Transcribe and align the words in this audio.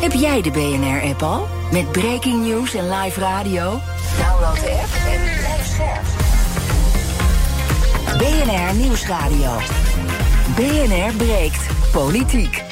Heb 0.00 0.12
jij 0.12 0.42
de 0.42 0.50
BNR-app 0.50 1.22
al? 1.22 1.46
Met 1.72 1.92
breaking 1.92 2.46
news 2.46 2.74
en 2.74 2.90
live 2.90 3.20
radio? 3.20 3.80
Download 4.18 4.60
de 4.60 4.70
app 4.70 4.88
en 5.06 5.20
blijf 5.22 5.66
scherp. 5.66 6.06
BNR 8.18 8.74
Nieuwsradio. 8.74 9.50
BNR 10.56 11.16
breekt 11.16 11.66
politiek. 11.92 12.67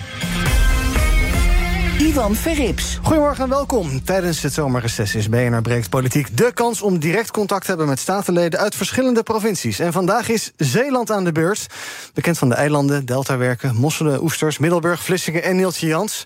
Ivan 1.98 2.34
Verrips. 2.34 2.98
Goedemorgen 3.02 3.44
en 3.44 3.50
welkom. 3.50 4.04
Tijdens 4.04 4.42
het 4.42 4.52
zomerreces 4.52 5.14
is 5.14 5.28
BNR 5.28 5.62
Breekt 5.62 5.90
Politiek 5.90 6.36
de 6.36 6.50
kans 6.54 6.82
om 6.82 6.98
direct 6.98 7.30
contact 7.30 7.62
te 7.62 7.68
hebben 7.68 7.86
met 7.88 7.98
statenleden 7.98 8.60
uit 8.60 8.74
verschillende 8.74 9.22
provincies. 9.22 9.78
En 9.78 9.92
vandaag 9.92 10.28
is 10.28 10.52
Zeeland 10.56 11.10
aan 11.10 11.24
de 11.24 11.32
beurt. 11.32 11.66
Bekend 12.14 12.38
van 12.38 12.48
de 12.48 12.54
eilanden, 12.54 13.06
deltawerken, 13.06 13.76
mosselen, 13.76 14.22
oesters, 14.22 14.58
Middelburg, 14.58 15.02
Vlissingen 15.02 15.42
en 15.42 15.56
Nieltje 15.56 15.86
Jans. 15.86 16.24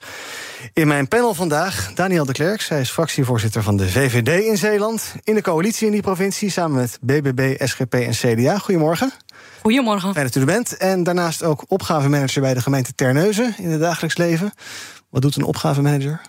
In 0.73 0.89
mijn 0.89 1.09
panel 1.09 1.35
vandaag 1.35 1.93
Daniel 1.95 2.25
de 2.25 2.33
Klerk. 2.33 2.61
Zij 2.61 2.81
is 2.81 2.91
fractievoorzitter 2.91 3.63
van 3.63 3.77
de 3.77 3.89
VVD 3.89 4.45
in 4.45 4.57
Zeeland. 4.57 5.15
In 5.25 5.35
de 5.35 5.43
coalitie 5.43 5.87
in 5.87 5.93
die 5.93 6.03
provincie 6.03 6.51
samen 6.51 6.77
met 6.77 6.99
BBB, 7.01 7.67
SGP 7.67 7.95
en 7.95 8.13
CDA. 8.13 8.59
Goedemorgen. 8.59 9.13
Goedemorgen. 9.63 10.13
Fijn 10.13 10.27
dat 10.27 10.35
u 10.35 10.41
er 10.41 10.47
bent. 10.47 10.77
En 10.77 11.03
daarnaast 11.03 11.43
ook 11.43 11.65
opgavemanager 11.69 12.41
bij 12.41 12.55
de 12.55 12.61
gemeente 12.61 12.95
Terneuzen 12.95 13.55
in 13.59 13.71
het 13.71 13.81
dagelijks 13.81 14.17
leven. 14.17 14.53
Wat 15.11 15.23
doet 15.23 15.37
een 15.37 15.45
opgavemanager? 15.45 16.21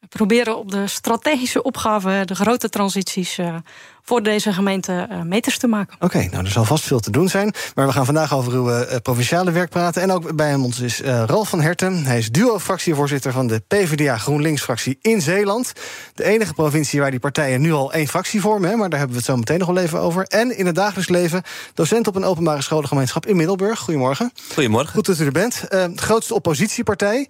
We 0.00 0.16
proberen 0.16 0.58
op 0.58 0.70
de 0.70 0.86
strategische 0.86 1.62
opgaven, 1.62 2.26
de 2.26 2.34
grote 2.34 2.68
transities, 2.68 3.38
uh, 3.38 3.54
voor 4.02 4.22
deze 4.22 4.52
gemeente 4.52 5.08
uh, 5.10 5.22
meters 5.22 5.58
te 5.58 5.66
maken. 5.66 5.94
Oké, 5.94 6.04
okay, 6.04 6.28
nou 6.32 6.44
er 6.44 6.50
zal 6.50 6.64
vast 6.64 6.84
veel 6.84 7.00
te 7.00 7.10
doen 7.10 7.28
zijn. 7.28 7.54
Maar 7.74 7.86
we 7.86 7.92
gaan 7.92 8.04
vandaag 8.04 8.34
over 8.34 8.52
uw 8.52 8.70
uh, 8.70 8.96
provinciale 9.02 9.50
werk 9.50 9.70
praten. 9.70 10.02
En 10.02 10.10
ook 10.10 10.36
bij 10.36 10.54
ons 10.54 10.80
is 10.80 11.00
Ralf 11.00 11.48
van 11.48 11.60
Herten. 11.60 12.04
Hij 12.04 12.18
is 12.18 12.30
duo-fractievoorzitter 12.30 13.32
van 13.32 13.46
de 13.46 13.62
PvdA 13.68 14.16
GroenLinks-fractie 14.18 14.98
in 15.00 15.20
Zeeland. 15.20 15.72
De 16.14 16.24
enige 16.24 16.54
provincie 16.54 17.00
waar 17.00 17.10
die 17.10 17.20
partijen 17.20 17.60
nu 17.60 17.72
al 17.72 17.92
één 17.92 18.08
fractie 18.08 18.40
vormen. 18.40 18.70
Hè, 18.70 18.76
maar 18.76 18.88
daar 18.88 18.98
hebben 18.98 19.16
we 19.16 19.22
het 19.22 19.32
zo 19.32 19.36
meteen 19.36 19.58
nog 19.58 19.68
wel 19.68 19.78
even 19.78 20.00
over. 20.00 20.24
En 20.24 20.56
in 20.56 20.66
het 20.66 20.74
dagelijks 20.74 21.08
leven 21.10 21.42
docent 21.74 22.06
op 22.06 22.16
een 22.16 22.24
openbare 22.24 22.62
scholengemeenschap 22.62 23.26
in 23.26 23.36
Middelburg. 23.36 23.78
Goedemorgen. 23.78 24.32
Goedemorgen. 24.52 24.92
Goed 24.92 25.06
dat 25.06 25.18
u 25.18 25.24
er 25.24 25.32
bent. 25.32 25.66
de 25.70 25.92
grootste 25.94 26.34
oppositiepartij. 26.34 27.28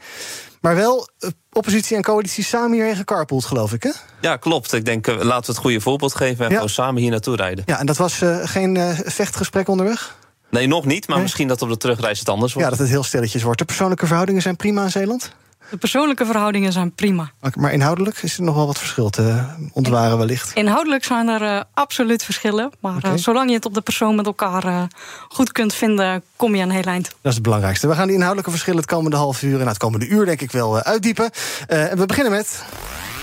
Maar 0.64 0.74
wel 0.74 1.08
oppositie 1.52 1.96
en 1.96 2.02
coalitie 2.02 2.44
samen 2.44 2.72
hierheen 2.72 2.96
gecarpoold, 2.96 3.44
geloof 3.44 3.72
ik, 3.72 3.82
hè? 3.82 3.90
Ja, 4.20 4.36
klopt. 4.36 4.72
Ik 4.72 4.84
denk, 4.84 5.06
laten 5.06 5.24
we 5.26 5.52
het 5.52 5.56
goede 5.56 5.80
voorbeeld 5.80 6.14
geven... 6.14 6.44
en 6.44 6.50
ja. 6.50 6.54
gewoon 6.54 6.68
samen 6.68 7.02
hier 7.02 7.10
naartoe 7.10 7.36
rijden. 7.36 7.64
Ja, 7.66 7.78
en 7.78 7.86
dat 7.86 7.96
was 7.96 8.20
uh, 8.20 8.38
geen 8.42 8.74
uh, 8.74 8.90
vechtgesprek 9.04 9.68
onderweg? 9.68 10.16
Nee, 10.50 10.66
nog 10.66 10.84
niet, 10.84 11.06
maar 11.06 11.14
nee? 11.14 11.24
misschien 11.24 11.48
dat 11.48 11.62
op 11.62 11.68
de 11.68 11.76
terugreis 11.76 12.18
het 12.18 12.28
anders 12.28 12.52
wordt. 12.52 12.68
Ja, 12.68 12.74
dat 12.74 12.84
het 12.84 12.94
heel 12.94 13.02
stilletjes 13.02 13.42
wordt. 13.42 13.58
De 13.58 13.64
persoonlijke 13.64 14.06
verhoudingen 14.06 14.42
zijn 14.42 14.56
prima 14.56 14.82
in 14.82 14.90
Zeeland? 14.90 15.32
De 15.70 15.76
persoonlijke 15.76 16.26
verhoudingen 16.26 16.72
zijn 16.72 16.92
prima. 16.92 17.30
Maar 17.54 17.72
inhoudelijk 17.72 18.22
is 18.22 18.36
er 18.36 18.42
nog 18.42 18.54
wel 18.54 18.66
wat 18.66 18.78
verschil 18.78 19.10
te 19.10 19.44
ontwaren 19.72 20.18
wellicht? 20.18 20.52
Inhoudelijk 20.54 21.04
zijn 21.04 21.28
er 21.28 21.42
uh, 21.42 21.60
absoluut 21.74 22.24
verschillen. 22.24 22.70
Maar 22.80 22.96
okay. 22.96 23.12
uh, 23.12 23.18
zolang 23.18 23.48
je 23.48 23.54
het 23.54 23.64
op 23.64 23.74
de 23.74 23.80
persoon 23.80 24.14
met 24.14 24.26
elkaar 24.26 24.66
uh, 24.66 24.82
goed 25.28 25.52
kunt 25.52 25.74
vinden... 25.74 26.22
kom 26.36 26.54
je 26.54 26.62
een 26.62 26.70
heel 26.70 26.82
eind. 26.82 27.04
Dat 27.04 27.16
is 27.22 27.34
het 27.34 27.42
belangrijkste. 27.42 27.88
We 27.88 27.94
gaan 27.94 28.06
die 28.06 28.14
inhoudelijke 28.14 28.50
verschillen 28.50 28.80
het 28.80 28.90
komende 28.90 29.16
half 29.16 29.42
uur... 29.42 29.60
en 29.60 29.66
het 29.66 29.78
komende 29.78 30.06
uur 30.06 30.24
denk 30.26 30.40
ik 30.40 30.50
wel 30.50 30.82
uitdiepen. 30.82 31.30
en 31.66 31.98
we 31.98 32.06
beginnen 32.06 32.32
met... 32.32 32.64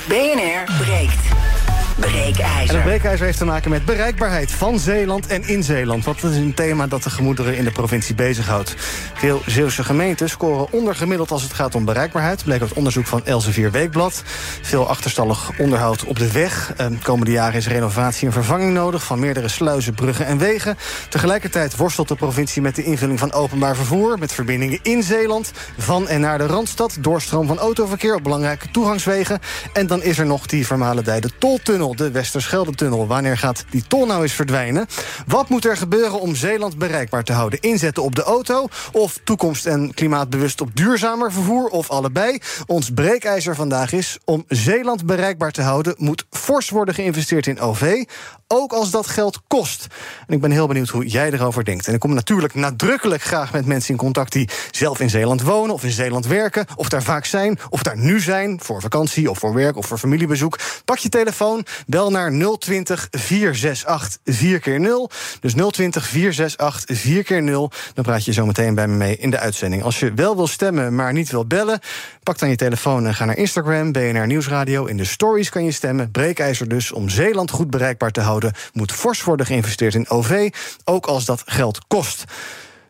BNR 0.08 0.84
breekt. 0.84 1.71
Breekijzer. 2.00 2.70
En 2.70 2.76
het 2.76 2.84
breekijzer 2.84 3.26
heeft 3.26 3.38
te 3.38 3.46
maken 3.46 3.70
met 3.70 3.86
bereikbaarheid 3.86 4.52
van 4.52 4.80
Zeeland 4.80 5.28
en 5.28 5.48
in 5.48 5.64
Zeeland. 5.64 6.06
Want 6.06 6.22
dat 6.22 6.32
is 6.32 6.38
een 6.38 6.54
thema 6.54 6.88
dat 6.88 7.04
de 7.04 7.10
gemoederen 7.10 7.58
in 7.58 7.64
de 7.64 7.72
provincie 7.72 8.16
bezighoudt. 8.16 8.76
Veel 9.14 9.42
Zeeuwse 9.46 9.84
gemeenten 9.84 10.30
scoren 10.30 10.72
ondergemiddeld 10.72 11.32
als 11.32 11.44
het 11.44 11.54
gaat 11.54 11.76
om 11.76 11.86
bereikbaarheid. 11.86 12.44
Bleek 12.44 12.62
uit 12.62 12.74
onderzoek 12.74 13.08
van 13.08 13.26
Elsevier 13.26 13.72
Weekblad. 13.72 14.24
Veel 14.62 14.88
achterstallig 14.88 15.52
onderhoud 15.58 16.04
op 16.04 16.20
de 16.20 16.32
weg. 16.32 16.74
De 16.76 16.98
komende 17.04 17.32
jaren 17.32 17.58
is 17.58 17.68
renovatie 17.68 18.28
en 18.28 18.34
vervanging 18.34 18.74
nodig... 18.74 19.04
van 19.04 19.20
meerdere 19.20 19.48
sluizen, 19.48 19.94
bruggen 19.94 20.26
en 20.26 20.38
wegen. 20.38 20.78
Tegelijkertijd 21.10 21.76
worstelt 21.76 22.08
de 22.08 22.16
provincie 22.16 22.62
met 22.62 22.76
de 22.76 22.84
invulling 22.84 23.20
van 23.20 23.34
openbaar 23.34 23.76
vervoer... 23.76 24.20
met 24.20 24.32
verbindingen 24.32 24.80
in 24.82 25.04
Zeeland, 25.04 25.52
van 25.78 26.08
en 26.08 26.22
naar 26.22 26.38
de 26.38 26.46
Randstad... 26.46 26.98
doorstroom 27.00 27.48
van 27.48 27.60
autoverkeer 27.60 28.16
op 28.16 28.24
belangrijke 28.24 28.72
toegangswegen. 28.72 29.40
En 29.74 29.88
dan 29.88 30.04
is 30.04 30.20
er 30.20 30.26
nog 30.26 30.46
die 30.46 30.66
vermalendijde 30.66 31.30
toltunnel 31.38 31.81
de 31.90 32.12
Westerschelde-tunnel. 32.12 33.08
Wanneer 33.08 33.38
gaat 33.38 33.66
die 33.70 33.84
tol 33.88 34.06
nou 34.06 34.22
eens 34.22 34.34
verdwijnen? 34.34 34.88
Wat 35.28 35.50
moet 35.50 35.66
er 35.66 35.78
gebeuren 35.78 36.20
om 36.20 36.36
Zeeland 36.36 36.78
bereikbaar 36.78 37.24
te 37.24 37.34
houden? 37.34 37.60
Inzetten 37.60 38.04
op 38.04 38.16
de 38.16 38.24
auto 38.24 38.68
of 38.92 39.20
toekomst- 39.24 39.66
en 39.66 39.94
klimaatbewust 39.94 40.62
op 40.62 40.70
duurzamer 40.74 41.32
vervoer... 41.32 41.68
of 41.68 41.90
allebei? 41.90 42.40
Ons 42.66 42.90
breekijzer 42.94 43.56
vandaag 43.56 43.92
is... 43.92 44.18
om 44.26 44.46
Zeeland 44.48 45.06
bereikbaar 45.06 45.52
te 45.52 45.62
houden... 45.62 45.96
moet 45.98 46.26
fors 46.30 46.70
worden 46.70 46.94
geïnvesteerd 46.94 47.48
in 47.48 47.60
OV 47.60 48.04
ook 48.52 48.74
als 48.74 48.92
dat 48.92 49.08
geld 49.08 49.42
kost. 49.48 49.88
En 50.28 50.34
ik 50.34 50.42
ben 50.42 50.52
heel 50.52 50.68
benieuwd 50.68 50.90
hoe 50.90 51.08
jij 51.08 51.32
erover 51.32 51.64
denkt. 51.64 51.88
En 51.88 51.94
ik 51.94 52.00
kom 52.00 52.14
natuurlijk 52.14 52.54
nadrukkelijk 52.54 53.22
graag 53.22 53.52
met 53.52 53.66
mensen 53.66 53.92
in 53.92 53.98
contact... 53.98 54.32
die 54.32 54.50
zelf 54.72 55.00
in 55.00 55.10
Zeeland 55.10 55.42
wonen 55.42 55.74
of 55.74 55.84
in 55.84 55.92
Zeeland 55.92 56.28
werken... 56.28 56.66
of 56.76 56.90
daar 56.90 57.04
vaak 57.04 57.26
zijn, 57.26 57.60
of 57.70 57.84
daar 57.84 57.98
nu 57.98 58.20
zijn... 58.20 58.60
voor 58.62 58.82
vakantie 58.82 59.30
of 59.30 59.40
voor 59.40 59.54
werk 59.54 59.78
of 59.78 59.86
voor 59.86 59.98
familiebezoek. 59.98 60.60
Pak 60.86 60.98
je 60.98 61.10
telefoon, 61.10 61.66
bel 61.88 62.12
naar 62.12 62.32
020 62.60 63.08
468 63.12 64.20
4 64.26 64.60
keer 64.60 64.80
0 64.80 65.10
Dus 65.40 65.54
020 65.54 66.08
468 66.08 66.98
4 66.98 67.24
keer 67.24 67.44
0 67.44 67.72
Dan 67.94 68.04
praat 68.04 68.26
je 68.26 68.34
zo 68.34 68.46
meteen 68.46 68.76
bij 68.76 68.88
me 68.88 68.96
mee 68.96 69.18
in 69.18 69.30
de 69.30 69.40
uitzending. 69.40 69.84
Als 69.84 70.00
je 70.00 70.14
wel 70.14 70.36
wil 70.36 70.48
stemmen, 70.48 70.96
maar 70.96 71.14
niet 71.14 71.32
wil 71.32 71.46
bellen... 71.46 71.80
pak 72.24 72.40
dan 72.40 72.50
je 72.50 72.56
telefoon 72.56 73.06
en 73.06 73.16
ga 73.16 73.26
naar 73.26 73.38
Instagram, 73.38 73.92
BNR 73.92 74.28
Nieuwsradio. 74.28 74.86
In 74.86 74.98
de 74.98 75.06
stories 75.06 75.50
kan 75.50 75.66
je 75.66 75.72
stemmen. 75.72 76.12
Breekijzer 76.12 76.68
dus 76.68 76.92
om 76.92 77.10
Zeeland 77.10 77.52
goed 77.52 77.70
bereikbaar 77.70 78.12
te 78.12 78.22
houden 78.22 78.54
moet 78.74 78.92
fors 78.92 79.24
worden 79.24 79.46
geïnvesteerd 79.46 79.96
in 79.96 80.10
OV, 80.10 80.50
ook 80.84 81.06
als 81.06 81.26
dat 81.26 81.44
geld 81.46 81.88
kost. 81.88 82.24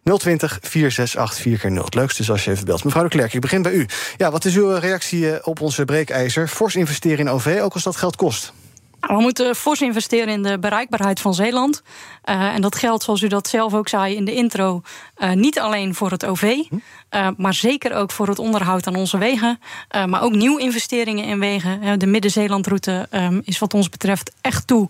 020 0.03 0.57
468 0.61 1.41
4 1.41 1.57
keer 1.57 1.71
0 1.71 1.83
Het 1.83 1.95
leukste 1.95 2.21
is 2.21 2.31
als 2.31 2.45
je 2.45 2.51
even 2.51 2.65
belt. 2.65 2.83
Mevrouw 2.83 3.03
de 3.03 3.09
Klerk, 3.09 3.33
ik 3.33 3.41
begin 3.41 3.61
bij 3.61 3.71
u. 3.71 3.85
Ja, 4.17 4.31
wat 4.31 4.45
is 4.45 4.55
uw 4.55 4.69
reactie 4.69 5.45
op 5.45 5.61
onze 5.61 5.85
breekijzer? 5.85 6.47
Fors 6.47 6.75
investeren 6.75 7.19
in 7.19 7.29
OV, 7.29 7.59
ook 7.61 7.73
als 7.73 7.83
dat 7.83 7.95
geld 7.95 8.15
kost. 8.15 8.53
We 9.01 9.19
moeten 9.19 9.55
fors 9.55 9.81
investeren 9.81 10.33
in 10.33 10.43
de 10.43 10.59
bereikbaarheid 10.59 11.19
van 11.19 11.33
Zeeland. 11.33 11.81
Uh, 12.25 12.53
en 12.53 12.61
dat 12.61 12.75
geldt, 12.75 13.03
zoals 13.03 13.21
u 13.21 13.27
dat 13.27 13.47
zelf 13.47 13.73
ook 13.73 13.87
zei 13.87 14.15
in 14.15 14.25
de 14.25 14.33
intro, 14.33 14.81
uh, 15.17 15.31
niet 15.31 15.59
alleen 15.59 15.95
voor 15.95 16.11
het 16.11 16.25
OV, 16.25 16.41
uh, 16.41 17.27
maar 17.37 17.53
zeker 17.53 17.95
ook 17.95 18.11
voor 18.11 18.27
het 18.27 18.39
onderhoud 18.39 18.87
aan 18.87 18.95
onze 18.95 19.17
wegen. 19.17 19.59
maar 20.05 20.21
ook 20.21 20.33
nieuwe 20.33 20.61
investeringen 20.61 21.25
in 21.25 21.39
wegen. 21.39 21.99
de 21.99 22.05
Midden-Zeelandroute 22.05 23.07
um, 23.11 23.41
is 23.45 23.59
wat 23.59 23.73
ons 23.73 23.89
betreft 23.89 24.31
echt 24.41 24.67
toe 24.67 24.89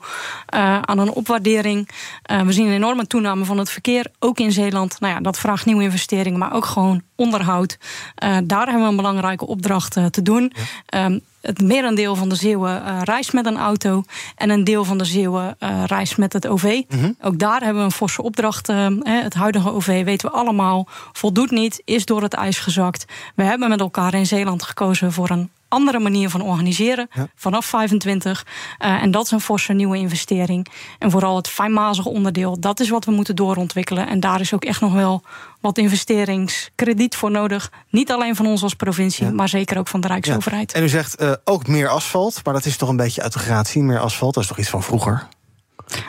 aan 0.81 0.99
een 0.99 1.11
opwaardering. 1.11 1.89
we 2.45 2.51
zien 2.51 2.65
een 2.65 2.73
enorme 2.73 3.07
toename 3.07 3.45
van 3.45 3.57
het 3.57 3.69
verkeer, 3.69 4.05
ook 4.19 4.39
in 4.39 4.51
Zeeland. 4.51 4.99
Nou 4.99 5.13
ja, 5.13 5.19
dat 5.19 5.37
vraagt 5.37 5.65
nieuwe 5.65 5.83
investeringen, 5.83 6.39
maar 6.39 6.53
ook 6.53 6.65
gewoon 6.65 7.01
onderhoud. 7.15 7.77
daar 8.43 8.65
hebben 8.65 8.83
we 8.83 8.89
een 8.89 8.95
belangrijke 8.95 9.47
opdracht 9.47 9.91
te 10.11 10.21
doen. 10.21 10.53
Ja. 10.85 11.05
Um, 11.05 11.21
het 11.41 11.61
merendeel 11.61 12.15
van 12.15 12.29
de 12.29 12.35
Zeeuwen 12.35 12.81
uh, 12.81 13.01
reist 13.03 13.33
met 13.33 13.45
een 13.45 13.57
auto. 13.57 14.03
En 14.35 14.49
een 14.49 14.63
deel 14.63 14.83
van 14.83 14.97
de 14.97 15.05
Zeeuwen 15.05 15.55
uh, 15.59 15.83
reist 15.85 16.17
met 16.17 16.33
het 16.33 16.47
OV. 16.47 16.81
Mm 16.87 16.99
-hmm. 16.99 17.15
Ook 17.21 17.39
daar 17.39 17.61
hebben 17.61 17.77
we 17.77 17.83
een 17.83 17.91
forse 17.91 18.21
opdracht. 18.21 18.69
Uh, 18.69 18.87
het 19.03 19.33
huidige 19.33 19.71
OV 19.71 20.03
weten 20.03 20.29
we 20.29 20.35
allemaal. 20.35 20.87
Voldoet 21.11 21.51
niet, 21.51 21.81
is 21.85 22.05
door 22.05 22.21
het 22.21 22.33
ijs 22.33 22.59
gezakt. 22.59 23.05
We 23.35 23.43
hebben 23.43 23.69
met 23.69 23.79
elkaar 23.79 24.13
in 24.13 24.25
Zeeland 24.25 24.63
gekozen 24.63 25.11
voor 25.11 25.29
een 25.29 25.49
andere 25.71 25.99
manier 25.99 26.29
van 26.29 26.41
organiseren 26.41 27.07
ja. 27.13 27.27
vanaf 27.35 27.65
25. 27.65 28.45
Uh, 28.79 29.03
en 29.03 29.11
dat 29.11 29.25
is 29.25 29.31
een 29.31 29.41
forse 29.41 29.73
nieuwe 29.73 29.97
investering. 29.97 30.67
En 30.99 31.11
vooral 31.11 31.35
het 31.35 31.47
fijnmazige 31.47 32.09
onderdeel, 32.09 32.59
dat 32.59 32.79
is 32.79 32.89
wat 32.89 33.05
we 33.05 33.11
moeten 33.11 33.35
doorontwikkelen. 33.35 34.07
En 34.07 34.19
daar 34.19 34.39
is 34.39 34.53
ook 34.53 34.65
echt 34.65 34.81
nog 34.81 34.93
wel 34.93 35.23
wat 35.61 35.77
investeringskrediet 35.77 37.15
voor 37.15 37.31
nodig. 37.31 37.71
Niet 37.89 38.11
alleen 38.11 38.35
van 38.35 38.45
ons 38.45 38.63
als 38.63 38.73
provincie, 38.73 39.25
ja. 39.25 39.31
maar 39.31 39.49
zeker 39.49 39.77
ook 39.77 39.87
van 39.87 40.01
de 40.01 40.07
Rijksoverheid. 40.07 40.71
Ja. 40.71 40.77
En 40.77 40.83
u 40.83 40.89
zegt 40.89 41.21
uh, 41.21 41.31
ook 41.43 41.67
meer 41.67 41.87
asfalt, 41.87 42.39
maar 42.43 42.53
dat 42.53 42.65
is 42.65 42.77
toch 42.77 42.89
een 42.89 42.95
beetje 42.95 43.21
uit 43.21 43.33
de 43.33 43.39
gratie, 43.39 43.83
meer 43.83 43.99
asfalt. 43.99 44.33
Dat 44.33 44.43
is 44.43 44.49
toch 44.49 44.59
iets 44.59 44.69
van 44.69 44.83
vroeger? 44.83 45.27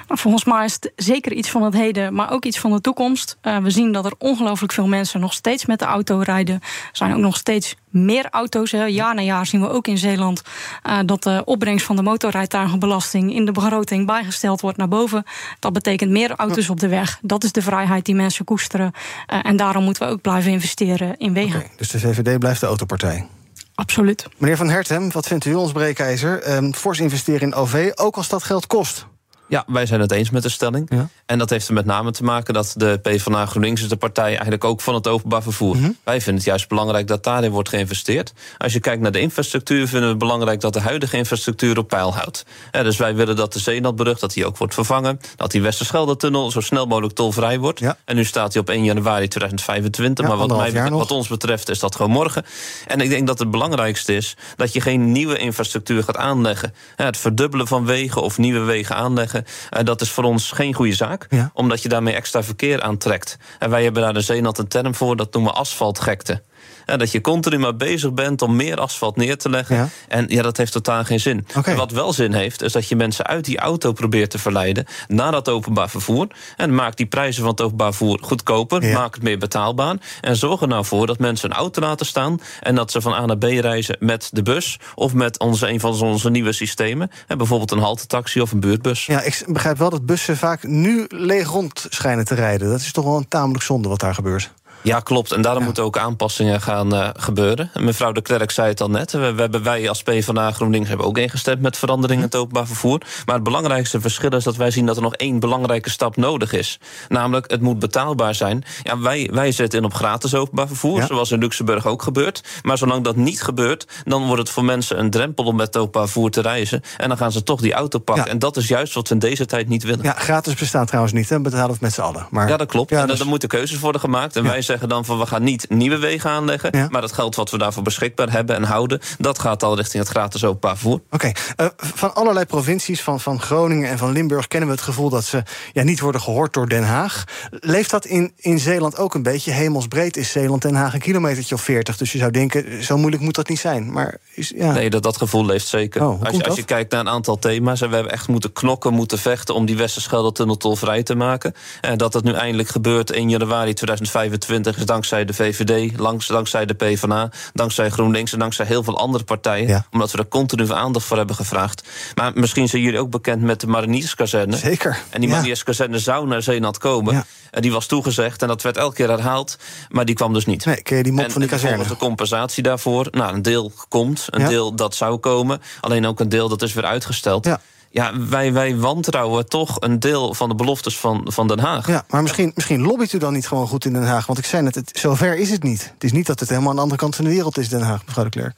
Volgens 0.09 0.45
mij 0.45 0.65
is 0.65 0.73
het 0.73 0.93
zeker 0.97 1.33
iets 1.33 1.51
van 1.51 1.63
het 1.63 1.75
heden, 1.75 2.15
maar 2.15 2.33
ook 2.33 2.45
iets 2.45 2.59
van 2.59 2.73
de 2.73 2.81
toekomst. 2.81 3.37
Uh, 3.43 3.59
we 3.59 3.71
zien 3.71 3.93
dat 3.93 4.05
er 4.05 4.13
ongelooflijk 4.19 4.73
veel 4.73 4.87
mensen 4.87 5.21
nog 5.21 5.33
steeds 5.33 5.67
met 5.67 5.79
de 5.79 5.85
auto 5.85 6.19
rijden. 6.19 6.55
Er 6.55 6.91
zijn 6.93 7.13
ook 7.13 7.19
nog 7.19 7.37
steeds 7.37 7.77
meer 7.89 8.27
auto's. 8.31 8.71
Hè. 8.71 8.85
Jaar 8.85 9.15
na 9.15 9.23
jaar 9.23 9.47
zien 9.47 9.61
we 9.61 9.69
ook 9.69 9.87
in 9.87 9.99
Zeeland 9.99 10.43
uh, 10.87 10.99
dat 11.07 11.23
de 11.23 11.43
opbrengst 11.45 11.87
van 11.87 11.97
de 11.97 12.03
motorrijtuigenbelasting 12.03 13.35
in 13.35 13.45
de 13.45 13.53
begroting 13.53 14.07
bijgesteld 14.07 14.61
wordt 14.61 14.77
naar 14.79 14.89
boven. 14.89 15.25
Dat 15.59 15.73
betekent 15.73 16.11
meer 16.11 16.31
auto's 16.37 16.69
op 16.69 16.81
de 16.81 16.89
weg. 16.89 17.19
Dat 17.23 17.45
is 17.45 17.53
de 17.53 17.63
vrijheid 17.63 18.05
die 18.05 18.15
mensen 18.15 18.45
koesteren. 18.45 18.93
Uh, 19.33 19.39
en 19.43 19.57
daarom 19.57 19.85
moeten 19.85 20.07
we 20.07 20.13
ook 20.13 20.21
blijven 20.21 20.53
investeren 20.53 21.17
in 21.17 21.33
wegen. 21.33 21.61
Okay, 21.61 21.71
dus 21.77 21.91
de 21.91 21.99
VVD 21.99 22.39
blijft 22.39 22.61
de 22.61 22.67
autopartij? 22.67 23.27
Absoluut. 23.75 24.27
Meneer 24.39 24.57
Van 24.57 24.69
Hertem, 24.69 25.11
wat 25.11 25.27
vindt 25.27 25.45
u 25.45 25.55
ons 25.55 25.73
breekijzer? 25.73 26.57
Um, 26.57 26.75
fors 26.75 26.99
investeren 26.99 27.41
in 27.41 27.55
OV, 27.55 27.91
ook 27.95 28.17
als 28.17 28.29
dat 28.29 28.43
geld 28.43 28.67
kost. 28.67 29.07
Ja, 29.47 29.65
wij 29.67 29.87
zijn 29.87 30.01
het 30.01 30.13
eens 30.13 30.31
met 30.31 30.43
de 30.43 30.49
stelling. 30.49 30.87
Ja. 30.91 31.09
En 31.27 31.39
dat 31.39 31.51
heeft 31.51 31.69
er 31.69 31.75
met 31.75 31.85
name 31.85 32.11
te 32.11 32.25
maken 32.25 32.55
dat 32.55 32.75
de 32.77 32.99
PvdA 33.03 33.47
GroenLinks 33.47 33.83
is 33.83 33.89
de 33.89 33.97
partij 33.97 34.29
eigenlijk 34.29 34.65
ook 34.65 34.81
van 34.81 34.95
het 34.95 35.09
openbaar 35.09 35.43
vervoer. 35.43 35.77
Mm 35.77 35.83
-hmm. 35.83 35.97
Wij 36.05 36.17
vinden 36.17 36.35
het 36.35 36.45
juist 36.45 36.69
belangrijk 36.69 37.07
dat 37.07 37.25
daarin 37.25 37.51
wordt 37.51 37.69
geïnvesteerd. 37.69 38.33
Als 38.59 38.73
je 38.73 38.81
kijkt 38.81 39.03
naar 39.03 39.13
de 39.13 39.21
infrastructuur, 39.21 39.89
vinden 39.89 40.03
we 40.03 40.09
het 40.09 40.19
belangrijk 40.19 40.61
dat 40.61 40.73
de 40.73 40.81
huidige 40.81 41.17
infrastructuur 41.17 41.79
op 41.79 41.89
peil 41.89 42.15
houdt. 42.15 42.45
Dus 42.71 42.97
wij 42.97 43.15
willen 43.15 43.37
dat 43.37 43.53
de 43.53 43.59
Zeelandbrug 43.59 44.19
dat 44.19 44.33
die 44.33 44.47
ook 44.47 44.57
wordt 44.57 44.75
vervangen. 44.75 45.21
Dat 45.37 45.51
die 45.51 45.63
Westerschelde-tunnel 45.63 46.51
zo 46.51 46.61
snel 46.61 46.87
mogelijk 46.87 47.15
tolvrij 47.15 47.59
wordt. 47.59 47.79
Ja. 47.79 47.97
En 48.05 48.17
nu 48.17 48.25
staat 48.25 48.53
hij 48.53 48.63
op 48.63 48.71
1 48.71 48.85
januari 48.85 49.29
2025. 49.29 50.27
maar 50.27 50.37
wat, 50.37 50.57
mij, 50.57 50.91
wat 50.91 51.11
ons 51.11 51.29
betreft 51.29 51.69
is 51.69 51.79
dat 51.79 51.97
gewoon 51.97 52.11
morgen. 52.11 52.45
En 52.87 53.01
ik 53.01 53.09
denk 53.09 53.27
dat 53.27 53.39
het 53.39 53.51
belangrijkste 53.51 54.15
is 54.15 54.37
dat 54.57 54.73
je 54.73 54.81
geen 54.81 55.13
nieuwe 55.13 55.39
infrastructuur 55.39 56.03
gaat 56.03 56.17
aanleggen. 56.17 56.75
het 56.97 57.17
verdubbelen 57.17 57.67
van 57.67 57.85
wegen 57.85 58.23
of 58.23 58.39
nieuwe 58.39 58.61
wegen 58.61 58.97
aanleggen. 58.97 59.42
Uh, 59.71 59.85
dat 59.85 60.01
is 60.01 60.11
voor 60.11 60.25
ons 60.25 60.51
geen 60.51 60.75
goede 60.75 60.95
zaak, 60.95 61.27
ja. 61.29 61.51
omdat 61.55 61.83
je 61.83 61.89
daarmee 61.89 62.15
extra 62.15 62.43
verkeer 62.43 62.83
aantrekt. 62.83 63.39
En 63.59 63.71
wij 63.71 63.85
hebben 63.85 64.03
daar 64.03 64.15
de 64.15 64.21
Zeenat 64.21 64.59
een 64.59 64.69
term 64.69 64.95
voor, 64.95 65.17
dat 65.17 65.33
noemen 65.33 65.53
we 65.53 65.59
asfaltgekte. 65.59 66.43
En 66.87 66.99
dat 66.99 67.13
je 67.13 67.21
continu 67.21 67.59
maar 67.59 67.77
bezig 67.77 68.13
bent 68.13 68.43
om 68.43 68.57
meer 68.57 68.81
asfalt 68.81 69.17
neer 69.17 69.37
te 69.37 69.51
leggen. 69.51 69.77
Ja. 69.77 69.89
En 70.09 70.25
ja, 70.29 70.43
dat 70.43 70.57
heeft 70.57 70.73
totaal 70.73 71.05
geen 71.05 71.21
zin. 71.21 71.47
Okay. 71.57 71.77
Wat 71.77 71.91
wel 71.91 72.13
zin 72.13 72.33
heeft, 72.33 72.63
is 72.63 72.73
dat 72.73 72.89
je 72.89 72.97
mensen 72.97 73.27
uit 73.27 73.45
die 73.45 73.59
auto 73.59 73.93
probeert 73.93 74.31
te 74.31 74.39
verleiden 74.39 74.87
naar 75.09 75.33
dat 75.33 75.49
openbaar 75.49 75.91
vervoer. 75.91 76.27
En 76.57 76.75
maak 76.75 76.97
die 76.97 77.07
prijzen 77.07 77.43
van 77.43 77.51
het 77.51 77.61
openbaar 77.61 77.95
vervoer 77.95 78.19
goedkoper. 78.23 78.85
Ja. 78.85 78.99
Maak 78.99 79.15
het 79.15 79.23
meer 79.23 79.39
betaalbaar. 79.39 79.97
En 80.21 80.37
zorg 80.37 80.61
er 80.61 80.69
nou 80.69 80.85
voor 80.85 81.07
dat 81.07 81.19
mensen 81.19 81.51
een 81.51 81.57
auto 81.57 81.81
laten 81.81 82.07
staan. 82.07 82.41
En 82.61 82.75
dat 82.75 82.91
ze 82.91 83.01
van 83.01 83.13
A 83.13 83.27
naar 83.27 83.39
B 83.39 83.43
reizen 83.43 83.97
met 84.01 84.29
de 84.33 84.43
bus. 84.43 84.79
Of 84.95 85.15
met 85.15 85.39
onze, 85.39 85.69
een 85.69 85.81
van 85.81 86.01
onze 86.01 86.31
nieuwe 86.31 86.53
systemen. 86.53 87.11
En 87.27 87.39
bijvoorbeeld 87.39 87.71
een 87.71 87.79
haltetaxi 87.79 88.41
of 88.41 88.53
een 88.53 88.61
buurtbus. 88.61 89.07
Ja, 89.07 89.23
ik 89.23 89.45
begrijp 89.47 89.79
wel 89.79 89.91
dat 89.91 90.07
bussen 90.07 90.37
vaak 90.37 90.63
nu 90.63 91.05
leeg 91.09 91.49
rond 91.49 91.87
schijnen 91.89 92.25
te 92.25 92.35
rijden. 92.35 92.71
Dat 92.71 92.81
is 92.81 92.93
toch 92.93 93.05
wel 93.05 93.17
een 93.17 93.29
tamelijk 93.29 93.65
zonde 93.65 93.89
wat 93.89 94.01
daar 94.01 94.15
gebeurt. 94.15 94.53
Ja, 94.83 95.01
klopt. 95.01 95.33
En 95.33 95.43
daarom 95.43 95.61
ja. 95.61 95.67
moeten 95.67 95.85
ook 95.85 95.99
aanpassingen 95.99 96.61
gaan 96.61 96.95
uh, 96.95 97.09
gebeuren. 97.17 97.71
Mevrouw 97.79 98.13
de 98.13 98.23
Klerk 98.23 98.51
zei 98.51 98.69
het 98.69 98.81
al 98.81 98.91
net. 98.91 99.13
We, 99.13 99.33
we 99.33 99.41
hebben 99.41 99.63
wij 99.63 99.89
als 99.89 100.03
PvdA 100.03 100.53
GroenLinks 100.53 100.89
hebben 100.89 101.07
ook 101.07 101.19
ingestemd 101.19 101.61
met 101.61 101.77
veranderingen 101.77 102.23
in 102.23 102.29
het 102.31 102.37
openbaar 102.37 102.67
vervoer. 102.67 103.01
Maar 103.27 103.35
het 103.35 103.45
belangrijkste 103.45 104.01
verschil 104.01 104.31
is 104.31 104.45
dat 104.45 104.57
wij 104.57 104.71
zien 104.71 104.87
dat 104.87 104.97
er 104.97 105.03
nog 105.03 105.15
één 105.15 105.41
belangrijke 105.41 105.91
stap 105.91 106.17
nodig 106.17 106.53
is. 106.53 106.79
Namelijk, 107.09 107.51
het 107.51 107.61
moet 107.61 107.79
betaalbaar 107.79 108.35
zijn. 108.35 108.65
Ja, 108.83 108.99
wij, 108.99 109.29
wij 109.33 109.53
zetten 109.53 109.79
in 109.79 109.85
op 109.85 109.95
gratis 109.95 110.35
openbaar 110.35 110.67
vervoer, 110.67 110.99
ja. 110.99 111.07
zoals 111.07 111.31
in 111.31 111.39
Luxemburg 111.39 111.87
ook 111.87 112.03
gebeurt. 112.03 112.43
Maar 112.63 112.79
zolang 112.79 113.05
dat 113.05 113.17
niet 113.17 113.43
gebeurt, 113.43 113.87
dan 114.05 114.27
wordt 114.27 114.41
het 114.41 114.51
voor 114.51 114.65
mensen 114.65 114.99
een 114.99 115.11
drempel 115.11 115.45
om 115.45 115.57
met 115.57 115.77
openbaar 115.77 116.03
vervoer 116.03 116.31
te 116.31 116.41
reizen. 116.41 116.83
En 116.97 117.09
dan 117.09 117.17
gaan 117.17 117.33
ze 117.33 117.43
toch 117.43 117.61
die 117.61 117.73
auto 117.73 117.99
pakken. 117.99 118.25
Ja. 118.25 118.31
En 118.31 118.39
dat 118.39 118.57
is 118.57 118.69
juist 118.69 118.95
wat 118.95 119.09
we 119.09 119.15
in 119.15 119.21
deze 119.21 119.47
tijd 119.47 119.69
niet 119.69 119.83
willen. 119.83 120.05
Ja, 120.05 120.13
gratis 120.13 120.55
bestaat 120.55 120.87
trouwens 120.87 121.15
niet. 121.15 121.29
Hè? 121.29 121.41
Betalen 121.41 121.71
het 121.71 121.81
met 121.81 121.93
z'n 121.93 122.01
allen. 122.01 122.27
Maar... 122.31 122.49
Ja, 122.49 122.57
dat 122.57 122.69
klopt. 122.69 122.91
Ja, 122.91 123.07
dus... 123.07 123.15
En 123.15 123.21
er 123.21 123.31
moeten 123.31 123.49
keuzes 123.49 123.79
worden 123.79 124.01
gemaakt. 124.01 124.37
En 124.37 124.43
wij 124.43 124.63
zeggen 124.73 124.89
dan 124.89 125.05
van 125.05 125.19
we 125.19 125.27
gaan 125.27 125.43
niet 125.43 125.67
nieuwe 125.69 125.99
wegen 125.99 126.31
aanleggen. 126.31 126.71
Ja. 126.73 126.89
Maar 126.91 127.03
het 127.03 127.13
geld 127.13 127.37
wat 127.37 127.51
we 127.51 127.59
daarvoor 127.59 127.83
beschikbaar 127.83 128.31
hebben 128.31 128.57
en 128.57 128.63
houden, 128.63 129.01
dat 129.19 129.39
gaat 129.39 129.63
al 129.63 129.77
richting 129.77 130.03
het 130.03 130.13
gratis 130.13 130.45
openbaar 130.45 130.77
vervoer. 130.77 131.01
Oké, 131.11 131.15
okay. 131.15 131.35
uh, 131.57 131.67
van 131.77 132.15
allerlei 132.15 132.47
provincies, 132.47 133.03
van, 133.03 133.21
van 133.21 133.41
Groningen 133.41 133.89
en 133.89 133.99
van 133.99 134.13
Limburg, 134.13 134.49
kennen 134.49 134.69
we 134.69 134.75
het 134.75 134.85
gevoel 134.85 135.09
dat 135.09 135.25
ze 135.25 135.43
ja, 135.73 135.83
niet 135.83 136.01
worden 136.01 136.21
gehoord 136.21 136.53
door 136.53 136.69
Den 136.69 136.85
Haag. 136.85 137.25
Leeft 137.51 137.91
dat 137.91 138.05
in, 138.05 138.33
in 138.37 138.59
Zeeland 138.59 138.99
ook 138.99 139.15
een 139.15 139.23
beetje? 139.23 139.51
Hemelsbreed 139.51 140.17
is 140.17 140.31
Zeeland 140.31 140.63
Den 140.63 140.75
Haag 140.75 140.95
een 140.95 141.01
kilometertje 141.01 141.55
of 141.55 141.63
40. 141.63 141.97
Dus 141.97 142.13
je 142.13 142.19
zou 142.19 142.31
denken, 142.31 142.85
zo 142.85 142.97
moeilijk 142.97 143.23
moet 143.23 143.35
dat 143.35 143.49
niet 143.49 143.61
zijn. 143.61 143.93
Maar 143.93 144.17
is, 144.35 144.53
ja. 144.57 144.73
Nee, 144.73 144.91
dat, 144.91 145.03
dat 145.03 145.17
gevoel 145.17 145.45
leeft 145.45 145.67
zeker. 145.67 146.03
Oh, 146.07 146.23
als, 146.23 146.37
je, 146.37 146.45
als 146.45 146.57
je 146.57 146.65
kijkt 146.65 146.93
naar 146.93 147.01
een 147.01 147.09
aantal 147.09 147.39
thema's, 147.39 147.81
en 147.81 147.89
we 147.89 147.95
hebben 147.95 148.13
echt 148.13 148.29
moeten 148.29 148.53
knokken, 148.53 148.93
moeten 148.93 149.19
vechten 149.19 149.55
om 149.55 149.67
die 149.67 149.77
Westerschelde-tunnel 149.77 150.57
tolvrij 150.57 151.03
te 151.03 151.15
maken. 151.15 151.55
En 151.81 151.99
dat 151.99 152.13
dat 152.13 152.25
nu 152.25 152.33
eindelijk 152.33 152.69
gebeurt 152.69 153.11
1 153.11 153.29
januari 153.29 153.73
2025 153.73 154.62
is 154.67 154.87
dankzij 154.87 155.25
de 155.25 155.35
VVD, 155.35 155.99
langs, 155.99 156.27
dankzij 156.27 156.67
de 156.67 156.75
PvdA, 156.75 157.31
dankzij 157.53 157.91
GroenLinks 157.91 158.33
en 158.33 158.39
dankzij 158.39 158.67
heel 158.67 158.83
veel 158.83 158.99
andere 158.99 159.25
partijen. 159.25 159.69
Ja. 159.69 159.87
Omdat 159.91 160.13
we 160.13 160.19
er 160.19 160.29
continu 160.29 160.73
aandacht 160.73 161.07
voor 161.07 161.17
hebben 161.17 161.37
gevraagd. 161.37 161.89
Maar 162.15 162.33
misschien 162.35 162.69
zijn 162.69 162.83
jullie 162.83 163.01
ook 163.01 163.11
bekend 163.11 163.43
met 163.43 163.61
de 163.61 163.67
Marinierskazerne. 163.67 164.57
Zeker. 164.57 164.99
En 165.11 165.21
die. 165.21 165.29
Marinierskazerne 165.29 165.99
zou 165.99 166.27
naar 166.27 166.43
Zeeland 166.43 166.79
komen. 166.79 167.15
Ja. 167.15 167.25
En 167.51 167.63
die 167.63 167.73
was 167.73 167.87
toegezegd 167.87 168.43
en 168.43 168.49
dat 168.49 168.63
werd 168.63 168.77
elke 168.77 168.95
keer 168.95 169.09
herhaald. 169.09 169.59
Maar 169.89 170.05
die 170.05 170.15
kwam 170.15 170.33
dus 170.33 170.47
niet. 170.47 170.65
Nee, 170.65 170.83
ken 170.83 170.97
je 170.97 171.03
die 171.03 171.13
mop 171.13 171.25
en, 171.25 171.31
van 171.31 171.41
die 171.41 171.51
kazerne? 171.51 171.87
de 171.87 171.97
compensatie 171.97 172.63
daarvoor. 172.63 173.07
Nou, 173.11 173.35
een 173.35 173.43
deel 173.43 173.73
komt, 173.89 174.27
een 174.31 174.49
deel 174.49 174.75
dat 174.75 174.95
zou 174.95 175.19
komen. 175.19 175.63
Alleen 175.81 176.07
ook 176.07 176.21
een 176.21 176.29
deel 176.29 176.49
dat 176.49 176.63
is 176.63 176.73
weer 176.73 176.85
uitgesteld. 176.85 177.45
Ja 177.45 177.61
ja, 177.93 178.19
wij, 178.29 178.53
wij 178.53 178.77
wantrouwen 178.77 179.49
toch 179.49 179.77
een 179.81 180.01
deel 180.01 180.35
van 180.35 180.49
de 180.49 180.55
beloftes 180.55 180.99
van, 180.99 181.21
van 181.25 181.49
Den 181.49 181.59
Haag. 181.59 181.87
Ja, 181.87 182.05
maar 182.09 182.23
misschien, 182.23 182.53
misschien 182.55 182.83
lobbyt 182.83 183.13
u 183.13 183.19
dan 183.19 183.33
niet 183.33 183.49
gewoon 183.49 183.67
goed 183.67 183.85
in 183.85 183.93
Den 183.93 184.07
Haag. 184.07 184.27
Want 184.27 184.39
ik 184.39 184.45
zei 184.45 184.63
net, 184.63 184.75
het, 184.75 184.91
zover 184.99 185.37
is 185.37 185.51
het 185.51 185.63
niet. 185.63 185.91
Het 185.95 186.05
is 186.05 186.13
niet 186.13 186.27
dat 186.27 186.41
het 186.41 186.49
helemaal 186.49 186.71
aan 186.71 186.77
de 186.77 186.83
andere 186.83 187.01
kant 187.01 187.17
van 187.17 187.25
de 187.25 187.31
wereld 187.31 187.59
is, 187.59 187.69
Den 187.69 187.83
Haag, 187.83 188.07
mevrouw 188.07 188.25
de 188.25 188.31
Klerk. 188.31 188.57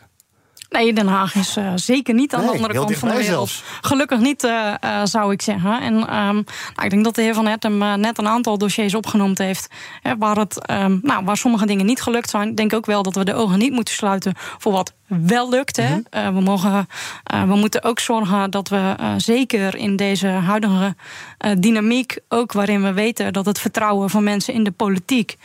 Nee, 0.68 0.92
Den 0.92 1.06
Haag 1.06 1.34
is 1.34 1.56
uh, 1.56 1.72
zeker 1.74 2.14
niet 2.14 2.34
aan 2.34 2.40
nee, 2.40 2.48
de 2.48 2.54
andere 2.54 2.74
kant 2.74 2.96
van 2.96 3.08
de 3.08 3.14
wereld. 3.14 3.30
Zelfs. 3.34 3.62
Gelukkig 3.80 4.20
niet, 4.20 4.44
uh, 4.44 4.74
uh, 4.84 5.00
zou 5.04 5.32
ik 5.32 5.42
zeggen. 5.42 5.80
En 5.80 5.94
um, 5.94 6.44
nou, 6.74 6.82
ik 6.82 6.90
denk 6.90 7.04
dat 7.04 7.14
de 7.14 7.22
heer 7.22 7.34
Van 7.34 7.46
Hertem 7.46 7.78
net 7.78 8.18
een 8.18 8.28
aantal 8.28 8.58
dossiers 8.58 8.94
opgenoemd 8.94 9.38
heeft... 9.38 9.68
Hè, 10.02 10.16
waar, 10.16 10.36
het, 10.36 10.70
um, 10.70 11.00
nou, 11.02 11.24
waar 11.24 11.36
sommige 11.36 11.66
dingen 11.66 11.86
niet 11.86 12.02
gelukt 12.02 12.30
zijn. 12.30 12.48
Ik 12.48 12.56
denk 12.56 12.72
ook 12.72 12.86
wel 12.86 13.02
dat 13.02 13.14
we 13.14 13.24
de 13.24 13.34
ogen 13.34 13.58
niet 13.58 13.72
moeten 13.72 13.94
sluiten 13.94 14.34
voor 14.58 14.72
wat 14.72 14.92
wel 15.20 15.48
lukt. 15.48 15.76
Hè. 15.76 15.88
Mm 15.88 16.06
-hmm. 16.10 16.26
uh, 16.26 16.34
we, 16.34 16.40
mogen, 16.40 16.88
uh, 17.34 17.42
we 17.42 17.54
moeten 17.54 17.82
ook 17.84 17.98
zorgen 17.98 18.50
dat 18.50 18.68
we 18.68 18.94
uh, 19.00 19.12
zeker 19.16 19.76
in 19.76 19.96
deze 19.96 20.26
huidige 20.26 20.94
dynamiek, 21.58 22.18
ook 22.28 22.52
waarin 22.52 22.82
we 22.82 22.92
weten 22.92 23.32
dat 23.32 23.46
het 23.46 23.58
vertrouwen 23.58 24.10
van 24.10 24.24
mensen 24.24 24.54
in 24.54 24.64
de 24.64 24.70
politiek 24.70 25.36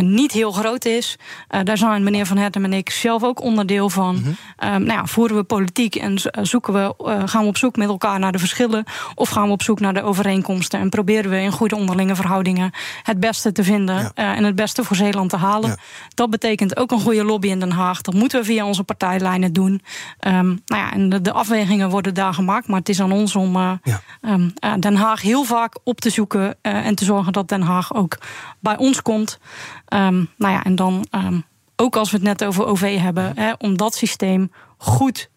niet 0.00 0.32
heel 0.32 0.52
groot 0.52 0.84
is. 0.84 1.16
daar 1.62 1.78
zijn 1.78 2.02
meneer 2.02 2.26
Van 2.26 2.36
Hertem 2.36 2.64
en 2.64 2.72
ik 2.72 2.90
zelf 2.90 3.22
ook 3.22 3.42
onderdeel 3.42 3.90
van. 3.90 4.14
Mm 4.14 4.22
-hmm. 4.56 4.84
nou 4.84 4.98
ja, 4.98 5.06
voeren 5.06 5.36
we 5.36 5.42
politiek 5.42 5.94
en 5.94 6.18
zoeken 6.42 6.72
we, 6.72 6.94
gaan 7.26 7.42
we 7.42 7.48
op 7.48 7.56
zoek 7.56 7.76
met 7.76 7.88
elkaar 7.88 8.18
naar 8.18 8.32
de 8.32 8.38
verschillen, 8.38 8.84
of 9.14 9.28
gaan 9.28 9.46
we 9.46 9.52
op 9.52 9.62
zoek 9.62 9.80
naar 9.80 9.94
de 9.94 10.02
overeenkomsten 10.02 10.80
en 10.80 10.88
proberen 10.88 11.30
we 11.30 11.40
in 11.40 11.52
goede 11.52 11.76
onderlinge 11.76 12.14
verhoudingen 12.14 12.70
het 13.02 13.20
beste 13.20 13.52
te 13.52 13.64
vinden 13.64 14.12
ja. 14.14 14.34
en 14.34 14.44
het 14.44 14.54
beste 14.54 14.84
voor 14.84 14.96
Zeeland 14.96 15.30
te 15.30 15.36
halen. 15.36 15.68
Ja. 15.68 15.76
Dat 16.14 16.30
betekent 16.30 16.76
ook 16.76 16.90
een 16.90 17.00
goede 17.00 17.24
lobby 17.24 17.48
in 17.48 17.60
Den 17.60 17.70
Haag. 17.70 18.00
Dat 18.00 18.14
moeten 18.14 18.40
we 18.40 18.44
via 18.46 18.66
onze 18.66 18.84
partij 18.84 19.03
partijlijnen 19.04 19.52
doen. 19.52 19.82
Um, 20.20 20.60
nou 20.66 20.82
ja, 20.82 20.92
en 20.92 21.08
de, 21.08 21.20
de, 21.20 21.32
afwegingen 21.32 21.90
worden 21.90 22.14
daar 22.14 22.34
gemaakt. 22.34 22.68
Maar 22.68 22.78
het 22.78 22.88
is 22.88 23.00
aan 23.00 23.12
ons 23.12 23.36
om 23.36 23.56
ja. 23.56 23.80
um, 24.20 24.52
uh, 24.64 24.74
Den 24.78 24.96
Haag 24.96 25.22
heel 25.22 25.44
vaak 25.44 25.78
op 25.84 26.00
te 26.00 26.10
zoeken. 26.10 26.44
Uh, 26.44 26.86
en 26.86 26.94
te 26.94 27.04
zorgen 27.04 27.32
dat 27.32 27.48
Den 27.48 27.62
Haag 27.62 27.94
ook 27.94 28.18
bij 28.60 28.76
ons 28.76 29.02
komt. 29.02 29.38
Um, 29.88 30.28
nou 30.36 30.52
ja, 30.52 30.64
en 30.64 30.74
dan 30.74 31.06
ook 31.76 31.96
als 31.96 32.10
we 32.10 32.16
het 32.16 32.26
net 32.26 32.44
over 32.44 32.66
OV 32.66 32.98
hebben, 32.98 33.32
hè, 33.34 33.52
om 33.58 33.76
dat 33.76 33.94
systeem 33.94 34.50
goed 34.76 35.30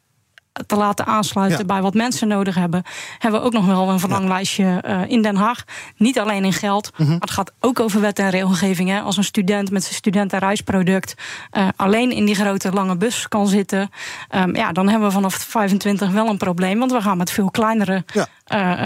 te 0.65 0.75
laten 0.75 1.05
aansluiten 1.05 1.59
ja. 1.59 1.65
bij 1.65 1.81
wat 1.81 1.93
mensen 1.93 2.27
nodig 2.27 2.55
hebben, 2.55 2.83
hebben 3.17 3.39
we 3.39 3.45
ook 3.45 3.53
nog 3.53 3.65
wel 3.65 3.89
een 3.89 3.99
verlanglijstje 3.99 4.83
uh, 4.87 5.01
in 5.07 5.21
Den 5.21 5.35
Haag. 5.35 5.63
Niet 5.97 6.19
alleen 6.19 6.45
in 6.45 6.53
geld, 6.53 6.91
mm 6.91 7.05
-hmm. 7.05 7.07
maar 7.07 7.19
het 7.19 7.31
gaat 7.31 7.51
ook 7.59 7.79
over 7.79 8.01
wet 8.01 8.19
en 8.19 8.29
regelgeving. 8.29 8.89
Hè. 8.89 8.99
Als 8.99 9.17
een 9.17 9.23
student 9.23 9.71
met 9.71 9.83
zijn 9.83 9.95
studentenreisproduct 9.95 11.13
uh, 11.51 11.67
alleen 11.75 12.11
in 12.11 12.25
die 12.25 12.35
grote 12.35 12.71
lange 12.71 12.97
bus 12.97 13.27
kan 13.27 13.47
zitten, 13.47 13.89
um, 14.35 14.55
ja, 14.55 14.71
dan 14.71 14.89
hebben 14.89 15.07
we 15.07 15.13
vanaf 15.13 15.33
25 15.33 16.11
wel 16.11 16.27
een 16.27 16.37
probleem, 16.37 16.79
want 16.79 16.91
we 16.91 17.01
gaan 17.01 17.17
met 17.17 17.31
veel 17.31 17.51
kleinere 17.51 18.03
ja. 18.13 18.27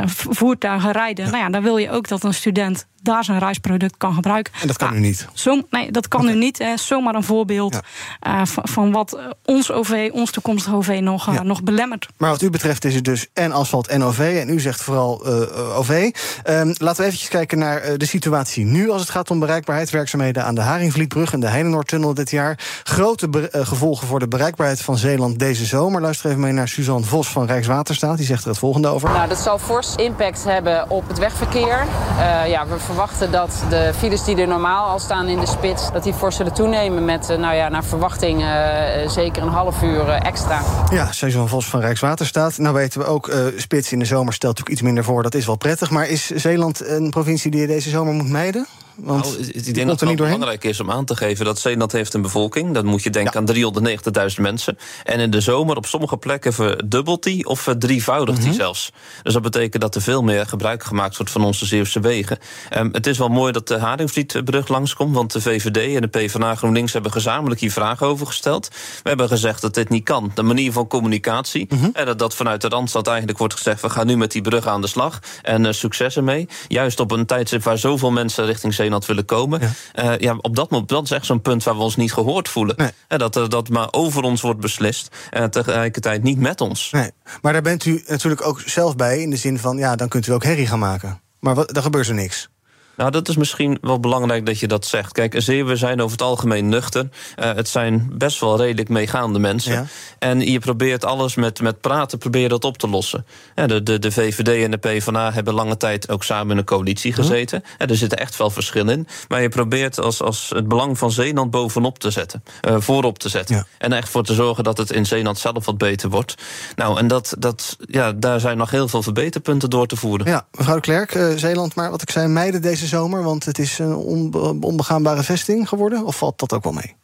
uh, 0.01 0.07
voertuigen 0.07 0.91
rijden. 0.91 1.25
Ja. 1.25 1.31
Nou 1.31 1.43
ja, 1.43 1.49
dan 1.49 1.61
wil 1.61 1.77
je 1.77 1.91
ook 1.91 2.07
dat 2.07 2.23
een 2.23 2.33
student 2.33 2.87
daar 3.03 3.23
zijn 3.23 3.39
reisproduct 3.39 3.97
kan 3.97 4.13
gebruiken. 4.13 4.53
En 4.61 4.67
dat 4.67 4.77
kan 4.77 4.87
Nou, 4.89 4.99
u 4.99 5.05
niet? 5.05 5.27
Zo, 5.33 5.61
nee, 5.69 5.91
dat 5.91 6.07
kan 6.07 6.27
u 6.29 6.35
niet. 6.35 6.57
Hè. 6.57 6.77
Zomaar 6.77 7.15
een 7.15 7.23
voorbeeld 7.23 7.79
eh, 8.19 8.41
van, 8.45 8.67
van 8.67 8.91
wat 8.91 9.17
ons 9.45 9.71
OV, 9.71 10.09
ons 10.13 10.31
toekomstige 10.31 10.75
OV, 10.75 10.99
nog, 11.01 11.27
eh, 11.27 11.33
Ja. 11.33 11.43
nog 11.43 11.63
belemmert. 11.63 12.07
Maar 12.17 12.29
wat 12.29 12.41
u 12.41 12.49
betreft 12.49 12.85
is 12.85 12.95
het 12.95 13.03
dus 13.03 13.27
en 13.33 13.51
asfalt 13.51 13.87
en 13.87 14.03
OV. 14.03 14.19
En 14.41 14.49
u 14.53 14.59
zegt 14.59 14.81
vooral 14.81 15.25
eh, 15.25 15.77
OV. 15.77 16.11
Ehm, 16.43 16.67
laten 16.77 17.01
we 17.01 17.03
eventjes 17.07 17.29
kijken 17.29 17.57
naar 17.57 17.97
de 17.97 18.05
situatie 18.05 18.65
nu... 18.65 18.89
als 18.89 19.01
het 19.01 19.09
gaat 19.09 19.29
om 19.31 19.39
bereikbaarheid. 19.39 19.89
Werkzaamheden 19.89 20.45
aan 20.45 20.55
de 20.55 20.61
Haringvlietbrug 20.61 21.33
en 21.33 21.39
de 21.39 21.47
Heinenoordtunnel 21.47 22.13
dit 22.13 22.29
jaar. 22.31 22.59
Grote 22.83 23.49
gevolgen 23.51 24.07
voor 24.07 24.19
de 24.19 24.27
bereikbaarheid 24.27 24.81
van 24.81 24.97
Zeeland 24.97 25.39
deze 25.39 25.65
zomer. 25.65 26.01
Luister 26.01 26.29
even 26.29 26.41
mee 26.41 26.51
naar 26.51 26.67
Suzanne 26.67 27.05
Vos 27.05 27.27
van 27.27 27.45
Rijkswaterstaat. 27.45 28.17
Die 28.17 28.25
zegt 28.25 28.43
er 28.43 28.49
het 28.49 28.57
volgende 28.57 28.87
over. 28.87 29.09
Nou, 29.09 29.27
dat 29.29 29.39
zal 29.39 29.59
fors 29.59 29.95
impact 29.95 30.43
hebben 30.43 30.89
op 30.89 31.07
het 31.07 31.17
wegverkeer. 31.19 31.85
Eh, 32.19 32.49
ja, 32.49 32.67
we 32.67 32.79
verwachten 32.91 33.31
dat 33.31 33.63
de 33.69 33.91
files 33.97 34.23
die 34.23 34.35
er 34.35 34.47
normaal 34.47 34.85
al 34.85 34.99
staan 34.99 35.27
in 35.27 35.39
de 35.39 35.45
spits... 35.45 35.91
dat 35.91 36.03
die 36.03 36.13
fors 36.13 36.35
zullen 36.35 36.53
toenemen 36.53 37.05
met, 37.05 37.29
eh, 37.29 37.37
nou 37.37 37.55
ja, 37.55 37.69
naar 37.69 37.83
verwachting... 37.83 38.41
eh, 38.41 39.09
zeker 39.09 39.41
een 39.41 39.49
half 39.49 39.81
uur 39.81 40.09
eh, 40.09 40.25
extra. 40.25 40.61
Ja, 40.91 41.11
Suzanne 41.11 41.47
Vos 41.47 41.65
van 41.65 41.79
Rijkswaterstaat. 41.79 42.57
Nou 42.57 42.75
weten 42.75 42.99
we 42.99 43.05
ook, 43.05 43.31
spits 43.55 43.91
in 43.91 43.99
de 43.99 44.05
zomer 44.05 44.33
stelt 44.33 44.57
natuurlijk 44.57 44.69
iets 44.69 44.81
minder 44.81 45.03
voor. 45.03 45.23
Dat 45.23 45.33
is 45.33 45.45
wel 45.45 45.55
prettig. 45.55 45.89
Maar 45.89 46.07
is 46.07 46.29
Zeeland 46.29 46.87
een 46.87 47.09
provincie 47.09 47.51
die 47.51 47.61
je 47.61 47.67
deze 47.67 47.89
zomer 47.89 48.13
moet 48.13 48.29
mijden? 48.29 48.67
Want 48.95 49.23
Nou, 49.23 49.37
ik 49.51 49.73
denk 49.73 49.87
dat 49.87 49.99
het 49.99 50.15
belangrijk 50.15 50.63
is 50.63 50.79
om 50.79 50.91
aan 50.91 51.05
te 51.05 51.15
geven 51.15 51.45
dat 51.45 51.59
Zeeland 51.59 51.91
heeft 51.91 52.13
een 52.13 52.21
bevolking. 52.21 52.73
Dan 52.73 52.85
moet 52.85 53.03
je 53.03 53.09
denken 53.09 53.31
Ja. 53.33 53.39
aan 53.39 53.45
390.000 53.45 54.41
mensen. 54.41 54.77
En 55.03 55.19
in 55.19 55.29
de 55.31 55.41
zomer 55.41 55.77
op 55.77 55.85
sommige 55.85 56.17
plekken 56.17 56.53
verdubbelt 56.53 57.23
die 57.23 57.45
of 57.45 57.59
verdrievoudigt 57.59 58.37
Mhm. 58.37 58.47
die 58.47 58.57
zelfs. 58.57 58.91
Dus 59.23 59.33
dat 59.33 59.41
betekent 59.41 59.81
dat 59.81 59.95
er 59.95 60.01
veel 60.01 60.21
meer 60.23 60.45
gebruik 60.45 60.83
gemaakt 60.83 61.17
wordt 61.17 61.31
van 61.31 61.43
onze 61.43 61.65
Zeeuwse 61.65 61.99
wegen. 61.99 62.37
Ehm, 62.69 62.89
het 62.91 63.07
is 63.07 63.17
wel 63.17 63.27
mooi 63.29 63.51
dat 63.51 63.67
de 63.67 63.77
Haringvlietbrug 63.77 64.67
langskomt, 64.67 65.15
want 65.15 65.31
de 65.31 65.41
VVD 65.41 65.95
en 65.95 66.01
de 66.01 66.07
PvdA 66.07 66.55
GroenLinks 66.55 66.93
hebben 66.93 67.11
gezamenlijk 67.11 67.61
hier 67.61 67.71
vragen 67.71 68.07
over 68.07 68.27
gesteld. 68.27 68.67
We 69.03 69.09
hebben 69.09 69.27
gezegd 69.27 69.61
dat 69.61 69.73
dit 69.73 69.89
niet 69.89 70.03
kan. 70.03 70.31
De 70.35 70.43
manier 70.43 70.71
van 70.71 70.87
communicatie, 70.87 71.65
Mhm. 71.69 71.89
en 71.93 72.05
dat, 72.05 72.19
dat 72.19 72.35
vanuit 72.35 72.61
de 72.61 72.67
Randstad 72.67 73.07
eigenlijk 73.07 73.37
wordt 73.37 73.53
gezegd... 73.53 73.81
we 73.81 73.89
gaan 73.89 74.07
nu 74.07 74.17
met 74.17 74.31
die 74.31 74.41
brug 74.41 74.67
aan 74.67 74.81
de 74.81 74.87
slag 74.87 75.19
en 75.41 75.65
eh, 75.65 75.73
succes 75.73 76.15
ermee. 76.15 76.47
Juist 76.67 76.99
op 76.99 77.11
een 77.11 77.25
tijdstip 77.25 77.63
waar 77.63 77.77
zoveel 77.77 78.11
mensen 78.11 78.45
richting 78.45 78.73
Zeeland 78.81 79.05
willen 79.05 79.25
komen. 79.25 79.59
Ja. 79.93 80.15
ja, 80.19 80.37
op 80.41 80.55
dat 80.55 80.69
moment, 80.69 80.89
dat 80.89 81.03
is 81.03 81.11
echt 81.11 81.25
zo'n 81.25 81.41
punt 81.41 81.63
waar 81.63 81.75
we 81.75 81.81
ons 81.81 81.95
niet 81.95 82.13
gehoord 82.13 82.49
voelen. 82.49 82.75
Nee. 82.77 82.91
Eh, 83.07 83.17
dat, 83.17 83.35
eh, 83.35 83.47
dat 83.47 83.69
maar 83.69 83.87
over 83.91 84.23
ons 84.23 84.41
wordt 84.41 84.59
beslist 84.59 85.15
en 85.29 85.51
tegelijkertijd 85.51 86.23
niet 86.23 86.39
met 86.39 86.61
ons. 86.61 86.91
Nee, 86.91 87.11
maar 87.41 87.53
daar 87.53 87.61
bent 87.61 87.85
u 87.85 88.03
natuurlijk 88.07 88.45
ook 88.45 88.61
zelf 88.65 88.95
bij. 88.95 89.19
In 89.21 89.29
de 89.29 89.35
zin 89.35 89.59
van, 89.59 89.77
ja, 89.77 89.95
dan 89.95 90.07
kunt 90.07 90.27
u 90.27 90.31
ook 90.31 90.43
herrie 90.43 90.67
gaan 90.67 90.79
maken. 90.79 91.21
Maar 91.39 91.55
wat, 91.55 91.73
dan 91.73 91.83
gebeurt 91.83 92.07
er 92.07 92.13
niks. 92.13 92.49
Nou, 92.95 93.11
dat 93.11 93.27
is 93.29 93.35
misschien 93.35 93.77
wel 93.81 93.99
belangrijk 93.99 94.45
dat 94.45 94.59
je 94.59 94.67
dat 94.67 94.85
zegt. 94.85 95.11
Kijk, 95.11 95.35
Zeeuwen 95.37 95.77
zijn 95.77 96.01
over 96.01 96.11
het 96.11 96.21
algemeen 96.21 96.69
nuchter. 96.69 97.09
Eh, 97.35 97.53
het 97.53 97.67
zijn 97.69 98.09
best 98.13 98.39
wel 98.39 98.57
redelijk 98.57 98.89
meegaande 98.89 99.39
mensen. 99.39 99.71
Ja. 99.73 99.85
En 100.19 100.39
je 100.51 100.59
probeert 100.59 101.05
alles 101.05 101.35
met, 101.35 101.61
met 101.61 101.81
praten 101.81 102.17
probeer 102.17 102.49
dat 102.49 102.63
op 102.63 102.77
te 102.77 102.87
lossen. 102.89 103.25
Ja, 103.55 103.67
de, 103.67 103.83
de, 103.83 103.99
de 103.99 104.11
VVD 104.11 104.63
en 104.63 104.71
de 104.71 104.77
PvdA 104.77 105.31
hebben 105.33 105.53
lange 105.53 105.77
tijd 105.77 106.09
ook 106.09 106.23
samen 106.23 106.51
in 106.51 106.57
een 106.57 106.63
coalitie 106.63 107.13
gezeten. 107.13 107.63
Ja, 107.77 107.87
er 107.87 107.95
zitten 107.95 108.17
echt 108.17 108.37
wel 108.37 108.49
verschillen 108.49 108.93
in. 108.97 109.07
Maar 109.27 109.41
je 109.41 109.49
probeert 109.49 109.99
als, 109.99 110.21
als 110.21 110.51
het 110.55 110.67
belang 110.67 110.97
van 110.97 111.11
Zeeland 111.11 111.51
bovenop 111.51 111.99
te 111.99 112.11
zetten. 112.11 112.43
eh, 112.61 112.75
voorop 112.79 113.19
te 113.19 113.29
zetten. 113.29 113.67
En 113.77 113.93
echt 113.93 114.09
voor 114.09 114.23
te 114.23 114.33
zorgen 114.33 114.63
dat 114.63 114.77
het 114.77 114.91
in 114.91 115.05
Zeeland 115.05 115.39
zelf 115.39 115.65
wat 115.65 115.77
beter 115.77 116.09
wordt. 116.09 116.35
Nou, 116.75 116.97
en 116.97 117.07
dat, 117.07 117.35
dat, 117.39 117.77
ja, 117.79 118.11
daar 118.11 118.39
zijn 118.39 118.57
nog 118.57 118.71
heel 118.71 118.87
veel 118.87 119.03
verbeterpunten 119.03 119.69
door 119.69 119.87
te 119.87 119.95
voeren. 119.95 120.27
Ja, 120.27 120.45
mevrouw 120.57 120.75
de 120.75 120.81
Klerk, 120.81 121.15
eh, 121.15 121.27
Zeeland, 121.35 121.75
maar 121.75 121.89
wat 121.89 122.01
ik 122.01 122.09
zei, 122.11 122.27
mijden 122.27 122.61
deze 122.61 122.80
zomer... 122.87 123.23
want 123.23 123.45
het 123.45 123.59
is 123.59 123.79
een 123.79 123.95
onbe- 123.95 124.57
onbegaanbare 124.61 125.23
vesting 125.23 125.69
geworden? 125.69 126.05
Of 126.05 126.17
valt 126.17 126.39
dat 126.39 126.53
ook 126.53 126.63
wel 126.63 126.73
mee? 126.73 126.95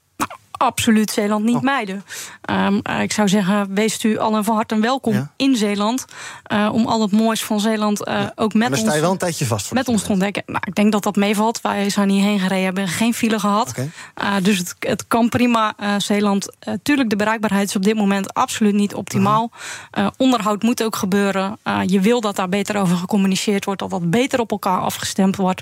Absoluut 0.58 1.12
Zeeland 1.12 1.46
Oh. 1.48 1.54
niet 1.54 1.62
mijden. 1.62 2.04
Ehm, 2.42 2.80
eh, 2.84 3.02
ik 3.02 3.12
zou 3.12 3.28
zeggen, 3.28 3.74
wees 3.74 4.04
u 4.04 4.18
allen 4.18 4.44
van 4.44 4.56
harte 4.56 4.80
welkom 4.80 5.14
Ja. 5.14 5.32
in 5.36 5.56
Zeeland. 5.56 6.06
eh, 6.44 6.70
om 6.72 6.86
al 6.86 7.02
het 7.02 7.12
moois 7.12 7.44
van 7.44 7.60
Zeeland 7.60 8.04
eh, 8.06 8.24
ook 8.36 8.54
met 8.54 8.70
dan 8.70 8.78
sta 8.78 8.86
je 8.88 8.92
ons, 8.92 9.02
wel 9.02 9.12
een 9.12 9.18
tijdje 9.18 9.46
vast 9.46 9.68
voor 9.68 9.78
met 9.78 9.88
ons 9.88 10.04
te 10.04 10.12
ontdekken. 10.12 10.44
Nou, 10.46 10.60
ik 10.68 10.76
denk 10.76 10.92
dat 10.92 11.04
dat 11.04 11.16
meevalt. 11.16 11.62
Wij 11.62 11.90
zijn 11.90 12.10
hierheen 12.10 12.40
gereden, 12.40 12.64
hebben 12.64 12.88
geen 12.88 13.14
file 13.14 13.40
gehad. 13.40 13.74
Eh, 14.14 14.34
dus 14.42 14.58
het, 14.58 14.76
het 14.80 15.08
kan 15.08 15.30
prima. 15.30 15.74
Zeeland, 15.98 16.56
tuurlijk, 16.84 17.10
de 17.10 17.16
bereikbaarheid 17.16 17.68
is 17.70 17.76
op 17.76 17.84
dit 17.84 17.96
moment 17.96 18.34
absoluut 18.34 18.74
niet 18.74 18.94
optimaal. 18.96 19.52
Onderhoud 20.18 20.64
moet 20.64 20.84
ook 20.84 20.96
gebeuren. 20.96 21.58
Je 21.86 22.00
wil 22.00 22.22
dat 22.22 22.36
daar 22.36 22.50
beter 22.50 22.78
over 22.78 22.98
gecommuniceerd 22.98 23.66
wordt, 23.66 23.80
dat 23.80 23.90
dat 23.90 24.10
beter 24.10 24.40
op 24.40 24.52
elkaar 24.52 24.80
afgestemd 24.80 25.36
wordt. 25.36 25.62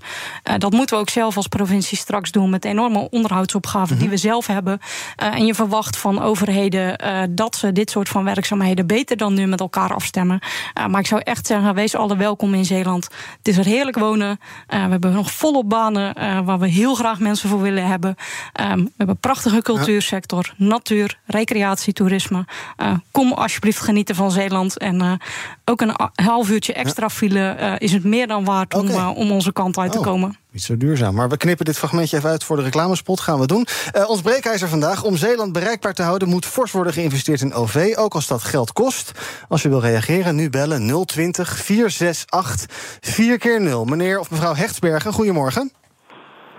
Dat 0.57 0.71
moeten 0.71 0.95
we 0.95 1.01
ook 1.01 1.09
zelf 1.09 1.37
als 1.37 1.47
provincie 1.47 1.97
straks 1.97 2.31
doen 2.31 2.49
met 2.49 2.61
de 2.61 2.67
enorme 2.67 3.07
onderhoudsopgaven 3.09 3.97
die 3.99 4.09
we 4.09 4.17
zelf 4.17 4.47
hebben. 4.47 4.79
Eh, 5.15 5.33
en 5.33 5.45
je 5.45 5.53
verwacht 5.53 5.97
van 5.97 6.21
overheden 6.21 6.97
eh, 6.97 7.21
dat 7.29 7.55
ze 7.55 7.71
dit 7.71 7.89
soort 7.89 8.09
van 8.09 8.23
werkzaamheden 8.23 8.87
beter 8.87 9.17
dan 9.17 9.33
nu 9.33 9.45
met 9.45 9.59
elkaar 9.59 9.93
afstemmen. 9.93 10.39
Eh, 10.73 10.85
maar 10.85 10.99
ik 10.99 11.07
zou 11.07 11.21
echt 11.23 11.47
zeggen, 11.47 11.73
wees 11.73 11.95
alle 11.95 12.17
welkom 12.17 12.53
in 12.53 12.65
Zeeland. 12.65 13.03
Het 13.37 13.47
is 13.47 13.57
er 13.57 13.65
heerlijk 13.65 13.99
wonen. 13.99 14.39
We 14.67 14.75
hebben 14.75 15.13
nog 15.13 15.31
volop 15.31 15.69
banen 15.69 16.13
waar 16.45 16.59
we 16.59 16.67
heel 16.67 16.95
graag 16.95 17.19
mensen 17.19 17.49
voor 17.49 17.61
willen 17.61 17.87
hebben. 17.87 18.15
We 18.53 18.91
hebben 18.97 19.17
prachtige 19.17 19.61
cultuursector, 19.61 20.53
natuur, 20.57 21.19
recreatie, 21.25 21.93
toerisme. 21.93 22.45
Eh, 22.75 22.93
kom 23.11 23.33
alsjeblieft 23.33 23.79
genieten 23.79 24.15
van 24.15 24.31
Zeeland. 24.31 24.77
En 24.77 25.19
ook 25.65 25.81
een 25.81 25.95
half 26.15 26.49
uurtje 26.49 26.73
extra 26.73 27.09
file 27.09 27.49
eh, 27.49 27.73
is 27.77 27.91
het 27.91 28.03
meer 28.03 28.27
dan 28.27 28.45
waard 28.45 28.73
om, 28.73 28.87
eh, 28.89 29.11
om 29.15 29.31
onze 29.31 29.53
kant 29.53 29.77
uit 29.77 29.91
te 29.91 29.97
Oh. 29.97 30.03
komen. 30.03 30.37
Niet 30.51 30.63
zo 30.63 30.77
duurzaam. 30.77 31.15
Maar 31.15 31.29
we 31.29 31.37
knippen 31.37 31.65
dit 31.65 31.77
fragmentje 31.77 32.17
even 32.17 32.29
uit 32.29 32.43
voor 32.43 32.55
de 32.55 32.63
reclamespot. 32.63 33.19
Gaan 33.19 33.39
we 33.39 33.47
doen. 33.47 33.67
Eh, 33.91 34.09
ons 34.09 34.21
breekijzer 34.21 34.67
vandaag. 34.67 35.03
Om 35.03 35.15
Zeeland 35.15 35.53
bereikbaar 35.53 35.93
te 35.93 36.01
houden... 36.01 36.27
moet 36.29 36.45
fors 36.45 36.71
worden 36.71 36.93
geïnvesteerd 36.93 37.41
in 37.41 37.53
OV. 37.53 37.93
Ook 37.97 38.13
als 38.13 38.27
dat 38.27 38.43
geld 38.43 38.73
kost. 38.73 39.11
Als 39.49 39.61
je 39.61 39.69
wil 39.69 39.81
reageren, 39.81 40.35
nu 40.35 40.49
bellen 40.49 41.05
020 41.05 41.57
468 41.57 42.67
4 43.01 43.37
keer 43.37 43.61
0 43.61 43.85
Meneer 43.85 44.19
of 44.19 44.31
mevrouw 44.31 44.55
Hechtsbergen, 44.55 45.13
goedemorgen. 45.13 45.71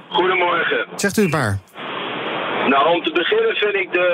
Goedemorgen. 0.08 0.86
Zegt 0.96 1.16
u 1.16 1.22
het 1.22 1.30
maar. 1.30 1.58
Nou, 2.68 2.94
om 2.96 3.02
te 3.02 3.12
beginnen 3.12 3.56
vind 3.56 3.74
ik 3.74 3.92
de 3.92 4.08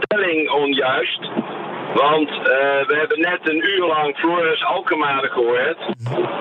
stelling 0.00 0.50
onjuist. 0.50 1.20
Want 1.94 2.30
eh, 2.30 2.86
we 2.86 2.94
hebben 2.98 3.20
net 3.20 3.40
een 3.42 3.64
uur 3.64 3.86
lang 3.86 4.16
Floris 4.16 4.64
Alkemade 4.64 5.28
gehoord. 5.28 5.78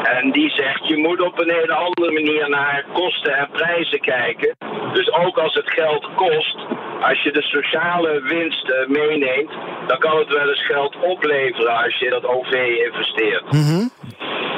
En 0.04 0.32
die 0.32 0.50
zegt, 0.50 0.88
je 0.88 0.98
moet 0.98 1.22
op 1.22 1.40
een 1.40 1.52
hele 1.52 1.74
andere 1.74 2.12
manier 2.12 2.50
naar 2.50 2.86
kosten 2.94 3.38
en 3.38 3.50
prijzen 3.52 4.00
kijken. 4.00 4.56
Dus 4.94 5.12
ook 5.12 5.38
als 5.38 5.54
het 5.54 5.70
geld 5.70 6.10
kost, 6.16 6.58
als 7.02 7.24
je 7.24 7.32
de 7.32 7.42
sociale 7.42 8.22
winst 8.22 8.74
meeneemt... 8.88 9.52
dan 9.88 10.00
kan 10.00 10.18
het 10.18 10.34
wel 10.34 10.50
eens 10.50 10.66
geld 10.66 10.96
opleveren 11.02 11.76
als 11.84 12.00
je 12.00 12.10
dat 12.10 12.26
OV 12.26 12.54
investeert. 12.86 13.44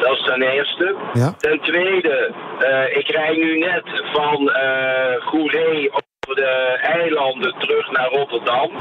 Dat 0.02 0.18
is 0.18 0.24
ten 0.24 0.42
eerste. 0.42 0.96
Ja. 1.14 1.34
Ten 1.38 1.60
tweede, 1.60 2.34
eh, 2.60 2.98
ik 2.98 3.08
rij 3.08 3.36
nu 3.36 3.58
net 3.58 3.84
van 4.14 4.50
eh 4.52 5.22
Goeree 5.26 5.90
over 5.90 6.36
de 6.36 6.80
eilanden 6.82 7.56
terug 7.60 7.92
naar 7.92 8.10
Rotterdam. 8.10 8.72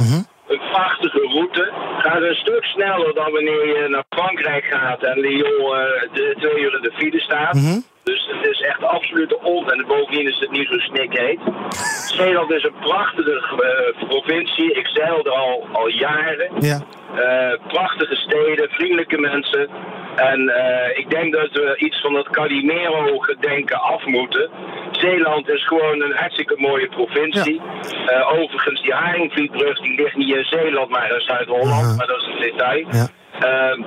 Een 0.49 0.61
prachtige 0.71 1.21
route. 1.21 1.73
Gaat 1.99 2.23
een 2.23 2.35
stuk 2.35 2.65
sneller 2.65 3.15
dan 3.15 3.33
wanneer 3.33 3.67
je 3.67 3.89
naar 3.89 4.05
Frankrijk 4.09 4.65
gaat 4.65 5.03
en 5.03 5.21
Lyon 5.21 5.77
eh, 5.77 6.13
de, 6.13 6.35
twee 6.39 6.63
uur 6.63 6.75
in 6.75 6.83
de 6.83 6.93
file 6.95 7.21
staat. 7.21 7.83
Dus 8.05 8.29
het 8.33 8.47
is 8.51 8.61
echt 8.61 8.83
absoluut 8.83 9.39
on. 9.43 9.71
En 9.71 9.85
bovendien 9.87 10.29
is 10.29 10.39
het 10.39 10.51
niet 10.51 10.69
zo 10.69 10.79
snikheet. 10.79 11.41
Zeeland 12.17 12.53
is 12.53 12.65
een 12.65 12.79
prachtige 12.81 13.33
eh, 13.33 14.09
provincie. 14.09 14.73
Ik 14.73 14.87
zeil 14.87 15.25
er 15.25 15.33
al, 15.33 15.69
al 15.73 15.89
jaren. 15.89 16.51
Ja. 16.61 16.81
Eh, 17.15 17.59
prachtige 17.69 18.15
steden, 18.15 18.69
vriendelijke 18.69 19.21
mensen. 19.21 19.69
En 20.16 20.49
eh, 20.49 20.99
ik 20.99 21.11
denk 21.11 21.33
dat 21.33 21.50
we 21.52 21.76
iets 21.76 22.00
van 22.00 22.12
dat 22.12 22.30
Calimero-gedenken 22.30 23.80
af 23.80 24.06
moeten. 24.06 24.50
Zeeland 24.90 25.49
is 25.49 25.66
gewoon 25.66 26.02
een 26.02 26.16
hartstikke 26.16 26.54
mooie 26.59 26.88
provincie. 26.88 27.61
Eh, 28.06 28.33
overigens, 28.33 28.83
die 28.83 28.92
Haringvlietbrug 28.92 29.80
die 29.80 30.02
ligt 30.02 30.16
niet 30.16 30.35
in 30.35 30.44
Zeeland, 30.44 30.90
maar 30.90 31.14
in 31.14 31.21
Zuid-Holland. 31.21 31.97
Maar 31.97 32.06
dat 32.06 32.21
is 32.21 32.26
een 32.26 32.40
detail. 32.40 32.87
Ja. 32.90 33.09
Ehm, 33.40 33.83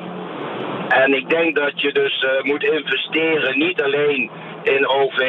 en 0.88 1.14
ik 1.14 1.30
denk 1.30 1.56
dat 1.56 1.82
je 1.82 1.94
dus 1.94 2.24
eh, 2.24 2.44
moet 2.44 2.64
investeren, 2.64 3.58
niet 3.58 3.82
alleen 3.82 4.30
in 4.76 4.88
OV, 4.88 5.20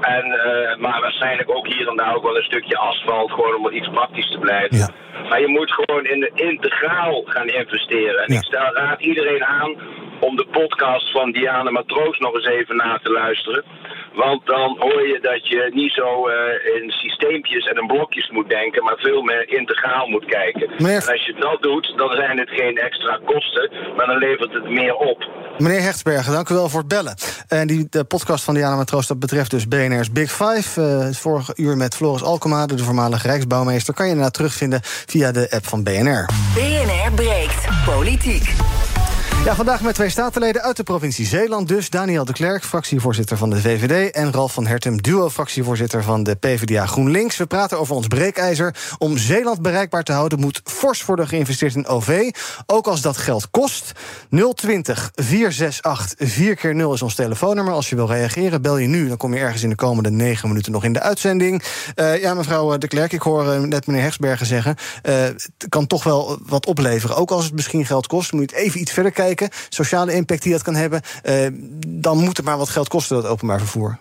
en, 0.00 0.24
eh, 0.24 0.76
maar 0.76 1.00
waarschijnlijk 1.00 1.50
ook 1.50 1.66
hier 1.66 1.88
en 1.88 1.96
daar 1.96 2.14
ook 2.16 2.22
wel 2.22 2.36
een 2.36 2.42
stukje 2.52 2.76
asfalt, 2.78 3.30
gewoon 3.32 3.54
om 3.54 3.70
iets 3.72 3.88
praktisch 3.88 4.30
te 4.30 4.38
blijven. 4.38 4.76
Ja. 4.76 4.88
Maar 5.28 5.40
je 5.40 5.48
moet 5.48 5.72
gewoon 5.72 6.04
in 6.04 6.20
de 6.20 6.30
integraal 6.34 7.22
gaan 7.24 7.48
investeren. 7.48 8.24
En 8.24 8.32
Ja. 8.32 8.38
ik 8.38 8.44
stel, 8.44 8.74
raad 8.74 9.00
iedereen 9.00 9.44
aan 9.44 9.76
om 10.20 10.36
de 10.36 10.46
podcast 10.50 11.10
van 11.10 11.30
Diana 11.32 11.70
Matroos 11.70 12.18
nog 12.18 12.34
eens 12.34 12.46
even 12.46 12.76
na 12.76 12.98
te 13.02 13.10
luisteren. 13.12 13.64
Want 14.14 14.46
dan 14.46 14.76
hoor 14.78 15.06
je 15.06 15.18
dat 15.22 15.48
je 15.48 15.70
niet 15.74 15.92
zo 15.92 16.28
eh, 16.28 16.82
in 16.82 16.90
systeempjes 16.90 17.64
en 17.66 17.76
in 17.80 17.86
blokjes 17.86 18.30
moet 18.30 18.48
denken, 18.48 18.84
maar 18.84 18.96
veel 18.98 19.22
meer 19.22 19.48
integraal 19.58 20.06
moet 20.08 20.24
kijken. 20.24 20.70
Meneer- 20.78 21.02
En 21.02 21.12
als 21.12 21.26
je 21.26 21.34
dat 21.38 21.62
doet, 21.62 21.92
dan 21.96 22.10
zijn 22.10 22.38
het 22.38 22.50
geen 22.50 22.76
extra 22.76 23.20
kosten, 23.24 23.70
maar 23.96 24.06
dan 24.06 24.18
levert 24.18 24.52
het 24.52 24.68
meer 24.70 24.94
op. 24.94 25.28
Meneer 25.58 25.80
Hechtsbergen, 25.82 26.32
dank 26.32 26.48
u 26.48 26.54
wel 26.54 26.68
voor 26.68 26.80
het 26.80 26.88
bellen. 26.88 27.14
En 27.48 27.66
die 27.66 27.86
de 27.90 28.04
podcast 28.04 28.44
van 28.44 28.54
Diana 28.54 28.76
Matroos, 28.76 29.06
dat 29.06 29.18
betreft 29.18 29.50
dus 29.50 29.68
BNR's 29.68 30.12
Big 30.12 30.30
Five. 30.30 30.80
Uh, 30.80 30.98
het 31.04 31.18
vorige 31.18 31.52
uur 31.56 31.76
met 31.76 31.96
Floris 31.96 32.22
Alkema, 32.22 32.66
de 32.66 32.78
voormalige 32.78 33.26
Rijksbouwmeester... 33.26 33.94
kan 33.94 34.06
je 34.06 34.12
daarna 34.14 34.30
terugvinden 34.30 34.80
via 34.82 35.32
de 35.32 35.50
app 35.50 35.66
van 35.66 35.82
BNR. 35.82 36.28
BNR 36.54 37.12
breekt 37.14 37.68
politiek. 37.86 38.54
Ja, 39.44 39.54
vandaag 39.54 39.82
met 39.82 39.94
twee 39.94 40.08
statenleden 40.08 40.62
uit 40.62 40.76
de 40.76 40.82
provincie 40.82 41.26
Zeeland. 41.26 41.68
Dus 41.68 41.90
Daniel 41.90 42.24
de 42.24 42.32
Klerk, 42.32 42.64
fractievoorzitter 42.64 43.36
van 43.36 43.50
de 43.50 43.60
VVD... 43.60 44.14
en 44.14 44.32
Ralf 44.32 44.52
van 44.52 44.66
Hertem, 44.66 45.02
duo-fractievoorzitter 45.02 46.02
van 46.02 46.22
de 46.22 46.34
PvdA 46.34 46.86
GroenLinks. 46.86 47.36
We 47.36 47.46
praten 47.46 47.78
over 47.78 47.94
ons 47.94 48.06
breekijzer. 48.06 48.74
Om 48.98 49.18
Zeeland 49.18 49.62
bereikbaar 49.62 50.02
te 50.02 50.12
houden 50.12 50.40
moet 50.40 50.60
fors 50.64 51.04
worden 51.04 51.28
geïnvesteerd 51.28 51.74
in 51.74 51.86
OV. 51.86 52.30
Ook 52.66 52.86
als 52.86 53.00
dat 53.00 53.16
geld 53.16 53.50
kost. 53.50 53.92
020 54.54 55.10
468 55.14 56.28
4 56.28 56.54
keer 56.54 56.74
0 56.74 56.94
is 56.94 57.02
ons 57.02 57.14
telefoonnummer. 57.14 57.74
Als 57.74 57.88
je 57.88 57.96
wil 57.96 58.06
reageren, 58.06 58.62
bel 58.62 58.78
je 58.78 58.86
nu. 58.86 59.08
Dan 59.08 59.16
kom 59.16 59.34
je 59.34 59.40
ergens 59.40 59.62
in 59.62 59.68
de 59.68 59.74
komende 59.74 60.10
negen 60.10 60.48
minuten 60.48 60.72
nog 60.72 60.84
in 60.84 60.92
de 60.92 61.00
uitzending. 61.00 61.62
Uh, 61.96 62.20
ja, 62.20 62.34
mevrouw 62.34 62.78
de 62.78 62.88
Klerk, 62.88 63.12
ik 63.12 63.22
hoor 63.22 63.44
uh, 63.44 63.60
net 63.60 63.86
meneer 63.86 64.02
Hegsbergen 64.02 64.46
zeggen... 64.46 64.76
Uh, 65.02 65.14
het 65.14 65.66
kan 65.68 65.86
toch 65.86 66.04
wel 66.04 66.38
wat 66.46 66.66
opleveren. 66.66 67.16
Ook 67.16 67.30
als 67.30 67.44
het 67.44 67.54
misschien 67.54 67.86
geld 67.86 68.06
kost, 68.06 68.32
moet 68.32 68.50
je 68.50 68.56
even 68.56 68.80
iets 68.80 68.92
verder 68.92 69.12
kijken 69.12 69.37
sociale 69.68 70.12
impact 70.12 70.42
die 70.42 70.52
dat 70.52 70.62
kan 70.62 70.74
hebben, 70.74 71.02
uh, 71.24 71.46
dan 71.86 72.18
moet 72.18 72.36
het 72.36 72.46
maar 72.46 72.58
wat 72.58 72.68
geld 72.68 72.88
kosten, 72.88 73.16
dat 73.16 73.26
openbaar 73.26 73.58
vervoer. 73.58 73.98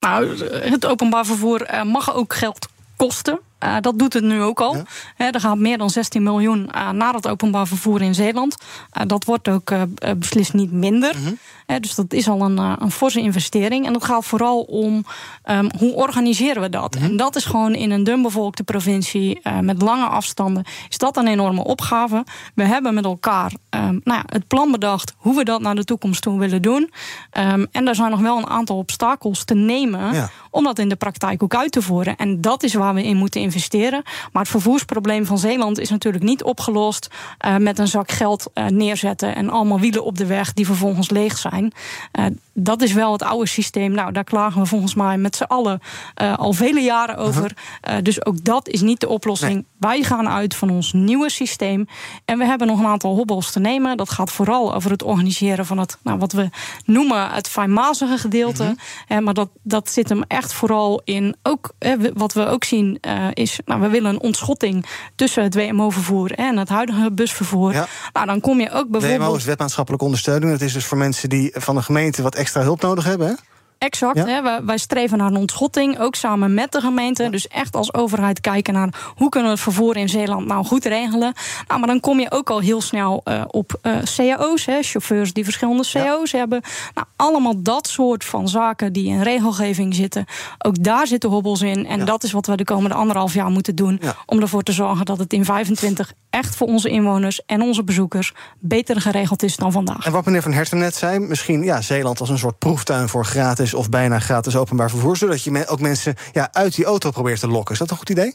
Nou, 0.00 0.44
het 0.70 0.86
openbaar 0.86 1.26
vervoer 1.26 1.74
uh, 1.74 1.82
mag 1.82 2.14
ook 2.14 2.34
geld 2.34 2.68
kosten. 2.96 3.40
Uh, 3.64 3.76
dat 3.80 3.98
doet 3.98 4.12
het 4.12 4.24
nu 4.24 4.42
ook 4.42 4.60
al. 4.60 4.76
Ja. 5.16 5.32
er 5.32 5.40
gaat 5.40 5.58
meer 5.58 5.78
dan 5.78 5.90
16 5.90 6.22
miljoen 6.22 6.70
uh, 6.74 6.90
naar 6.90 7.14
het 7.14 7.28
openbaar 7.28 7.66
vervoer 7.66 8.02
in 8.02 8.14
Zeeland. 8.14 8.56
Uh, 8.98 9.02
dat 9.06 9.24
wordt 9.24 9.48
ook 9.48 9.72
beslist 10.16 10.52
niet 10.52 10.72
minder. 10.72 11.14
-hmm. 11.16 11.80
dus 11.80 11.94
dat 11.94 12.12
is 12.12 12.28
al 12.28 12.40
een, 12.40 12.58
een 12.58 12.90
forse 12.90 13.20
investering. 13.20 13.86
En 13.86 13.92
dat 13.92 14.04
gaat 14.04 14.24
vooral 14.24 14.60
om 14.60 15.04
um, 15.44 15.68
hoe 15.78 15.94
organiseren 15.94 16.62
we 16.62 16.68
dat. 16.68 16.94
-hmm. 16.94 17.04
En 17.04 17.16
dat 17.16 17.36
is 17.36 17.44
gewoon 17.44 17.74
in 17.74 17.90
een 17.90 18.04
dunbevolkte 18.04 18.62
provincie 18.62 19.40
met 19.60 19.82
lange 19.82 20.06
afstanden. 20.06 20.64
Is 20.88 20.98
dat 20.98 21.16
een 21.16 21.26
enorme 21.26 21.64
opgave. 21.64 22.24
We 22.54 22.64
hebben 22.64 22.94
met 22.94 23.04
elkaar 23.04 23.52
um, 23.70 24.00
nou 24.04 24.18
ja, 24.18 24.22
het 24.26 24.46
plan 24.46 24.70
bedacht 24.70 25.14
hoe 25.16 25.36
we 25.36 25.44
dat 25.44 25.60
naar 25.60 25.74
de 25.74 25.84
toekomst 25.84 26.22
toe 26.22 26.38
willen 26.38 26.62
doen. 26.62 26.90
Um, 27.38 27.66
en 27.72 27.88
er 27.88 27.94
zijn 27.94 28.10
nog 28.10 28.20
wel 28.20 28.36
een 28.36 28.48
aantal 28.48 28.76
obstakels 28.76 29.44
te 29.44 29.54
nemen 29.54 30.14
ja. 30.14 30.30
om 30.50 30.64
dat 30.64 30.78
in 30.78 30.88
de 30.88 30.96
praktijk 30.96 31.42
ook 31.42 31.54
uit 31.54 31.72
te 31.72 31.82
voeren. 31.82 32.16
En 32.16 32.40
dat 32.40 32.62
is 32.62 32.74
waar 32.74 32.94
we 32.94 33.02
in 33.02 33.16
moeten 33.16 33.40
investeren. 33.46 34.02
Maar 34.32 34.42
het 34.42 34.50
vervoersprobleem 34.50 35.26
van 35.26 35.38
Zeeland 35.38 35.78
is 35.78 35.90
natuurlijk 35.90 36.24
niet 36.24 36.42
opgelost 36.42 37.08
uh, 37.46 37.56
met 37.56 37.78
een 37.78 37.88
zak 37.88 38.10
geld 38.10 38.50
uh, 38.54 38.66
neerzetten 38.66 39.34
en 39.34 39.50
allemaal 39.50 39.80
wielen 39.80 40.04
op 40.04 40.18
de 40.18 40.26
weg 40.26 40.52
die 40.52 40.66
vervolgens 40.66 41.10
leeg 41.10 41.38
zijn. 41.38 41.72
Uh, 42.18 42.24
dat 42.52 42.82
is 42.82 42.92
wel 42.92 43.12
het 43.12 43.22
oude 43.22 43.46
systeem. 43.46 43.92
Nou, 43.92 44.12
daar 44.12 44.24
klagen 44.24 44.60
we 44.60 44.66
volgens 44.66 44.94
mij 44.94 45.18
met 45.18 45.36
z'n 45.36 45.42
allen 45.42 45.80
al 46.36 46.52
vele 46.52 46.80
jaren 46.80 47.16
over. 47.16 47.52
-huh. 47.80 48.02
dus 48.02 48.24
ook 48.24 48.44
dat 48.44 48.68
is 48.68 48.80
niet 48.80 49.00
de 49.00 49.08
oplossing. 49.08 49.54
Nee. 49.54 49.64
Wij 49.78 50.02
gaan 50.02 50.28
uit 50.28 50.54
van 50.54 50.70
ons 50.70 50.92
nieuwe 50.92 51.30
systeem. 51.30 51.86
En 52.24 52.38
we 52.38 52.44
hebben 52.44 52.66
nog 52.66 52.78
een 52.78 52.86
aantal 52.86 53.14
hobbels 53.14 53.50
te 53.50 53.60
nemen. 53.60 53.96
Dat 53.96 54.10
gaat 54.10 54.32
vooral 54.32 54.74
over 54.74 54.90
het 54.90 55.02
organiseren 55.02 55.66
van 55.66 55.78
het, 55.78 55.98
nou, 56.02 56.18
wat 56.18 56.32
we 56.32 56.48
noemen 56.84 57.30
het 57.30 57.48
fijnmazige 57.48 58.18
gedeelte. 58.18 58.62
Mm 58.62 58.78
-hmm. 59.08 59.24
maar 59.24 59.34
dat, 59.34 59.48
dat 59.62 59.90
zit 59.90 60.08
hem 60.08 60.22
echt 60.22 60.52
vooral 60.52 61.00
in, 61.04 61.36
ook, 61.42 61.72
wat 62.14 62.32
we 62.32 62.46
ook 62.46 62.64
zien 62.64 62.98
uh, 63.00 63.26
is, 63.32 63.58
nou, 63.64 63.80
we 63.80 63.88
willen 63.88 64.10
een 64.10 64.20
ontschotting 64.20 64.86
tussen 65.14 65.42
het 65.42 65.54
WMO-vervoer 65.54 66.30
en 66.32 66.56
het 66.56 66.68
huidige 66.68 67.12
busvervoer. 67.12 67.72
Ja. 67.72 67.86
Nou, 68.12 68.26
dan 68.26 68.40
kom 68.40 68.60
je 68.60 68.70
ook 68.70 68.88
bijvoorbeeld. 68.88 69.22
WMO 69.22 69.36
is 69.36 69.44
wetmaatschappelijke 69.44 70.04
ondersteuning. 70.04 70.52
Dat 70.52 70.60
is 70.60 70.72
dus 70.72 70.84
voor 70.84 70.98
mensen 70.98 71.28
die 71.28 71.50
van 71.54 71.74
de 71.74 71.82
gemeente 71.82 72.22
wat 72.22 72.34
extra 72.34 72.62
hulp 72.62 72.80
nodig 72.80 73.04
hebben. 73.04 73.26
Hè? 73.28 73.34
Exact. 73.78 74.16
Ja. 74.16 74.26
Hè, 74.26 74.42
wij, 74.42 74.64
wij, 74.64 74.78
streven 74.78 75.18
naar 75.18 75.26
een 75.26 75.36
ontschotting, 75.36 75.98
ook 75.98 76.14
samen 76.14 76.54
met 76.54 76.72
de 76.72 76.80
gemeente. 76.80 77.22
Ja. 77.22 77.28
Dus 77.28 77.48
echt 77.48 77.76
als 77.76 77.94
overheid 77.94 78.40
kijken 78.40 78.74
naar 78.74 79.12
hoe 79.14 79.28
kunnen 79.28 79.50
we 79.50 79.54
het 79.54 79.64
vervoer 79.64 79.96
in 79.96 80.08
Zeeland 80.08 80.46
nou 80.46 80.64
goed 80.64 80.84
regelen. 80.84 81.32
Nou, 81.68 81.80
maar 81.80 81.88
dan 81.88 82.00
kom 82.00 82.20
je 82.20 82.30
ook 82.30 82.50
al 82.50 82.60
heel 82.60 82.80
snel 82.80 83.20
uh, 83.24 83.42
op 83.46 83.78
uh, 83.82 83.96
cao's, 84.16 84.66
hè, 84.66 84.82
chauffeurs 84.82 85.32
die 85.32 85.44
verschillende 85.44 85.84
cao's 85.92 86.30
ja. 86.30 86.38
hebben. 86.38 86.60
Nou, 86.94 87.06
allemaal 87.16 87.62
dat 87.62 87.88
soort 87.88 88.24
van 88.24 88.48
zaken 88.48 88.92
die 88.92 89.06
in 89.06 89.22
regelgeving 89.22 89.94
zitten. 89.94 90.24
Ook 90.58 90.82
daar 90.82 91.06
zitten 91.06 91.30
hobbels 91.30 91.60
in. 91.60 91.86
En 91.86 92.04
dat 92.04 92.24
is 92.24 92.32
wat 92.32 92.46
we 92.46 92.56
de 92.56 92.64
komende 92.64 92.94
anderhalf 92.94 93.34
jaar 93.34 93.50
moeten 93.50 93.74
doen. 93.74 94.00
Om 94.26 94.40
ervoor 94.40 94.62
te 94.62 94.72
zorgen 94.72 95.04
dat 95.04 95.18
het 95.18 95.32
in 95.32 95.44
25 95.44 96.12
echt 96.36 96.56
voor 96.56 96.66
onze 96.66 96.88
inwoners 96.88 97.44
en 97.46 97.62
onze 97.62 97.84
bezoekers 97.84 98.34
beter 98.58 99.00
geregeld 99.00 99.42
is 99.42 99.56
dan 99.56 99.72
vandaag. 99.72 100.06
En 100.06 100.12
wat 100.12 100.24
meneer 100.24 100.42
Van 100.42 100.52
Herten 100.52 100.78
net 100.78 100.94
zei, 100.94 101.18
misschien 101.18 101.62
ja, 101.62 101.80
Zeeland 101.80 102.20
als 102.20 102.28
een 102.28 102.38
soort 102.38 102.58
proeftuin 102.58 103.08
voor 103.08 103.24
gratis 103.24 103.74
of 103.74 103.88
bijna 103.88 104.18
gratis 104.18 104.56
openbaar 104.56 104.90
vervoer, 104.90 105.16
zodat 105.16 105.42
je 105.42 105.66
ook 105.66 105.80
mensen 105.80 106.14
ja, 106.32 106.48
uit 106.52 106.74
die 106.74 106.84
auto 106.84 107.10
probeert 107.10 107.40
te 107.40 107.48
lokken. 107.48 107.72
Is 107.72 107.78
dat 107.78 107.90
een 107.90 107.96
goed 107.96 108.10
idee? 108.10 108.34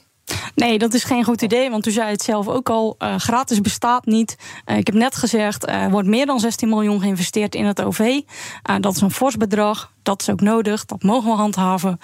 Nee, 0.55 0.77
dat 0.77 0.93
is 0.93 1.03
geen 1.03 1.23
goed 1.23 1.41
idee, 1.41 1.69
want 1.69 1.87
u 1.87 1.91
zei 1.91 2.11
het 2.11 2.21
zelf 2.21 2.47
ook 2.47 2.69
al. 2.69 2.95
Uh, 2.99 3.15
gratis 3.15 3.61
bestaat 3.61 4.05
niet. 4.05 4.37
Uh, 4.65 4.77
ik 4.77 4.85
heb 4.85 4.95
net 4.95 5.15
gezegd, 5.15 5.67
er 5.67 5.85
uh, 5.85 5.91
wordt 5.91 6.07
meer 6.07 6.25
dan 6.25 6.39
16 6.39 6.69
miljoen 6.69 6.99
geïnvesteerd 6.99 7.55
in 7.55 7.65
het 7.65 7.81
OV. 7.81 8.19
Dat 8.79 8.95
is 8.95 9.01
een 9.01 9.11
fors 9.11 9.37
bedrag. 9.37 9.91
Dat 10.03 10.21
is 10.21 10.29
ook 10.29 10.41
nodig. 10.41 10.85
Dat 10.85 11.03
mogen 11.03 11.29
we 11.29 11.35
handhaven. 11.35 11.99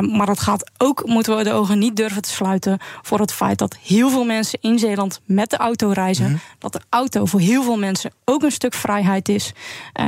maar 0.00 0.26
dat 0.26 0.40
gaat 0.40 0.70
ook, 0.78 1.06
moeten 1.06 1.36
we 1.36 1.44
de 1.44 1.52
ogen 1.52 1.78
niet 1.78 1.96
durven 1.96 2.22
te 2.22 2.28
sluiten... 2.28 2.78
voor 3.02 3.20
het 3.20 3.32
feit 3.32 3.58
dat 3.58 3.76
heel 3.82 4.10
veel 4.10 4.24
mensen 4.24 4.58
in 4.62 4.78
Zeeland 4.78 5.20
met 5.24 5.50
de 5.50 5.56
auto 5.56 5.90
reizen. 5.90 6.24
Mm 6.24 6.30
-hmm. 6.30 6.40
Dat 6.58 6.72
de 6.72 6.80
auto 6.88 7.24
voor 7.24 7.40
heel 7.40 7.62
veel 7.62 7.78
mensen 7.78 8.12
ook 8.24 8.42
een 8.42 8.52
stuk 8.52 8.74
vrijheid 8.74 9.28
is. 9.28 9.52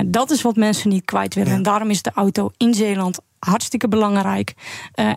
dat 0.07 0.31
is 0.31 0.43
wat 0.43 0.57
mensen 0.57 0.89
niet 0.89 1.05
kwijt 1.05 1.35
willen. 1.35 1.51
Ja. 1.51 1.57
En 1.57 1.63
daarom 1.63 1.91
is 1.91 2.03
de 2.03 2.13
auto 2.15 2.51
in 2.57 2.75
Zeeland 2.75 3.19
hartstikke 3.39 3.89
belangrijk. 3.89 4.55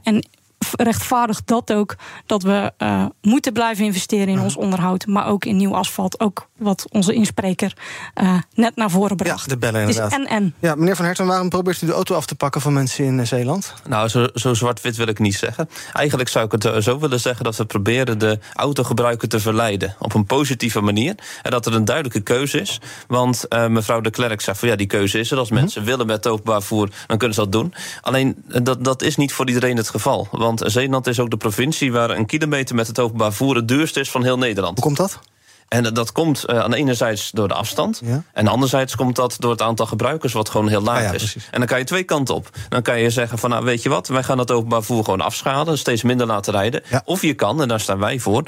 en 0.04 0.24
rechtvaardigt 0.72 1.48
dat 1.48 1.74
ook 1.74 1.96
dat 2.26 2.44
we 2.44 2.74
uh, 2.78 3.06
moeten 3.22 3.54
blijven 3.54 3.86
investeren 3.86 4.28
in 4.28 4.38
ja. 4.38 4.44
ons 4.44 4.56
onderhoud, 4.56 5.06
maar 5.06 5.28
ook 5.28 5.46
in 5.46 5.58
nieuw 5.58 5.76
asfalt. 5.76 6.20
Ook 6.20 6.48
wat 6.58 6.86
onze 6.92 7.14
inspreker 7.14 7.78
uh, 8.22 8.38
net 8.54 8.76
naar 8.76 8.90
voren 8.90 9.16
bracht. 9.16 9.42
Ja, 9.42 9.48
de 9.48 9.58
bellen 9.58 9.82
inderdaad. 9.82 10.12
en 10.12 10.28
en. 10.28 10.54
Ja, 10.60 10.76
meneer 10.76 10.96
Van 10.96 11.06
Herten, 11.06 11.26
waarom 11.26 11.50
probeert 11.50 11.82
u 11.82 11.86
de 11.86 11.94
auto 11.94 12.16
af 12.16 12.26
te 12.26 12.36
pakken 12.36 12.62
van 12.62 12.74
mensen 12.74 13.06
in 13.06 13.28
Zeeland? 13.28 13.74
Nou, 13.88 14.08
zo, 14.08 14.28
zo 14.34 14.54
zwart-wit 14.54 14.96
wil 14.96 15.08
ik 15.08 15.20
niet 15.20 15.36
zeggen. 15.36 15.70
Eigenlijk 15.94 16.30
zou 16.30 16.46
ik 16.46 16.52
het 16.52 16.84
zo 16.84 17.00
willen 17.00 17.20
zeggen 17.20 17.44
dat 17.44 17.56
we 17.56 17.66
proberen 17.66 18.20
de 18.20 18.40
autogebruiker 18.54 19.28
te 19.28 19.40
verleiden 19.40 19.96
op 20.00 20.14
een 20.14 20.26
positieve 20.26 20.82
manier 20.82 21.16
en 21.42 21.52
dat 21.52 21.66
er 21.66 21.76
een 21.76 21.86
duidelijke 21.86 22.22
keuze 22.22 22.62
is. 22.62 22.80
Want 23.08 23.46
uh, 23.50 23.68
mevrouw 23.68 24.02
de 24.02 24.10
Klerk 24.10 24.42
zei 24.42 24.58
van 24.58 24.68
ja, 24.68 24.76
die 24.76 24.88
keuze 24.88 25.20
is 25.20 25.32
er. 25.32 25.38
Als 25.38 25.50
mensen 25.50 25.82
hm. 25.82 25.88
willen 25.88 26.06
met 26.06 26.28
openbaar 26.28 26.62
voer, 26.62 26.90
dan 27.08 27.18
kunnen 27.18 27.36
ze 27.36 27.42
dat 27.42 27.52
doen. 27.52 27.74
Alleen 28.02 28.44
dat, 28.64 28.84
dat 28.84 29.02
is 29.02 29.16
niet 29.16 29.34
voor 29.34 29.48
iedereen 29.48 29.78
het 29.78 29.90
geval. 29.90 30.28
Want 30.46 30.62
Zeeland 30.66 31.08
is 31.08 31.20
ook 31.20 31.30
de 31.30 31.38
provincie 31.38 31.92
waar 31.92 32.10
een 32.10 32.26
kilometer 32.26 32.76
met 32.76 32.88
het 32.88 33.00
openbaar 33.00 33.34
voer 33.34 33.56
het 33.56 33.68
duurste 33.68 34.00
is 34.00 34.12
van 34.12 34.24
heel 34.24 34.38
Nederland. 34.38 34.78
Hoe 34.78 34.86
komt 34.86 34.98
dat? 34.98 35.20
En 35.68 35.94
dat 35.94 36.12
komt 36.12 36.46
uh, 36.50 36.60
aan 36.60 36.72
de 36.72 36.78
enerzijds 36.78 37.32
door 37.32 37.48
de 37.48 37.54
afstand. 37.54 38.02
Ja. 38.06 38.24
En 38.34 38.48
anderzijds 38.48 38.96
komt 38.96 39.16
dat 39.16 39.36
door 39.40 39.52
het 39.52 39.62
aantal 39.62 39.86
gebruikers, 39.86 40.34
wat 40.34 40.50
gewoon 40.50 40.68
heel 40.68 40.82
laag 40.82 40.98
ah, 40.98 41.04
ja, 41.04 41.12
is. 41.12 41.18
Precies. 41.18 41.48
En 41.52 41.60
dan 41.60 41.68
kan 41.68 41.78
je 41.80 41.84
twee 41.84 42.04
kanten 42.04 42.36
op. 42.36 42.50
Dan 42.70 42.82
kan 42.82 43.00
je 43.00 43.10
zeggen 43.10 43.38
van, 43.38 43.50
nou 43.50 43.66
weet 43.66 43.84
je 43.84 43.90
wat, 43.90 44.08
wij 44.08 44.24
gaan 44.24 44.38
dat 44.38 44.52
openbaar 44.52 44.84
voer 44.84 45.04
gewoon 45.04 45.22
afschalen, 45.22 45.78
steeds 45.78 46.04
minder 46.04 46.28
laten 46.28 46.54
rijden. 46.54 46.84
Ja. 46.90 47.02
Of 47.06 47.22
je 47.22 47.34
kan, 47.34 47.62
en 47.62 47.68
daar 47.68 47.80
staan 47.80 48.00
wij 48.00 48.20
voor, 48.20 48.44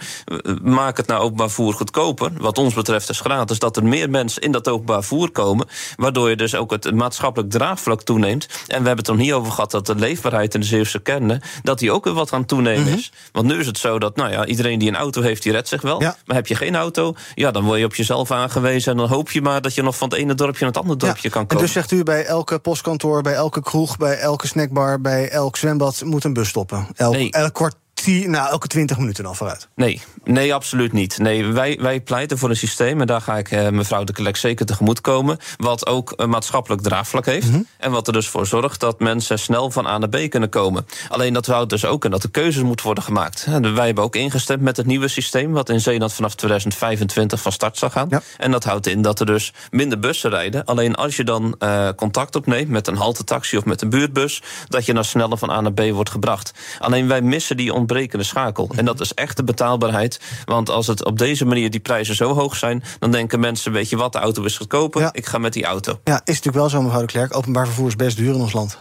maak 0.61 0.97
het 0.97 1.07
naar 1.07 1.19
openbaar 1.19 1.49
voer 1.49 1.73
goedkoper. 1.73 2.31
Wat 2.37 2.57
ons 2.57 2.73
betreft 2.73 3.09
is 3.09 3.19
gratis, 3.19 3.59
dat 3.59 3.77
er 3.77 3.83
meer 3.83 4.09
mensen 4.09 4.41
in 4.41 4.51
dat 4.51 4.67
openbaar 4.67 5.03
voer 5.03 5.31
komen. 5.31 5.67
Waardoor 5.95 6.29
je 6.29 6.35
dus 6.35 6.55
ook 6.55 6.71
het 6.71 6.95
maatschappelijk 6.95 7.51
draagvlak 7.51 8.01
toeneemt. 8.01 8.45
En 8.45 8.65
we 8.67 8.73
hebben 8.73 8.97
het 8.97 9.07
er 9.07 9.13
nog 9.13 9.23
niet 9.23 9.33
over 9.33 9.51
gehad 9.51 9.71
dat 9.71 9.85
de 9.85 9.95
leefbaarheid 9.95 10.53
in 10.53 10.59
de 10.59 10.65
Zeeuwse 10.65 10.99
kernen, 10.99 11.41
dat 11.63 11.79
die 11.79 11.91
ook 11.91 12.03
weer 12.03 12.13
wat 12.13 12.33
aan 12.33 12.45
toenemen 12.45 12.81
mm 12.81 12.87
-hmm. 12.87 12.97
is. 12.97 13.11
Want 13.31 13.47
nu 13.47 13.59
is 13.59 13.67
het 13.67 13.77
zo 13.77 13.99
dat, 13.99 14.15
nou 14.15 14.31
ja, 14.31 14.45
iedereen 14.45 14.79
die 14.79 14.87
een 14.87 14.95
auto 14.95 15.21
heeft, 15.21 15.43
die 15.43 15.51
redt 15.51 15.67
zich 15.67 15.81
wel. 15.81 15.99
Maar 15.99 16.35
heb 16.35 16.47
je 16.47 16.55
geen 16.55 16.75
auto, 16.75 17.15
ja, 17.33 17.51
dan 17.51 17.63
word 17.63 17.79
je 17.79 17.85
op 17.85 17.95
jezelf 17.95 18.31
aangewezen. 18.31 18.91
En 18.91 18.97
dan 18.97 19.07
hoop 19.07 19.31
je 19.31 19.41
maar 19.41 19.61
dat 19.61 19.75
je 19.75 19.81
nog 19.81 19.97
van 19.97 20.09
het 20.09 20.17
ene 20.17 20.33
dorpje 20.33 20.59
naar 20.59 20.73
het 20.73 20.81
andere 20.81 20.99
dorpje 20.99 21.27
ja, 21.27 21.29
kan 21.29 21.41
komen. 21.41 21.57
En 21.57 21.63
dus 21.63 21.73
zegt 21.73 21.91
u 21.91 22.03
bij 22.03 22.25
elke 22.25 22.59
postkantoor, 22.59 23.21
bij 23.21 23.33
elke 23.33 23.61
kroeg, 23.61 23.97
bij 23.97 24.17
elke 24.17 24.47
snackbar, 24.47 25.01
bij 25.01 25.29
elk 25.29 25.57
zwembad 25.57 26.01
moet 26.05 26.23
een 26.23 26.33
bus 26.33 26.49
stoppen. 26.49 26.87
Elk, 26.95 27.13
nee. 27.13 27.31
elk 27.31 27.53
kwart 27.53 27.75
nou, 28.05 28.49
elke 28.49 28.67
20 28.67 28.97
minuten 28.97 29.25
al 29.25 29.33
vooruit. 29.33 29.67
Nee, 29.75 30.01
nee 30.23 30.53
absoluut 30.53 30.93
niet. 30.93 31.17
Nee, 31.17 31.45
wij, 31.45 31.77
wij 31.81 32.01
pleiten 32.01 32.37
voor 32.37 32.49
een 32.49 32.55
systeem, 32.55 33.01
en 33.01 33.07
daar 33.07 33.21
ga 33.21 33.37
ik 33.37 33.51
eh, 33.51 33.69
mevrouw 33.69 34.03
de 34.03 34.13
Kelek 34.13 34.35
zeker 34.37 34.65
tegemoet 34.65 35.01
komen, 35.01 35.37
wat 35.57 35.87
ook 35.87 36.13
een 36.15 36.29
maatschappelijk 36.29 36.81
draagvlak 36.81 37.25
heeft. 37.25 37.47
Mm 37.47 37.53
-hmm. 37.53 37.67
En 37.77 37.91
wat 37.91 38.07
er 38.07 38.13
dus 38.13 38.27
voor 38.27 38.47
zorgt 38.47 38.79
dat 38.79 38.99
mensen 38.99 39.39
snel 39.39 39.71
van 39.71 39.87
A 39.87 39.97
naar 39.97 40.09
B 40.09 40.29
kunnen 40.29 40.49
komen. 40.49 40.85
Alleen 41.09 41.33
dat 41.33 41.45
houdt 41.45 41.69
dus 41.69 41.85
ook 41.85 42.05
in 42.05 42.11
dat 42.11 42.23
er 42.23 42.31
keuzes 42.31 42.63
moeten 42.63 42.85
worden 42.85 43.03
gemaakt. 43.03 43.45
Wij 43.61 43.85
hebben 43.85 44.03
ook 44.03 44.15
ingestemd 44.15 44.61
met 44.61 44.77
het 44.77 44.85
nieuwe 44.85 45.07
systeem, 45.07 45.51
wat 45.51 45.69
in 45.69 45.81
Zeeland 45.81 46.13
vanaf 46.13 46.35
2025 46.35 47.41
van 47.41 47.51
start 47.51 47.77
zal 47.77 47.89
gaan. 47.89 48.07
Ja. 48.09 48.21
En 48.37 48.51
dat 48.51 48.63
houdt 48.63 48.87
in 48.87 49.01
dat 49.01 49.19
er 49.19 49.25
dus 49.25 49.53
minder 49.71 49.99
bussen 49.99 50.29
rijden. 50.29 50.65
Alleen 50.65 50.95
als 50.95 51.15
je 51.15 51.23
dan 51.23 51.55
uh, 51.59 51.89
contact 51.95 52.35
opneemt 52.35 52.69
met 52.69 52.87
een 52.87 52.97
haltetaxi 52.97 53.57
of 53.57 53.65
met 53.65 53.81
een 53.81 53.89
buurtbus, 53.89 54.41
dat 54.67 54.85
je 54.85 54.93
dan 54.93 55.03
sneller 55.03 55.37
van 55.37 55.49
A 55.49 55.61
naar 55.61 55.73
B 55.73 55.81
wordt 55.91 56.09
gebracht. 56.09 56.53
Alleen 56.79 57.07
wij 57.07 57.21
missen 57.21 57.57
die 57.57 57.73
ontbreking 57.73 57.95
schakel. 58.19 58.69
En 58.75 58.85
dat 58.85 58.99
is 58.99 59.13
echt 59.13 59.37
de 59.37 59.43
betaalbaarheid. 59.43 60.19
Want 60.45 60.69
als 60.69 60.87
het 60.87 61.05
op 61.05 61.17
deze 61.17 61.45
manier 61.45 61.69
die 61.69 61.79
prijzen 61.79 62.15
zo 62.15 62.33
hoog 62.33 62.55
zijn, 62.55 62.83
dan 62.99 63.11
denken 63.11 63.39
mensen: 63.39 63.71
weet 63.71 63.89
je 63.89 63.97
wat, 63.97 64.11
de 64.11 64.19
auto 64.19 64.43
is 64.43 64.57
goedkoper, 64.57 65.09
ik 65.11 65.25
ga 65.25 65.37
met 65.37 65.53
die 65.53 65.65
auto. 65.65 65.99
Ja, 66.03 66.13
is 66.13 66.21
natuurlijk 66.25 66.55
wel 66.55 66.69
zo, 66.69 66.81
mevrouw 66.81 67.01
de 67.01 67.05
Klerk. 67.07 67.35
Openbaar 67.35 67.65
vervoer 67.65 67.87
is 67.87 67.95
best 67.95 68.17
duur 68.17 68.33
in 68.33 68.41
ons 68.41 68.53
land. 68.53 68.79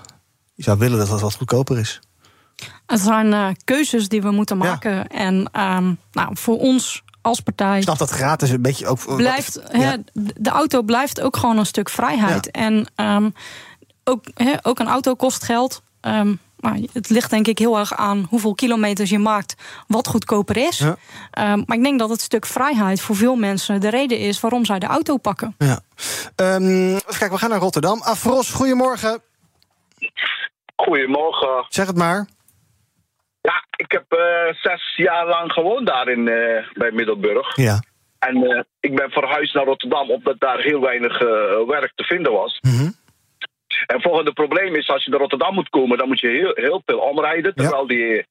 Je 0.54 0.62
zou 0.62 0.78
willen 0.78 0.98
dat 0.98 1.08
dat 1.08 1.20
wat 1.20 1.34
goedkoper 1.34 1.78
is. 1.78 2.00
Het 2.86 3.00
zijn 3.00 3.26
uh, 3.26 3.48
keuzes 3.64 4.08
die 4.08 4.22
we 4.22 4.30
moeten 4.30 4.56
maken. 4.56 4.94
Ja. 4.94 5.06
En 5.08 5.48
ehm, 5.52 5.94
nou, 6.12 6.30
voor 6.32 6.58
ons 6.58 7.02
als 7.20 7.40
partij. 7.40 7.76
Ik 7.76 7.82
snap 7.82 7.98
dat 7.98 8.10
gratis 8.10 8.50
een 8.50 8.62
beetje 8.62 8.86
ook. 8.86 9.16
Blijft, 9.16 9.60
ja. 9.72 9.96
de 10.14 10.50
auto 10.50 10.82
blijft 10.82 11.20
ook 11.20 11.36
gewoon 11.36 11.58
een 11.58 11.66
stuk 11.66 11.88
vrijheid. 11.88 12.48
Ja. 12.52 12.62
En 12.62 12.86
um, 12.96 13.34
ook, 14.04 14.24
he, 14.34 14.52
ook 14.62 14.78
een 14.78 14.88
auto 14.88 15.14
kost 15.14 15.44
geld. 15.44 15.82
Um, 16.00 16.38
het 16.92 17.10
ligt 17.10 17.30
denk 17.30 17.46
ik 17.46 17.58
heel 17.58 17.78
erg 17.78 17.94
aan 17.94 18.26
hoeveel 18.28 18.54
kilometers 18.54 19.10
je 19.10 19.18
maakt, 19.18 19.54
wat 19.86 20.06
goedkoper 20.06 20.56
is. 20.56 20.78
Ja. 20.78 20.88
Um, 21.52 21.62
maar 21.66 21.76
ik 21.76 21.82
denk 21.82 21.98
dat 21.98 22.10
het 22.10 22.20
stuk 22.20 22.46
vrijheid 22.46 23.00
voor 23.00 23.16
veel 23.16 23.36
mensen 23.36 23.80
de 23.80 23.88
reden 23.90 24.18
is 24.18 24.40
waarom 24.40 24.64
zij 24.64 24.78
de 24.78 24.86
auto 24.86 25.16
pakken. 25.16 25.54
Ja. 25.58 25.80
Um, 26.36 26.98
kijk, 27.18 27.30
we 27.30 27.38
gaan 27.38 27.50
naar 27.50 27.58
Rotterdam. 27.58 28.02
Afros, 28.02 28.50
goedemorgen. 28.50 29.22
Goedemorgen. 30.76 31.66
Zeg 31.68 31.86
het 31.86 31.96
maar. 31.96 32.26
Ja, 33.40 33.64
ik 33.76 33.92
heb 33.92 34.04
uh, 34.08 34.54
zes 34.54 34.96
jaar 34.96 35.26
lang 35.26 35.52
gewoond 35.52 35.86
daar 35.86 36.08
in, 36.08 36.26
uh, 36.26 36.72
bij 36.72 36.90
Middelburg. 36.90 37.56
Ja. 37.56 37.82
En 38.18 38.36
uh, 38.36 38.62
ik 38.80 38.94
ben 38.94 39.10
verhuisd 39.10 39.54
naar 39.54 39.64
Rotterdam 39.64 40.10
omdat 40.10 40.40
daar 40.40 40.58
heel 40.58 40.80
weinig 40.80 41.18
werk 41.66 41.92
te 41.94 42.04
vinden 42.04 42.32
was. 42.32 42.58
Mm 42.60 42.78
-hmm. 42.78 42.94
En 43.86 44.00
volgende 44.00 44.32
probleem 44.32 44.74
is, 44.74 44.88
als 44.88 45.04
je 45.04 45.10
naar 45.10 45.20
Rotterdam 45.20 45.54
moet 45.54 45.68
komen, 45.68 45.98
dan 45.98 46.08
moet 46.08 46.20
je 46.20 46.28
heel, 46.28 46.52
heel 46.54 46.82
veel 46.86 46.98
omrijden. 46.98 47.54
Terwijl 47.54 47.86
die, 47.86 48.26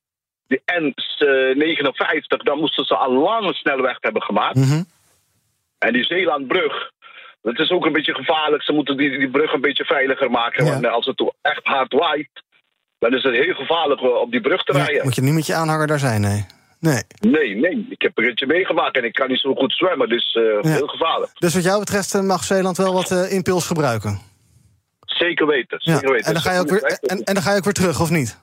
die 0.47 0.61
N59, 0.81 2.43
dan 2.43 2.59
moesten 2.59 2.85
ze 2.85 2.95
al 2.95 3.11
lang 3.13 3.47
een 3.47 3.53
snelweg 3.53 3.97
hebben 3.99 4.21
gemaakt. 4.21 4.55
Mm 4.55 4.63
-hmm. 4.63 4.85
En 5.77 5.93
die 5.93 6.03
Zeelandbrug, 6.03 6.91
dat 7.41 7.59
is 7.59 7.69
ook 7.69 7.85
een 7.85 7.91
beetje 7.93 8.13
gevaarlijk. 8.13 8.63
Ze 8.63 8.73
moeten 8.73 8.97
die, 8.97 9.17
die 9.17 9.29
brug 9.29 9.53
een 9.53 9.61
beetje 9.61 9.85
veiliger 9.85 10.31
maken. 10.31 10.65
Ja. 10.65 10.71
Want 10.71 10.87
als 10.87 11.05
het 11.05 11.33
echt 11.41 11.63
hard 11.63 11.93
waait, 11.93 12.29
dan 12.99 13.13
is 13.13 13.23
het 13.23 13.33
heel 13.33 13.53
gevaarlijk 13.53 14.01
op 14.01 14.31
die 14.31 14.41
brug 14.41 14.63
te 14.63 14.73
Ja, 14.77 14.83
rijden. 14.83 15.03
moet 15.03 15.15
je 15.15 15.21
niet 15.21 15.33
met 15.33 15.45
je 15.45 15.53
aanhanger 15.53 15.87
daar 15.87 15.99
zijn, 15.99 16.21
nee. 16.21 16.45
Nee. 16.79 17.03
Nee, 17.19 17.55
nee. 17.55 17.85
Ik 17.89 18.01
heb 18.01 18.17
er 18.17 18.27
eentje 18.27 18.45
meegemaakt 18.45 18.97
en 18.97 19.03
ik 19.03 19.13
kan 19.13 19.27
niet 19.27 19.39
zo 19.39 19.55
goed 19.55 19.73
zwemmen, 19.73 20.09
dus 20.09 20.35
uh, 20.35 20.43
Ja. 20.61 20.69
heel 20.69 20.87
gevaarlijk. 20.87 21.31
Dus 21.39 21.53
wat 21.53 21.63
jou 21.63 21.79
betreft 21.79 22.13
eh, 22.13 22.21
mag 22.21 22.43
Zeeland 22.43 22.77
wel 22.77 22.93
wat 22.93 23.11
eh, 23.11 23.31
impuls 23.31 23.65
gebruiken. 23.67 24.19
Zeker 25.15 25.47
weten. 25.47 25.77
Ja. 25.81 25.93
Zeker 25.93 26.11
weten. 26.11 26.25
En, 26.27 26.33
dan 26.33 26.41
ga 26.41 26.51
je 26.53 26.59
ook 26.59 26.69
weer, 26.69 26.83
en, 27.01 27.23
en 27.23 27.33
dan 27.33 27.43
ga 27.43 27.51
je 27.51 27.57
ook 27.57 27.63
weer 27.63 27.73
terug, 27.73 28.01
of 28.01 28.09
niet? 28.09 28.37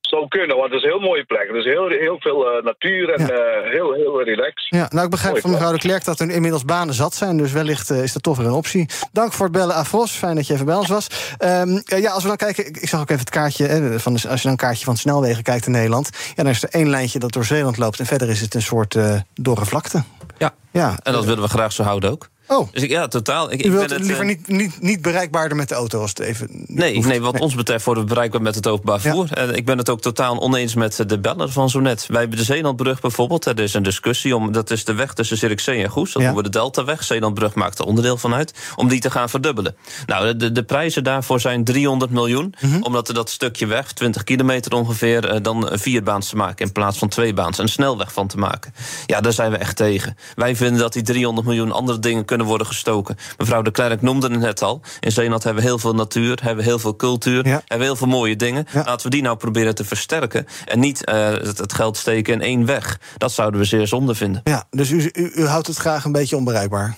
Zou 0.00 0.28
kunnen, 0.28 0.56
want 0.56 0.72
het 0.72 0.78
is 0.78 0.82
een 0.82 0.90
heel 0.98 1.08
mooie 1.08 1.24
plek. 1.24 1.48
Er 1.48 1.56
is 1.56 1.64
heel, 1.64 1.88
heel 1.88 2.16
veel 2.20 2.46
eh, 2.50 2.64
natuur 2.64 3.10
en 3.10 3.26
Ja. 3.26 3.32
eh, 3.32 3.70
heel, 3.72 3.92
heel 3.92 4.22
relaxed. 4.22 4.66
Ja, 4.68 4.86
nou, 4.90 5.04
ik 5.04 5.10
begrijp 5.10 5.30
Mooi 5.32 5.42
van 5.42 5.50
mevrouw 5.50 5.72
de 5.72 5.78
Klerk 5.78 6.04
dat 6.04 6.20
er 6.20 6.30
inmiddels 6.30 6.64
banen 6.64 6.94
zat 6.94 7.14
zijn. 7.14 7.36
Dus 7.36 7.52
wellicht 7.52 7.90
eh, 7.90 8.02
is 8.02 8.12
dat 8.12 8.22
toch 8.22 8.36
weer 8.36 8.46
een 8.46 8.52
optie. 8.52 8.88
Dank 9.12 9.32
voor 9.32 9.44
het 9.46 9.54
bellen, 9.54 9.74
Afros. 9.74 10.10
Fijn 10.12 10.34
dat 10.36 10.46
je 10.46 10.52
even 10.52 10.66
bij 10.66 10.74
ons 10.74 10.88
was. 10.88 11.34
Ehm, 11.38 11.76
eh, 11.84 12.00
ja, 12.02 12.10
als 12.10 12.22
we 12.22 12.28
dan 12.28 12.36
kijken, 12.36 12.66
ik, 12.66 12.76
ik 12.76 12.88
zag 12.88 13.00
ook 13.00 13.08
even 13.10 13.20
het 13.20 13.30
kaartje. 13.30 13.66
eh, 13.66 13.98
van 13.98 14.14
de, 14.14 14.28
als 14.28 14.36
je 14.36 14.42
dan 14.42 14.50
een 14.50 14.56
kaartje 14.56 14.84
van 14.84 14.94
de 14.94 15.00
snelwegen 15.00 15.42
kijkt 15.42 15.66
in 15.66 15.72
Nederland. 15.72 16.10
Ja, 16.34 16.42
dan 16.42 16.52
is 16.52 16.62
er 16.62 16.68
één 16.70 16.88
lijntje 16.90 17.18
dat 17.18 17.32
door 17.32 17.44
Zeeland 17.44 17.76
loopt. 17.78 17.98
En 18.00 18.06
verder 18.06 18.28
is 18.28 18.40
het 18.40 18.54
een 18.54 18.62
soort 18.62 18.94
eh 18.94 19.20
dorre 19.34 19.64
vlakte. 19.64 20.02
Ja. 20.38 20.54
Ja. 20.70 20.94
En 21.02 21.12
dat 21.12 21.24
willen 21.24 21.42
we 21.42 21.48
graag 21.48 21.72
zo 21.72 21.82
houden 21.82 22.10
ook. 22.10 22.28
Oh, 22.48 22.68
Dus 22.72 22.82
ik, 22.82 22.90
ja, 22.90 23.08
totaal. 23.08 23.52
Ik, 23.52 23.62
u 23.62 23.64
ik 23.64 23.70
wilt 23.70 23.86
ben 23.88 23.96
het 23.96 24.06
liever 24.06 24.22
eh, 24.22 24.28
niet, 24.28 24.48
niet, 24.48 24.80
niet 24.80 25.02
bereikbaarder 25.02 25.56
met 25.56 25.68
de 25.68 25.74
auto 25.74 26.00
als 26.00 26.10
het 26.10 26.18
even. 26.18 26.48
Nee, 26.66 26.94
hoeft. 26.94 27.08
nee, 27.08 27.20
wat 27.20 27.40
ons 27.40 27.54
betreft 27.54 27.84
worden 27.84 28.02
we 28.02 28.08
bereikbaar 28.08 28.42
met 28.42 28.54
het 28.54 28.66
openbaar 28.66 29.00
vervoer. 29.00 29.32
En 29.32 29.54
ik 29.54 29.64
ben 29.64 29.78
het 29.78 29.90
ook 29.90 30.00
totaal 30.00 30.40
oneens 30.40 30.74
met 30.74 31.02
de 31.06 31.18
beller 31.18 31.50
van 31.50 31.70
zo 31.70 31.80
net. 31.80 32.06
Wij 32.08 32.20
hebben 32.20 32.38
de 32.38 32.44
Zeelandbrug 32.44 33.00
bijvoorbeeld. 33.00 33.44
Er 33.46 33.58
is 33.60 33.74
een 33.74 33.82
discussie 33.82 34.36
om, 34.36 34.52
dat 34.52 34.70
is 34.70 34.84
de 34.84 34.94
weg 34.94 35.12
tussen 35.12 35.36
Zierikzee 35.36 35.82
en 35.82 35.90
Goes. 35.90 36.12
Dat 36.12 36.22
Ja. 36.22 36.28
noemen 36.28 36.44
we 36.44 36.50
de 36.50 36.58
Deltaweg. 36.58 37.04
Zeelandbrug 37.04 37.54
maakt 37.54 37.78
er 37.78 37.84
onderdeel 37.84 38.16
van 38.16 38.34
uit. 38.34 38.52
Om 38.76 38.88
die 38.88 39.00
te 39.00 39.10
gaan 39.10 39.28
verdubbelen. 39.28 39.76
Nou, 40.06 40.36
de, 40.36 40.52
de 40.52 40.62
prijzen 40.64 41.04
daarvoor 41.04 41.40
zijn 41.40 41.64
300 41.64 42.10
miljoen. 42.10 42.54
Mhm. 42.60 42.82
Omdat 42.82 43.08
er 43.08 43.14
dat 43.14 43.30
stukje 43.30 43.66
weg, 43.66 43.92
20 43.92 44.24
kilometer 44.24 44.72
ongeveer... 44.72 45.28
eh, 45.28 45.42
dan 45.42 45.68
vierbaans 45.72 46.28
te 46.28 46.36
maken 46.36 46.66
in 46.66 46.72
plaats 46.72 46.98
van 46.98 47.08
tweebaans. 47.08 47.58
Een 47.58 47.68
snelweg 47.68 48.12
van 48.12 48.26
te 48.26 48.36
maken. 48.38 48.74
Ja, 49.06 49.20
daar 49.20 49.32
zijn 49.32 49.50
we 49.50 49.56
echt 49.56 49.76
tegen. 49.76 50.16
Wij 50.34 50.56
vinden 50.56 50.78
dat 50.80 50.92
die 50.92 51.02
300 51.02 51.46
miljoen 51.46 51.72
andere 51.72 51.98
dingen 51.98 52.24
kunnen 52.24 52.34
worden 52.44 52.66
gestoken. 52.66 53.16
Mevrouw 53.38 53.62
de 53.62 53.70
Klerk 53.70 54.02
noemde 54.02 54.28
het 54.28 54.40
net 54.40 54.62
al. 54.62 54.80
In 55.00 55.12
Zeeland 55.12 55.44
hebben 55.44 55.62
we 55.62 55.68
heel 55.68 55.78
veel 55.78 55.94
natuur, 55.94 56.38
hebben 56.42 56.64
we 56.64 56.70
heel 56.70 56.78
veel 56.78 56.96
cultuur... 56.96 57.46
Ja. 57.46 57.50
hebben 57.50 57.78
we 57.78 57.84
heel 57.84 57.96
veel 57.96 58.06
mooie 58.06 58.36
dingen. 58.36 58.66
Ja. 58.72 58.82
Laten 58.84 59.06
we 59.06 59.10
die 59.10 59.22
nou 59.22 59.36
proberen 59.36 59.74
te 59.74 59.84
versterken... 59.84 60.46
en 60.64 60.80
niet 60.80 61.04
eh, 61.04 61.28
het, 61.28 61.58
het 61.58 61.72
geld 61.72 61.96
steken 61.96 62.34
in 62.34 62.40
één 62.40 62.66
weg. 62.66 63.00
Dat 63.16 63.32
zouden 63.32 63.60
we 63.60 63.66
zeer 63.66 63.86
zonde 63.86 64.14
vinden. 64.14 64.40
Ja, 64.44 64.64
dus 64.70 64.90
u, 64.90 65.10
u, 65.12 65.32
u 65.34 65.46
houdt 65.46 65.66
het 65.66 65.76
graag 65.76 66.04
een 66.04 66.12
beetje 66.12 66.36
onbereikbaar. 66.36 66.96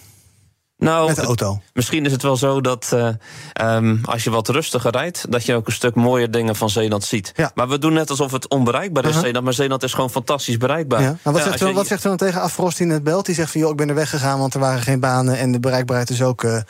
Nou, 0.79 1.07
Met 1.07 1.15
de 1.15 1.21
het- 1.21 1.29
auto. 1.29 1.61
Misschien 1.73 2.05
is 2.07 2.13
het 2.13 2.23
wel 2.23 2.37
zo 2.37 2.61
dat 2.61 2.91
eh, 2.93 3.09
ehm, 3.53 3.97
als 4.05 4.25
je 4.25 4.31
wat 4.31 4.49
rustiger 4.49 4.91
rijdt, 4.91 5.27
dat 5.31 5.45
je 5.47 5.55
ook 5.55 5.67
een 5.67 5.73
stuk 5.73 5.95
mooier 5.95 6.31
dingen 6.31 6.57
van 6.57 6.71
Zeeland 6.71 7.05
ziet. 7.05 7.33
Ja. 7.37 7.51
Maar 7.55 7.69
we 7.69 7.79
doen 7.79 7.93
net 7.93 8.11
alsof 8.11 8.33
het 8.33 8.49
onbereikbaar 8.49 9.05
is. 9.05 9.19
Zeeland. 9.19 9.45
Maar 9.45 9.53
Zeeland 9.55 9.83
is 9.83 9.93
gewoon 9.95 10.11
fantastisch 10.11 10.57
bereikbaar. 10.57 11.03
Ja. 11.03 11.17
Wat, 11.23 11.37
Ja, 11.37 11.43
zegt 11.43 11.61
u, 11.61 11.73
wat 11.73 11.87
zegt 11.87 12.05
u 12.05 12.09
dan 12.09 12.17
tegen 12.17 12.41
Afros 12.41 12.75
die 12.75 12.87
net 12.87 13.03
belt? 13.05 13.27
Die 13.27 13.35
zegt 13.35 13.51
van, 13.51 13.61
joh, 13.61 13.71
ik 13.71 13.77
ben 13.77 13.89
er 13.89 13.95
weggegaan, 13.95 14.39
want 14.39 14.55
er 14.55 14.61
waren 14.61 14.83
geen 14.83 15.01
banen... 15.01 15.39
en 15.39 15.53
de 15.53 15.61
bereikbaarheid 15.61 16.11
is 16.11 16.23
ook 16.23 16.45
eh 16.45 16.61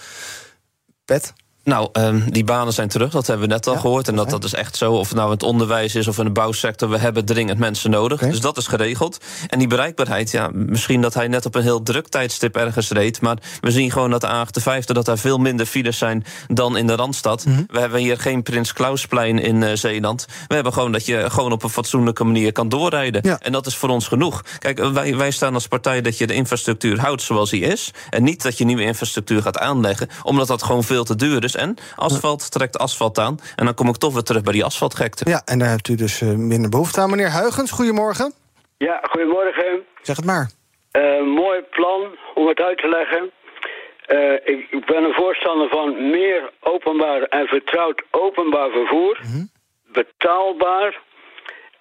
pet. 1.05 1.33
Nou, 1.69 1.89
ehm, 1.93 2.21
die 2.31 2.45
banen 2.45 2.73
zijn 2.73 2.89
terug, 2.89 3.11
dat 3.11 3.27
hebben 3.27 3.49
we 3.49 3.55
net 3.55 3.67
al 3.67 3.73
Ja, 3.75 3.81
gehoord. 3.81 4.09
En 4.09 4.17
dat, 4.17 4.31
dat 4.31 4.45
is 4.45 4.55
echt 4.55 4.77
zo, 4.77 4.93
of 4.93 5.09
het 5.09 5.17
nou 5.17 5.27
in 5.27 5.33
het 5.33 5.43
onderwijs 5.43 5.95
is 5.95 6.09
of 6.09 6.19
in 6.19 6.25
de 6.25 6.31
bouwsector... 6.31 6.89
we 6.89 6.99
hebben 6.99 7.25
dringend 7.25 7.59
mensen 7.59 7.91
nodig, 7.91 8.21
dus 8.21 8.41
dat 8.41 8.57
is 8.57 8.67
geregeld. 8.67 9.19
En 9.49 9.59
die 9.59 9.69
bereikbaarheid, 9.69 10.31
ja, 10.31 10.51
misschien 10.53 11.01
dat 11.01 11.15
hij 11.15 11.29
net 11.29 11.47
op 11.47 11.55
een 11.55 11.63
heel 11.63 11.83
druk 11.83 12.09
tijdstip 12.09 12.57
ergens 12.57 12.91
reed... 12.91 13.21
maar 13.21 13.37
we 13.61 13.71
zien 13.71 13.91
gewoon 13.91 14.11
dat 14.11 14.21
de 14.21 14.27
A58, 14.27 14.85
dat 14.85 15.05
daar 15.05 15.19
veel 15.19 15.39
minder 15.39 15.67
files 15.67 15.99
zijn... 15.99 16.25
dan 16.47 16.77
in 16.77 16.87
de 16.87 16.95
Randstad. 16.95 17.47
Mhm. 17.47 17.63
We 17.67 17.81
hebben 17.81 18.01
hier 18.01 18.19
geen 18.19 18.43
Prins 18.43 18.73
Klausplein 18.73 19.39
in 19.39 19.63
eh, 19.63 19.75
Zeeland. 19.75 20.27
We 20.47 20.55
hebben 20.55 20.73
gewoon 20.73 20.93
dat 20.93 21.07
je 21.07 21.25
gewoon 21.31 21.53
op 21.53 21.63
een 21.63 21.71
fatsoenlijke 21.71 22.25
manier 22.25 22.53
kan 22.53 22.69
doorrijden. 22.69 23.21
Ja. 23.25 23.39
En 23.41 23.53
dat 23.53 23.67
is 23.67 23.77
voor 23.77 23.89
ons 23.89 24.09
genoeg. 24.09 24.45
Kijk, 24.59 24.79
eh, 24.79 24.91
wij, 24.91 25.17
wij 25.17 25.31
staan 25.31 25.55
als 25.55 25.69
partij 25.69 26.01
dat 26.01 26.19
je 26.19 26.27
de 26.27 26.35
infrastructuur 26.35 27.01
houdt 27.01 27.23
zoals 27.23 27.51
die 27.51 27.63
is... 27.63 27.91
en 28.11 28.23
niet 28.23 28.43
dat 28.43 28.59
je 28.59 28.65
nieuwe 28.65 28.83
infrastructuur 28.83 29.43
gaat 29.43 29.59
aanleggen... 29.59 30.09
omdat 30.23 30.47
dat 30.47 30.63
gewoon 30.63 30.85
veel 30.85 31.05
te 31.05 31.17
duur 31.17 31.45
is. 31.45 31.57
En 31.59 31.77
asfalt 31.97 32.53
trekt 32.53 32.79
asfalt 32.79 33.19
aan. 33.19 33.39
En 33.57 33.65
dan 33.65 33.75
kom 33.75 33.89
ik 33.89 33.97
toch 33.97 34.13
weer 34.13 34.23
terug 34.23 34.43
bij 34.43 34.53
die 34.53 34.65
asfaltgekte. 34.65 35.31
Ja, 35.31 35.43
en 35.45 35.59
daar 35.59 35.69
hebt 35.69 35.89
u 35.89 35.95
dus 35.95 36.21
eh, 36.21 36.29
minder 36.29 36.71
behoefte 36.71 37.01
aan. 37.01 37.11
Meneer 37.11 37.31
Huigens, 37.31 37.71
goedemorgen. 37.71 38.33
Ja, 38.77 39.01
goedemorgen. 39.11 39.85
Zeg 40.03 40.17
het 40.17 40.25
maar. 40.25 40.51
Eh, 40.91 41.23
mooi 41.23 41.61
plan 41.71 42.01
om 42.35 42.47
het 42.47 42.61
uit 42.61 42.79
te 42.79 42.89
leggen. 42.89 43.31
Eh, 44.09 44.33
ik, 44.33 44.71
ik 44.71 44.85
ben 44.87 45.05
een 45.05 45.15
voorstander 45.15 45.69
van 45.69 46.11
meer 46.11 46.51
openbaar 46.61 47.23
en 47.23 47.47
vertrouwd 47.47 48.03
openbaar 48.11 48.71
vervoer. 48.71 49.19
Betaalbaar. 49.93 51.01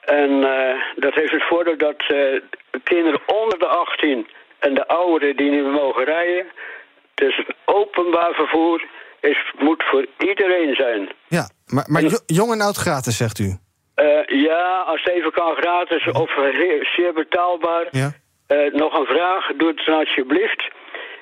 En 0.02 0.44
eh, 0.44 0.82
dat 0.96 1.14
heeft 1.14 1.32
het 1.32 1.48
voordeel 1.48 1.78
dat 1.78 2.02
eh, 2.08 2.42
kinderen 2.84 3.22
onder 3.26 3.60
de 3.60 3.68
18 3.68 4.28
en 4.60 4.74
de 4.74 4.88
ouderen 4.88 5.36
die 5.36 5.52
niet 5.52 5.64
meer 5.64 5.72
mogen 5.72 6.04
rijden. 6.04 6.46
Dus 7.14 7.38
het 7.38 7.56
openbaar 7.66 8.34
vervoer 8.34 8.86
is, 9.20 9.54
moet 9.60 9.84
voor 9.84 10.06
iedereen 10.18 10.76
zijn. 10.76 11.10
Ja, 11.28 11.50
maar, 11.66 11.86
maar 11.88 12.02
jo- 12.02 12.26
jong 12.26 12.52
en 12.52 12.62
oud 12.62 12.76
gratis, 12.76 13.18
zegt 13.18 13.40
u. 13.40 13.58
Eh, 13.96 14.24
ja, 14.26 14.84
als 14.88 15.04
het 15.04 15.14
even 15.14 15.32
kan 15.32 15.56
gratis 15.56 16.08
of 16.08 16.32
zeer 16.96 17.14
betaalbaar. 17.14 17.88
Ja. 17.92 18.12
Eh, 18.48 18.74
nog 18.74 19.00
een 19.00 19.06
vraag, 19.06 19.52
doe 19.56 19.68
het 19.68 19.86
dan 19.86 20.00
alsjeblieft 20.00 20.68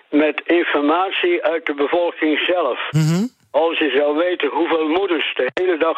met 0.09 0.41
informatie 0.45 1.43
uit 1.43 1.65
de 1.65 1.73
bevolking 1.73 2.39
zelf. 2.39 2.79
Mhm. 2.91 3.25
Als 3.51 3.77
je 3.79 3.89
zou 3.97 4.17
weten 4.17 4.49
hoeveel 4.49 4.87
moeders 4.87 5.33
de 5.35 5.51
hele 5.53 5.77
dag 5.77 5.97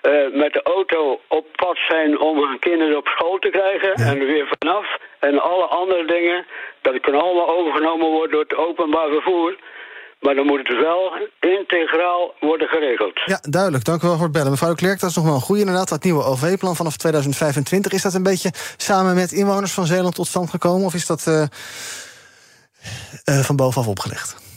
eh, 0.00 0.12
met 0.32 0.52
de 0.52 0.62
auto 0.62 1.20
op 1.28 1.46
pad 1.56 1.78
zijn 1.88 2.20
om 2.20 2.38
hun 2.38 2.58
kinderen 2.58 2.96
op 2.96 3.06
school 3.08 3.38
te 3.38 3.48
krijgen 3.48 3.92
en 3.92 4.20
er 4.20 4.26
weer 4.26 4.48
vanaf. 4.58 4.86
En 5.18 5.38
alle 5.42 5.64
andere 5.64 6.04
dingen, 6.04 6.46
dat 6.82 7.00
kan 7.00 7.14
allemaal 7.14 7.48
overgenomen 7.48 8.06
worden 8.06 8.30
door 8.30 8.42
het 8.48 8.56
openbaar 8.56 9.08
vervoer. 9.08 9.56
Maar 10.20 10.34
dan 10.34 10.46
moet 10.46 10.68
het 10.68 10.80
wel 10.80 11.12
integraal 11.40 12.34
worden 12.40 12.68
geregeld. 12.68 13.20
Ja, 13.24 13.38
duidelijk. 13.50 13.84
Dank 13.84 14.02
u 14.02 14.06
wel 14.06 14.16
voor 14.16 14.24
het 14.24 14.32
bellen. 14.32 14.50
Mevrouw 14.50 14.74
Klerk, 14.74 15.00
dat 15.00 15.10
is 15.10 15.16
nog 15.16 15.24
wel 15.24 15.34
een 15.34 15.40
goede 15.40 15.60
inderdaad. 15.60 15.88
Dat 15.88 16.04
nieuwe 16.04 16.24
OV-plan 16.24 16.76
vanaf 16.76 16.96
2025. 16.96 17.92
Is 17.92 18.02
dat 18.02 18.14
een 18.14 18.22
beetje 18.22 18.52
samen 18.76 19.14
met 19.14 19.32
inwoners 19.32 19.72
van 19.72 19.86
Zeeland 19.86 20.14
tot 20.14 20.26
stand 20.26 20.50
gekomen? 20.50 20.86
Of 20.86 20.94
is 20.94 21.06
dat 21.06 21.26
eh, 21.26 21.42
eh, 23.24 23.44
van 23.44 23.56
bovenaf 23.56 23.86
opgelegd? 23.88 24.47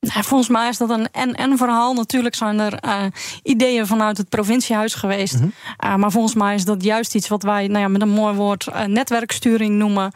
Volgens 0.00 0.48
mij 0.48 0.68
is 0.68 0.78
dat 0.78 0.90
een 0.90 1.08
en-en 1.12 1.56
verhaal. 1.56 1.94
Natuurlijk 1.94 2.34
zijn 2.34 2.58
er 2.58 2.74
eh, 2.74 3.04
ideeën 3.42 3.86
vanuit 3.86 4.16
het 4.16 4.28
provinciehuis 4.28 4.94
geweest. 4.94 5.34
Uh, 5.34 5.94
maar 5.94 6.10
volgens 6.10 6.34
mij 6.34 6.54
is 6.54 6.64
dat 6.64 6.84
juist 6.84 7.14
iets 7.14 7.28
wat 7.28 7.42
wij 7.42 7.66
nou 7.66 7.80
ja, 7.80 7.88
met 7.88 8.02
een 8.02 8.08
mooi 8.08 8.34
woord 8.34 8.66
uh, 8.66 8.84
netwerksturing 8.84 9.74
noemen. 9.74 10.12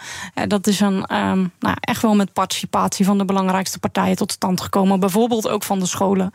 Dat 0.47 0.67
is 0.67 0.81
een, 0.81 1.17
um, 1.17 1.53
nou, 1.59 1.77
echt 1.81 2.03
wel 2.03 2.15
met 2.15 2.33
participatie 2.33 3.05
van 3.05 3.19
de 3.19 3.25
belangrijkste 3.25 3.79
partijen 3.79 4.17
tot 4.17 4.33
stand 4.33 4.61
gekomen. 4.61 5.01
Bijvoorbeeld 5.01 5.49
ook 5.49 5.63
van 5.63 5.79
de 5.79 5.87
scholen. 5.87 6.31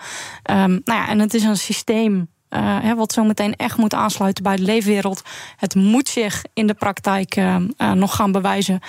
Um, 0.52 0.82
nou 0.84 1.00
ja, 1.00 1.08
en 1.08 1.20
het 1.20 1.34
is 1.34 1.44
een 1.44 1.58
systeem 1.58 2.28
wat 2.96 3.14
zometeen 3.14 3.56
echt 3.56 3.78
moet 3.78 3.94
aansluiten 3.94 4.44
bij 4.44 4.56
de 4.56 4.62
leefwereld. 4.62 5.22
Het 5.58 5.76
moet 5.76 6.08
zich 6.08 6.44
in 6.54 6.68
de 6.68 6.74
praktijk 6.74 7.42
nog 7.94 8.16
gaan 8.16 8.32
bewijzen. 8.32 8.80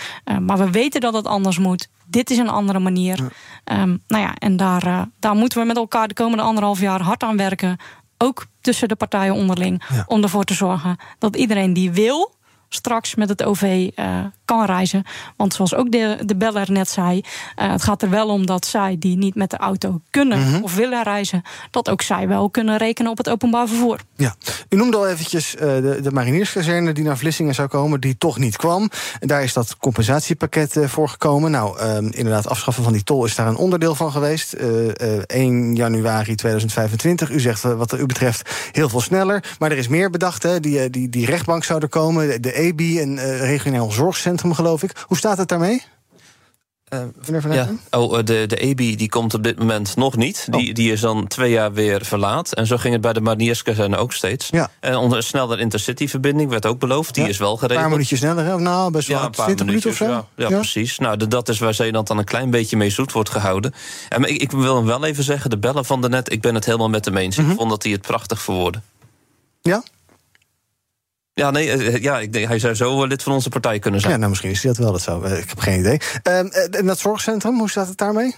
maar 0.40 0.58
we 0.58 0.70
weten 0.70 1.00
dat 1.00 1.14
het 1.14 1.26
anders 1.26 1.58
moet. 1.58 1.88
Dit 2.10 2.30
is 2.30 2.38
een 2.38 2.48
andere 2.48 2.78
manier. 2.78 3.32
Ehm, 3.64 3.96
nou 4.06 4.22
ja, 4.22 4.34
en 4.34 4.56
daar, 4.56 5.06
daar 5.18 5.34
moeten 5.34 5.60
we 5.60 5.66
met 5.66 5.76
elkaar 5.76 6.08
de 6.08 6.14
komende 6.14 6.42
anderhalf 6.42 6.80
jaar 6.80 7.02
hard 7.02 7.22
aan 7.22 7.36
werken. 7.36 7.76
Ook 8.18 8.46
tussen 8.60 8.88
de 8.88 8.96
partijen 8.96 9.34
onderling. 9.34 9.82
Om 10.06 10.22
ervoor 10.22 10.44
te 10.44 10.54
zorgen 10.54 10.96
dat 11.18 11.36
iedereen 11.36 11.72
die 11.72 11.90
wil 11.90 12.34
straks 12.74 13.14
met 13.14 13.28
het 13.28 13.44
OV 13.44 13.62
uh, 13.96 14.24
kan 14.44 14.64
reizen. 14.64 15.04
Want 15.36 15.54
zoals 15.54 15.74
ook 15.74 15.92
de, 15.92 16.18
de 16.24 16.36
beller 16.36 16.72
net 16.72 16.88
zei, 16.88 17.16
uh, 17.16 17.70
het 17.70 17.82
gaat 17.82 18.02
er 18.02 18.10
wel 18.10 18.28
om 18.28 18.46
dat 18.46 18.66
zij 18.66 18.96
die 18.98 19.16
niet 19.16 19.34
met 19.34 19.50
de 19.50 19.56
auto 19.56 20.00
kunnen 20.10 20.38
mm-hmm. 20.38 20.62
of 20.62 20.74
willen 20.74 21.02
reizen, 21.02 21.42
dat 21.70 21.90
ook 21.90 22.02
zij 22.02 22.28
wel 22.28 22.50
kunnen 22.50 22.76
rekenen 22.76 23.10
op 23.10 23.18
het 23.18 23.28
openbaar 23.28 23.68
vervoer. 23.68 24.00
Ja, 24.16 24.34
u 24.68 24.76
noemde 24.76 24.96
al 24.96 25.08
eventjes 25.08 25.54
uh, 25.54 25.60
de, 25.60 25.98
de 26.02 26.12
marinierskazerne 26.12 26.92
die 26.92 27.04
naar 27.04 27.18
Vlissingen 27.18 27.54
zou 27.54 27.68
komen, 27.68 28.00
die 28.00 28.18
toch 28.18 28.38
niet 28.38 28.56
kwam. 28.56 28.90
En 29.20 29.28
daar 29.28 29.42
is 29.42 29.52
dat 29.52 29.76
compensatiepakket 29.76 30.76
voor 30.84 31.08
gekomen. 31.08 31.50
Nou, 31.50 31.78
ehm, 31.78 32.04
inderdaad, 32.04 32.48
afschaffen 32.48 32.84
van 32.84 32.92
die 32.92 33.02
tol 33.02 33.24
is 33.24 33.34
daar 33.34 33.46
een 33.46 33.56
onderdeel 33.56 33.94
van 33.94 34.12
geweest. 34.12 34.52
1 34.52 35.74
januari 35.74 36.34
2025. 36.34 37.30
U 37.30 37.40
zegt 37.40 37.62
wat 37.62 37.98
u 37.98 38.06
betreft 38.06 38.50
heel 38.72 38.88
veel 38.88 39.00
sneller. 39.00 39.44
Maar 39.58 39.70
er 39.70 39.78
is 39.78 39.88
meer 39.88 40.10
bedacht. 40.10 40.42
Hè? 40.42 40.60
Die, 40.60 40.90
die, 40.90 41.08
die 41.08 41.26
rechtbank 41.26 41.64
zou 41.64 41.80
er 41.82 41.88
komen. 41.88 42.42
De 42.42 42.59
EBI, 42.60 43.00
een 43.00 43.38
regionaal 43.38 43.90
zorgcentrum 43.90 44.54
geloof 44.54 44.82
ik. 44.82 45.04
Hoe 45.06 45.16
staat 45.16 45.38
het 45.38 45.48
daarmee? 45.48 45.82
Uh, 46.94 47.54
ja. 47.54 47.68
Oh, 47.90 48.18
eh, 48.18 48.24
de, 48.24 48.44
de 48.46 48.56
EBI 48.56 48.96
die 48.96 49.08
komt 49.08 49.34
op 49.34 49.42
dit 49.42 49.58
moment 49.58 49.96
nog 49.96 50.16
niet. 50.16 50.46
Die, 50.50 50.68
oh. 50.68 50.74
die 50.74 50.92
is 50.92 51.00
dan 51.00 51.26
twee 51.26 51.50
jaar 51.50 51.72
weer 51.72 52.04
verlaat. 52.04 52.52
En 52.52 52.66
zo 52.66 52.76
ging 52.76 52.92
het 52.92 53.02
bij 53.02 53.12
de 53.12 53.20
Marnierskazerne 53.20 53.96
ook 53.96 54.12
steeds. 54.12 54.48
Ja. 54.50 54.70
En 54.80 54.96
onder 54.96 55.22
sneller 55.22 55.58
intercity-verbinding 55.60 56.50
werd 56.50 56.66
ook 56.66 56.78
beloofd. 56.78 57.14
Die 57.14 57.28
is 57.28 57.38
wel 57.38 57.56
geregeld. 57.56 57.70
Een 57.70 57.80
paar 57.80 57.90
minuutjes 57.90 58.18
sneller, 58.18 58.44
hè? 58.44 58.58
Nou, 58.58 58.90
best 58.90 59.08
wel 59.08 59.18
ja, 59.18 59.24
een 59.24 59.30
paar 59.30 59.44
20 59.44 59.66
minuten 59.66 59.90
of 59.90 59.96
zo. 59.96 60.04
Ja, 60.04 60.26
ja, 60.36 60.48
precies. 60.48 60.98
Nou, 60.98 61.26
dat 61.28 61.48
is 61.48 61.58
waar 61.58 61.74
Zeeland 61.74 62.06
dan 62.06 62.18
een 62.18 62.24
klein 62.24 62.50
beetje 62.50 62.76
mee 62.76 62.90
zoet 62.90 63.12
wordt 63.12 63.30
gehouden. 63.30 63.74
En 64.08 64.24
ik, 64.24 64.42
ik 64.42 64.50
wil 64.50 64.76
hem 64.76 64.86
wel 64.86 65.04
even 65.04 65.24
zeggen, 65.24 65.50
de 65.50 65.58
bellen 65.58 65.84
van 65.84 66.00
de 66.00 66.08
net... 66.08 66.32
ik 66.32 66.40
ben 66.40 66.54
het 66.54 66.64
helemaal 66.64 66.90
met 66.90 67.04
hem 67.04 67.16
eens. 67.16 67.38
Ik 67.38 67.44
mhm. 67.44 67.54
vond 67.54 67.70
dat 67.70 67.82
hij 67.82 67.92
het 67.92 68.02
prachtig 68.02 68.42
verwoordde. 68.42 68.80
Ja? 69.62 69.82
Ja, 71.40 71.50
nee, 71.50 71.70
eh, 71.70 72.02
ja, 72.02 72.18
ik 72.18 72.32
denk, 72.32 72.48
hij 72.48 72.58
zou 72.58 72.74
zo 72.74 73.04
lid 73.04 73.22
van 73.22 73.32
onze 73.32 73.48
partij 73.48 73.78
kunnen 73.78 74.00
zijn. 74.00 74.12
Ja, 74.12 74.18
nou, 74.18 74.30
misschien 74.30 74.50
is 74.50 74.62
hij 74.62 74.72
dat 74.72 74.82
wel. 74.82 74.92
Dat 74.92 75.00
zou, 75.00 75.28
ik 75.28 75.48
heb 75.48 75.58
geen 75.58 75.78
idee. 75.78 76.00
Ehm, 76.22 76.46
en 76.70 76.86
dat 76.86 76.98
zorgcentrum, 76.98 77.58
hoe 77.58 77.70
staat 77.70 77.88
het 77.88 77.98
daarmee? 77.98 78.36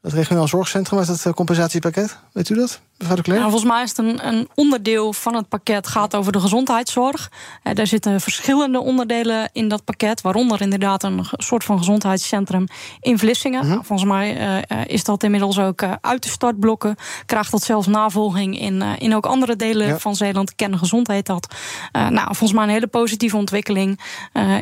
Het 0.00 0.12
regionaal 0.12 0.48
zorgcentrum 0.48 0.98
met 0.98 1.08
het 1.08 1.34
compensatiepakket, 1.34 2.16
weet 2.32 2.48
u 2.48 2.54
dat? 2.54 2.80
Nou, 2.98 3.50
volgens 3.50 3.64
mij 3.64 3.82
is 3.82 3.88
het 3.88 3.98
een, 3.98 4.26
een, 4.26 4.48
onderdeel 4.54 5.12
van 5.12 5.34
het 5.34 5.48
pakket 5.48 5.86
gaat 5.86 6.16
over 6.16 6.32
de 6.32 6.40
gezondheidszorg. 6.40 7.30
Eh, 7.62 7.74
daar 7.74 7.86
zitten 7.86 8.20
verschillende 8.20 8.80
onderdelen 8.80 9.48
in 9.52 9.68
dat 9.68 9.84
pakket, 9.84 10.20
waaronder 10.20 10.60
inderdaad 10.60 11.02
een 11.02 11.26
soort 11.32 11.64
van 11.64 11.78
gezondheidscentrum 11.78 12.66
in 13.00 13.18
Vlissingen. 13.18 13.66
Mhm. 13.66 13.82
Volgens 13.82 14.08
mij 14.08 14.60
uh, 14.68 14.78
is 14.86 15.04
dat 15.04 15.22
inmiddels 15.22 15.58
ook 15.58 15.82
uh, 15.82 15.92
uit 16.00 16.22
de 16.22 16.28
startblokken. 16.28 16.96
Krijgt 17.26 17.50
dat 17.50 17.62
zelfs 17.62 17.86
navolging 17.86 18.60
in, 18.60 18.82
in 18.82 19.14
ook 19.14 19.26
andere 19.26 19.56
delen 19.56 20.00
van 20.00 20.16
Zeeland. 20.16 20.54
Kennen 20.54 20.78
gezondheid 20.78 21.26
dat. 21.26 21.54
nou, 21.92 22.24
volgens 22.24 22.52
mij 22.52 22.62
een 22.62 22.70
hele 22.70 22.86
positieve 22.86 23.36
ontwikkeling 23.36 24.00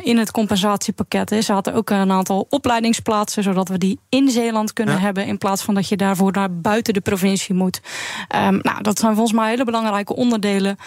in 0.03 0.17
het 0.17 0.31
compensatiepakket. 0.31 1.35
Ze 1.43 1.53
hadden 1.53 1.73
ook 1.73 1.89
een 1.89 2.11
aantal 2.11 2.45
opleidingsplaatsen, 2.49 3.43
zodat 3.43 3.67
we 3.67 3.77
die 3.77 3.99
in 4.09 4.29
Zeeland 4.29 4.73
kunnen 4.73 4.99
hebben, 4.99 5.25
in 5.25 5.37
plaats 5.37 5.61
van 5.61 5.73
dat 5.73 5.89
je 5.89 5.97
daarvoor 5.97 6.31
naar 6.31 6.59
buiten 6.59 6.93
de 6.93 7.01
provincie 7.01 7.55
moet. 7.55 7.81
Um, 8.35 8.59
nou, 8.61 8.81
dat 8.81 8.99
zijn 8.99 9.13
volgens 9.13 9.37
mij 9.37 9.49
hele 9.49 9.65
belangrijke 9.65 10.15
onderdelen. 10.15 10.77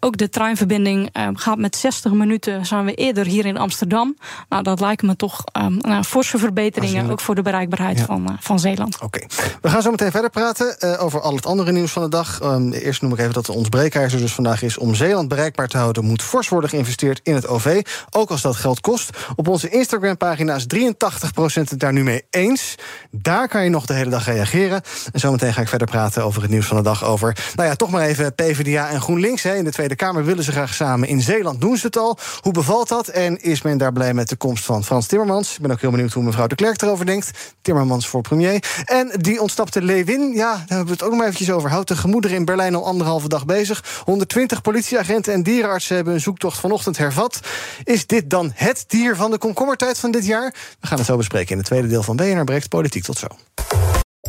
ook 0.00 0.16
de 0.16 0.28
treinverbinding 0.28 1.18
um, 1.18 1.36
gaat 1.36 1.58
met 1.58 1.76
60 1.76 2.12
minuten, 2.12 2.66
zijn 2.66 2.84
we 2.84 2.94
eerder 2.94 3.26
hier 3.26 3.46
in 3.46 3.56
Amsterdam. 3.56 4.16
Nou, 4.48 4.62
dat 4.62 4.80
lijkt 4.80 5.02
me 5.02 5.16
toch 5.16 5.44
um, 5.52 5.76
nou, 5.76 6.02
forse 6.02 6.38
verbeteringen, 6.38 7.10
ook 7.10 7.20
voor 7.20 7.34
de 7.34 7.42
bereikbaarheid 7.42 8.00
van, 8.00 8.22
uh, 8.30 8.36
van 8.40 8.58
Zeeland. 8.58 8.98
Oké, 9.00 9.20
we 9.60 9.68
gaan 9.68 9.82
zo 9.82 9.90
meteen 9.90 10.10
verder 10.10 10.30
praten 10.30 10.76
uh, 10.80 11.02
over 11.02 11.20
al 11.20 11.34
het 11.34 11.46
andere 11.46 11.72
nieuws 11.72 11.92
van 11.92 12.02
de 12.02 12.08
dag. 12.08 12.40
eerst 12.70 13.02
noem 13.02 13.12
ik 13.12 13.18
even 13.18 13.32
dat 13.32 13.48
ons 13.48 13.68
breekijzer 13.68 14.18
dus 14.18 14.32
vandaag 14.32 14.62
is 14.62 14.78
om 14.78 14.94
Zeeland 14.94 15.28
bereikbaar 15.28 15.68
te 15.68 15.76
houden, 15.76 16.04
moet 16.04 16.22
fors 16.22 16.48
worden 16.48 16.70
geïnvesteerd 16.70 17.20
in 17.22 17.34
het 17.34 17.46
OV, 17.46 17.82
ook 18.10 18.30
als 18.30 18.42
dat 18.42 18.56
geld 18.56 18.80
kost. 18.80 19.10
Op 19.36 19.48
onze 19.48 19.68
Instagram-pagina 19.68 20.54
is 20.54 20.66
83% 20.76 21.68
het 21.68 21.78
daar 21.78 21.92
nu 21.92 22.02
mee 22.02 22.22
eens. 22.30 22.74
Daar 23.10 23.48
kan 23.48 23.64
je 23.64 23.70
nog 23.70 23.86
de 23.86 23.94
hele 23.94 24.10
dag 24.10 24.24
reageren. 24.24 24.82
En 25.12 25.20
zometeen 25.20 25.52
ga 25.52 25.60
ik 25.60 25.68
verder 25.68 25.86
praten 25.88 26.24
over 26.24 26.42
het 26.42 26.50
nieuws 26.50 26.66
van 26.66 26.76
de 26.76 26.81
dag 26.82 27.04
over. 27.04 27.36
Nou 27.54 27.68
ja, 27.68 27.74
toch 27.74 27.90
maar 27.90 28.02
even 28.02 28.34
PvdA 28.34 28.90
en 28.90 29.00
GroenLinks. 29.00 29.42
Hè. 29.42 29.54
In 29.54 29.64
de 29.64 29.70
Tweede 29.70 29.96
Kamer 29.96 30.24
willen 30.24 30.44
ze 30.44 30.52
graag 30.52 30.74
samen. 30.74 31.08
In 31.08 31.20
Zeeland 31.20 31.60
doen 31.60 31.76
ze 31.76 31.86
het 31.86 31.96
al. 31.96 32.18
Hoe 32.40 32.52
bevalt 32.52 32.88
dat? 32.88 33.08
En 33.08 33.42
is 33.42 33.62
men 33.62 33.78
daar 33.78 33.92
blij 33.92 34.14
met 34.14 34.28
de 34.28 34.36
komst 34.36 34.64
van 34.64 34.84
Frans 34.84 35.06
Timmermans? 35.06 35.54
Ik 35.54 35.62
ben 35.62 35.70
ook 35.70 35.80
heel 35.80 35.90
benieuwd 35.90 36.12
hoe 36.12 36.22
mevrouw 36.22 36.46
de 36.46 36.54
Klerk 36.54 36.82
erover 36.82 37.06
denkt. 37.06 37.30
Timmermans 37.62 38.08
voor 38.08 38.20
premier. 38.20 38.64
En 38.84 39.10
die 39.20 39.40
ontsnapte 39.40 39.82
Lewin. 39.82 40.32
Ja, 40.34 40.50
daar 40.52 40.64
hebben 40.66 40.86
we 40.86 40.92
het 40.92 41.02
ook 41.02 41.08
nog 41.08 41.18
maar 41.18 41.28
eventjes 41.28 41.50
over. 41.50 41.70
Houdt 41.70 41.88
de 41.88 41.96
gemoederen 41.96 42.36
in 42.36 42.44
Berlijn 42.44 42.74
al 42.74 42.86
anderhalve 42.86 43.28
dag 43.28 43.44
bezig. 43.44 44.02
120 44.04 44.60
politieagenten 44.60 45.32
en 45.32 45.42
dierenartsen 45.42 45.96
hebben 45.96 46.14
een 46.14 46.20
zoektocht 46.20 46.58
vanochtend 46.58 46.98
hervat. 46.98 47.40
Is 47.84 48.06
dit 48.06 48.30
dan 48.30 48.52
het 48.54 48.84
dier 48.86 49.16
van 49.16 49.30
de 49.30 49.38
komkommertijd 49.38 49.98
van 49.98 50.10
dit 50.10 50.26
jaar? 50.26 50.54
We 50.80 50.86
gaan 50.86 50.98
het 50.98 51.06
zo 51.06 51.16
bespreken 51.16 51.50
in 51.50 51.58
het 51.58 51.66
tweede 51.66 51.88
deel 51.88 52.02
van 52.02 52.16
BNR 52.16 52.44
Breekt 52.44 52.68
Politiek. 52.68 53.04
Tot 53.04 53.18
zo. 53.18 53.26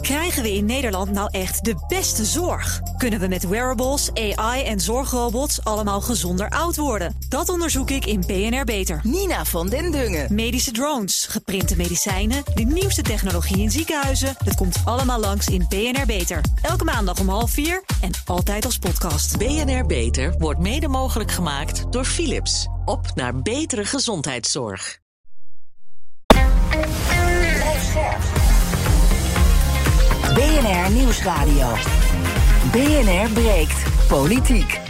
Krijgen 0.01 0.43
we 0.43 0.53
in 0.53 0.65
Nederland 0.65 1.11
nou 1.11 1.27
echt 1.31 1.65
de 1.65 1.75
beste 1.87 2.25
zorg? 2.25 2.81
Kunnen 2.97 3.19
we 3.19 3.27
met 3.27 3.47
wearables, 3.47 4.09
AI 4.13 4.63
en 4.63 4.79
zorgrobots 4.79 5.63
allemaal 5.63 6.01
gezonder 6.01 6.49
oud 6.49 6.75
worden? 6.75 7.15
Dat 7.29 7.49
onderzoek 7.49 7.89
ik 7.89 8.05
in 8.05 8.23
BNR 8.27 8.63
Beter. 8.63 8.99
Nina 9.03 9.45
van 9.45 9.69
den 9.69 9.91
Dungen. 9.91 10.33
Medische 10.35 10.71
drones, 10.71 11.25
geprinte 11.25 11.75
medicijnen, 11.75 12.43
de 12.55 12.63
nieuwste 12.63 13.01
technologie 13.01 13.61
in 13.61 13.71
ziekenhuizen. 13.71 14.35
Dat 14.45 14.55
komt 14.55 14.77
allemaal 14.85 15.19
langs 15.19 15.47
in 15.47 15.65
BNR 15.69 16.05
Beter. 16.05 16.41
Elke 16.61 16.83
maandag 16.83 17.19
om 17.19 17.29
half 17.29 17.51
vier 17.51 17.83
en 18.01 18.11
altijd 18.25 18.65
als 18.65 18.77
podcast. 18.77 19.37
BNR 19.37 19.85
Beter 19.85 20.35
wordt 20.37 20.59
mede 20.59 20.87
mogelijk 20.87 21.31
gemaakt 21.31 21.91
door 21.91 22.05
Philips. 22.05 22.67
Op 22.85 23.11
naar 23.15 23.41
betere 23.41 23.85
gezondheidszorg. 23.85 25.01
BNR 30.33 30.91
Nieuwsradio. 30.91 31.67
BNR 32.71 33.29
breekt 33.33 34.07
politiek. 34.07 34.82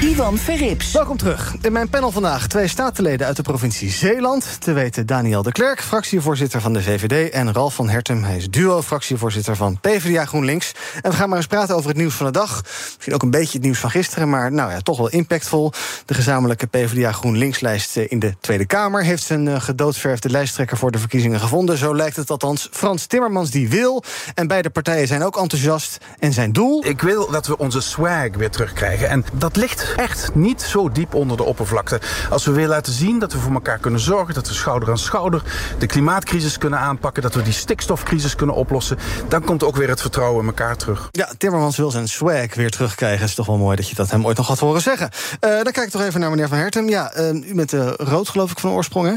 Ivan 0.00 0.38
Verrips. 0.38 0.92
Welkom 0.92 1.16
terug. 1.16 1.54
In 1.62 1.72
mijn 1.72 1.88
panel 1.88 2.10
vandaag 2.10 2.46
twee 2.46 2.68
statenleden 2.68 3.26
uit 3.26 3.36
de 3.36 3.42
provincie 3.42 3.90
Zeeland. 3.90 4.60
Te 4.60 4.72
weten 4.72 5.06
Daniel 5.06 5.42
de 5.42 5.52
Klerk, 5.52 5.82
fractievoorzitter 5.82 6.60
van 6.60 6.72
de 6.72 6.82
VVD... 6.82 7.32
en 7.32 7.52
Ralf 7.52 7.74
van 7.74 7.88
Hertem, 7.88 8.24
hij 8.24 8.36
is 8.36 8.50
duo-fractievoorzitter 8.50 9.56
van 9.56 9.80
PvdA 9.80 10.24
GroenLinks. 10.24 10.72
En 11.02 11.10
we 11.10 11.16
gaan 11.16 11.28
maar 11.28 11.38
eens 11.38 11.46
praten 11.46 11.74
over 11.74 11.88
het 11.88 11.98
nieuws 11.98 12.14
van 12.14 12.26
de 12.26 12.32
dag. 12.32 12.62
Misschien 12.94 13.14
ook 13.14 13.22
een 13.22 13.30
beetje 13.30 13.52
het 13.52 13.62
nieuws 13.62 13.78
van 13.78 13.90
gisteren... 13.90 14.28
maar 14.28 14.52
nou 14.52 14.70
ja, 14.70 14.80
toch 14.80 14.98
wel 14.98 15.08
impactvol. 15.08 15.72
De 16.04 16.14
gezamenlijke 16.14 16.66
PvdA 16.66 17.12
GroenLinks-lijst 17.12 17.96
in 17.96 18.18
de 18.18 18.34
Tweede 18.40 18.66
Kamer... 18.66 19.04
heeft 19.04 19.22
zijn 19.22 19.48
eh, 19.48 19.60
gedoodverfde 19.60 20.30
lijsttrekker 20.30 20.76
voor 20.76 20.90
de 20.90 20.98
verkiezingen 20.98 21.40
gevonden. 21.40 21.78
Zo 21.78 21.96
lijkt 21.96 22.16
het 22.16 22.30
althans. 22.30 22.68
Frans 22.70 23.06
Timmermans 23.06 23.50
die 23.50 23.68
wil. 23.68 24.02
En 24.34 24.46
beide 24.46 24.70
partijen 24.70 25.06
zijn 25.06 25.24
ook 25.24 25.38
enthousiast. 25.38 25.98
En 26.18 26.32
zijn 26.32 26.52
doel... 26.52 26.86
Ik 26.86 27.02
wil 27.02 27.30
dat 27.30 27.46
we 27.46 27.58
onze 27.58 27.80
swag 27.80 28.28
weer 28.36 28.50
terugkrijgen. 28.50 29.08
En 29.08 29.24
dat 29.32 29.56
ligt 29.56 29.87
echt 29.96 30.34
niet 30.34 30.62
zo 30.62 30.90
diep 30.90 31.14
onder 31.14 31.36
de 31.36 31.42
oppervlakte. 31.42 32.00
Als 32.30 32.44
we 32.44 32.52
willen 32.52 32.68
laten 32.68 32.92
zien 32.92 33.18
dat 33.18 33.32
we 33.32 33.38
voor 33.38 33.52
elkaar 33.52 33.78
kunnen 33.78 34.00
zorgen, 34.00 34.34
dat 34.34 34.48
we 34.48 34.54
schouder 34.54 34.90
aan 34.90 34.98
schouder 34.98 35.42
de 35.78 35.86
klimaatcrisis 35.86 36.58
kunnen 36.58 36.78
aanpakken, 36.78 37.22
dat 37.22 37.34
we 37.34 37.42
die 37.42 37.52
stikstofcrisis 37.52 38.34
kunnen 38.34 38.54
oplossen, 38.54 38.98
dan 39.28 39.44
komt 39.44 39.64
ook 39.64 39.76
weer 39.76 39.88
het 39.88 40.00
vertrouwen 40.00 40.40
in 40.40 40.46
elkaar 40.46 40.76
terug. 40.76 41.08
Ja, 41.12 41.28
Timmermans 41.38 41.76
wil 41.76 41.90
zijn 41.90 42.08
swag 42.08 42.54
weer 42.54 42.70
terugkrijgen. 42.70 43.20
Het 43.20 43.28
is 43.28 43.34
toch 43.34 43.46
wel 43.46 43.56
mooi 43.56 43.76
dat 43.76 43.88
je 43.88 43.94
dat 43.94 44.10
hem 44.10 44.26
ooit 44.26 44.36
nog 44.36 44.46
had 44.46 44.58
horen 44.58 44.82
zeggen. 44.82 45.10
Uh, 45.40 45.50
dan 45.50 45.72
kijk 45.72 45.86
ik 45.86 45.90
toch 45.90 46.02
even 46.02 46.20
naar 46.20 46.30
meneer 46.30 46.48
Van 46.48 46.58
Hertem. 46.58 46.88
Ja, 46.88 47.16
uh, 47.16 47.48
u 47.48 47.54
bent 47.54 47.72
uh, 47.72 47.90
rood, 47.96 48.28
geloof 48.28 48.50
ik, 48.50 48.58
van 48.58 48.70
oorsprong. 48.70 49.06
Hè? 49.08 49.14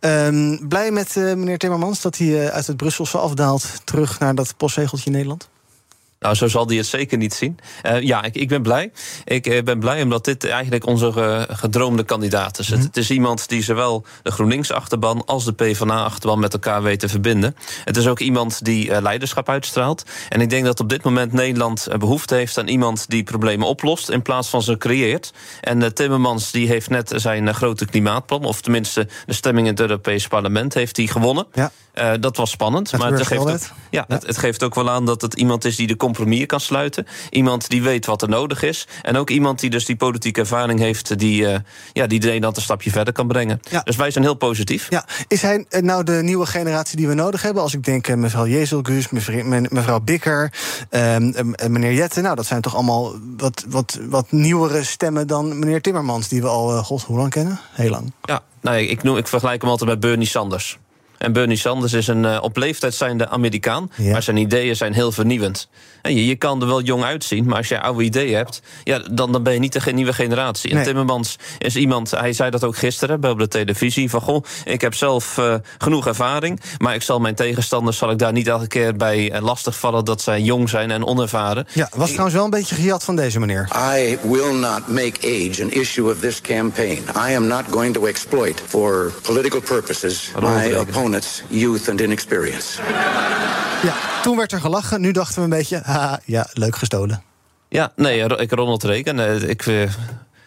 Ehm, 0.00 0.68
blij 0.68 0.90
met 0.90 1.16
meneer 1.16 1.58
Timmermans 1.58 2.00
dat 2.00 2.16
hij 2.16 2.50
uit 2.52 2.66
het 2.66 2.76
Brusselse 2.76 3.18
afdaalt 3.18 3.66
terug 3.84 4.18
naar 4.18 4.34
dat 4.34 4.56
postzegeltje 4.56 5.10
Nederland? 5.10 5.48
Nou, 6.26 6.38
zo 6.38 6.48
zal 6.48 6.66
hij 6.66 6.76
het 6.76 6.86
zeker 6.86 7.18
niet 7.18 7.34
zien. 7.34 7.58
Uh, 7.86 8.00
ja, 8.00 8.22
ik, 8.22 8.34
ik 8.34 8.48
ben 8.48 8.62
blij. 8.62 8.90
Ik 9.24 9.46
uh, 9.46 9.62
ben 9.62 9.78
blij 9.78 10.02
omdat 10.02 10.24
dit 10.24 10.44
eigenlijk 10.44 10.86
onze 10.86 11.12
uh, 11.16 11.56
gedroomde 11.56 12.02
kandidaat 12.02 12.58
is. 12.58 12.68
Mm 12.68 12.76
-hmm. 12.76 12.84
het, 12.84 12.96
is 12.96 13.10
iemand 13.10 13.48
die 13.48 13.62
zowel 13.62 14.04
de 14.22 14.30
GroenLinks-achterban 14.30 15.24
als 15.24 15.44
de 15.44 15.52
PvdA-achterban 15.52 16.38
met 16.38 16.52
elkaar 16.52 16.82
weet 16.82 17.00
te 17.00 17.08
verbinden. 17.08 17.56
Het 17.84 17.96
is 17.96 18.06
ook 18.06 18.20
iemand 18.20 18.64
die 18.64 19.00
leiderschap 19.00 19.48
uitstraalt. 19.48 20.02
En 20.28 20.40
ik 20.40 20.50
denk 20.50 20.64
dat 20.64 20.80
op 20.80 20.88
dit 20.88 21.02
moment 21.02 21.32
Nederland 21.32 21.88
behoefte 21.98 22.34
heeft 22.34 22.58
aan 22.58 22.68
iemand 22.68 23.04
die 23.08 23.22
problemen 23.22 23.66
oplost 23.66 24.10
in 24.10 24.22
plaats 24.22 24.48
van 24.48 24.62
ze 24.62 24.76
creëert. 24.76 25.32
En 25.60 25.94
Timmermans 25.94 26.50
die 26.50 26.68
heeft 26.68 26.90
net 26.90 27.12
zijn 27.16 27.54
grote 27.54 27.86
klimaatplan, 27.86 28.44
of 28.44 28.60
tenminste 28.60 29.08
de 29.26 29.32
stemming 29.32 29.66
in 29.66 29.72
het 29.72 29.82
Europees 29.82 30.28
Parlement, 30.28 30.74
heeft 30.74 30.96
hij 30.96 31.06
gewonnen. 31.06 31.46
Ja. 31.52 31.70
Dat 32.20 32.36
was 32.36 32.50
spannend. 32.50 32.90
Het 32.90 33.00
maar 33.00 33.12
het 33.12 33.26
geeft, 33.26 33.40
ook, 33.40 33.58
ja. 33.90 34.04
Het, 34.08 34.26
het 34.26 34.38
geeft 34.38 34.62
ook 34.62 34.74
wel 34.74 34.90
aan 34.90 35.06
dat 35.06 35.22
het 35.22 35.34
iemand 35.34 35.64
is 35.64 35.76
die 35.76 35.86
de 35.86 35.96
compromis 35.96 36.46
kan 36.46 36.60
sluiten. 36.60 37.06
Iemand 37.30 37.68
die 37.68 37.82
weet 37.82 38.06
wat 38.06 38.22
er 38.22 38.28
nodig 38.28 38.62
is. 38.62 38.86
En 39.02 39.16
ook 39.16 39.30
iemand 39.30 39.60
die 39.60 39.70
dus 39.70 39.84
die 39.84 39.96
politieke 39.96 40.40
ervaring 40.40 40.78
heeft... 40.78 41.18
die, 41.18 41.42
uh, 41.42 41.56
ja, 41.92 42.06
die 42.06 42.20
Nederland 42.20 42.56
een 42.56 42.62
stapje 42.62 42.90
verder 42.90 43.12
kan 43.12 43.26
brengen. 43.26 43.60
Ja. 43.70 43.80
Dus 43.80 43.96
wij 43.96 44.10
zijn 44.10 44.24
heel 44.24 44.34
positief. 44.34 44.86
Ja. 44.90 45.04
Is 45.28 45.42
hij 45.42 45.66
nou 45.68 46.04
de 46.04 46.20
nieuwe 46.22 46.46
generatie 46.46 46.96
die 46.96 47.08
we 47.08 47.14
nodig 47.14 47.42
hebben? 47.42 47.62
Als 47.62 47.74
ik 47.74 47.84
denk 47.84 48.08
uh, 48.08 48.16
mevrouw 48.16 48.46
Jezelgus, 48.46 49.08
mevrouw 49.70 50.00
Bikker, 50.00 50.52
uh, 50.90 51.16
meneer 51.68 51.92
Jette... 51.92 52.20
nou, 52.20 52.36
dat 52.36 52.46
zijn 52.46 52.60
toch 52.60 52.74
allemaal 52.74 53.14
wat, 53.36 53.64
wat, 53.68 53.98
wat 54.08 54.32
nieuwere 54.32 54.84
stemmen 54.84 55.26
dan 55.26 55.58
meneer 55.58 55.80
Timmermans... 55.80 56.28
die 56.28 56.40
we 56.40 56.48
al, 56.48 56.82
god, 56.82 57.02
hoe 57.02 57.16
lang 57.18 57.30
kennen? 57.30 57.60
Heel 57.72 57.90
lang. 57.90 58.12
Ja, 58.22 58.42
nou, 58.60 58.78
ik, 58.78 59.02
noem, 59.02 59.16
ik 59.16 59.28
vergelijk 59.28 59.60
hem 59.62 59.70
altijd 59.70 59.90
met 59.90 60.00
Bernie 60.00 60.26
Sanders. 60.26 60.78
En 61.18 61.32
Bernie 61.32 61.56
Sanders 61.56 61.92
is 61.92 62.06
een 62.06 62.24
uh, 62.24 62.38
op 62.42 62.56
leeftijd 62.56 62.94
zijnde 62.94 63.28
Amerikaan. 63.28 63.90
Maar 64.10 64.22
zijn 64.22 64.36
ideeën 64.36 64.76
zijn 64.76 64.92
heel 64.92 65.12
vernieuwend. 65.12 65.68
En 66.06 66.14
je, 66.14 66.26
je 66.26 66.36
kan 66.36 66.60
er 66.60 66.66
wel 66.66 66.82
jong 66.82 67.04
uitzien, 67.04 67.44
maar 67.44 67.56
als 67.56 67.68
je 67.68 67.80
oude 67.80 68.02
ideeën 68.02 68.36
hebt... 68.36 68.60
Ja, 68.84 68.98
dan, 69.10 69.32
dan 69.32 69.42
ben 69.42 69.52
je 69.52 69.58
niet 69.58 69.84
de 69.84 69.92
nieuwe 69.92 70.12
generatie. 70.12 70.70
En 70.70 70.82
Timmermans 70.82 71.36
is 71.58 71.76
iemand, 71.76 72.10
hij 72.10 72.32
zei 72.32 72.50
dat 72.50 72.64
ook 72.64 72.76
gisteren 72.76 73.20
bij 73.20 73.30
op 73.30 73.38
de 73.38 73.48
televisie... 73.48 74.10
van 74.10 74.20
goh, 74.20 74.44
ik 74.64 74.80
heb 74.80 74.94
zelf 74.94 75.36
uh, 75.38 75.54
genoeg 75.78 76.06
ervaring... 76.06 76.60
maar 76.78 76.94
ik 76.94 77.02
zal 77.02 77.20
mijn 77.20 77.34
tegenstanders 77.34 77.98
zal 77.98 78.10
ik 78.10 78.18
daar 78.18 78.32
niet 78.32 78.46
elke 78.46 78.66
keer 78.66 78.96
bij 78.96 79.32
uh, 79.32 79.40
lastigvallen... 79.40 80.04
dat 80.04 80.22
zij 80.22 80.40
jong 80.40 80.68
zijn 80.68 80.90
en 80.90 81.04
onervaren. 81.04 81.66
Ja, 81.72 81.88
was 81.94 82.08
trouwens 82.08 82.34
wel 82.34 82.44
een 82.44 82.50
beetje 82.50 82.74
gejat 82.74 83.04
van 83.04 83.16
deze 83.16 83.40
meneer. 83.40 83.68
I 83.98 84.18
will 84.22 84.54
not 84.54 84.88
make 84.88 85.18
age 85.20 85.62
an 85.62 85.70
issue 85.70 86.10
of 86.10 86.18
this 86.20 86.40
campaign. 86.40 86.98
I 87.30 87.34
am 87.34 87.46
not 87.46 87.64
going 87.70 87.94
to 87.94 88.04
exploit 88.04 88.62
for 88.66 89.12
political 89.22 89.60
purposes... 89.60 90.30
my 90.40 90.74
opponents' 90.74 91.42
youth 91.48 91.88
and 91.88 92.00
inexperience. 92.00 92.80
Ja, 93.82 93.94
toen 94.22 94.36
werd 94.36 94.52
er 94.52 94.60
gelachen. 94.60 95.00
Nu 95.00 95.10
dachten 95.10 95.36
we 95.36 95.42
een 95.42 95.48
beetje, 95.48 95.76
ja, 96.24 96.46
leuk 96.52 96.76
gestolen. 96.76 97.22
Ja, 97.68 97.92
nee, 97.96 98.38
ik 98.40 98.52
Ronald 98.52 98.82
Reagan. 98.84 99.20
Ik, 99.20 99.66
eh, 99.66 99.90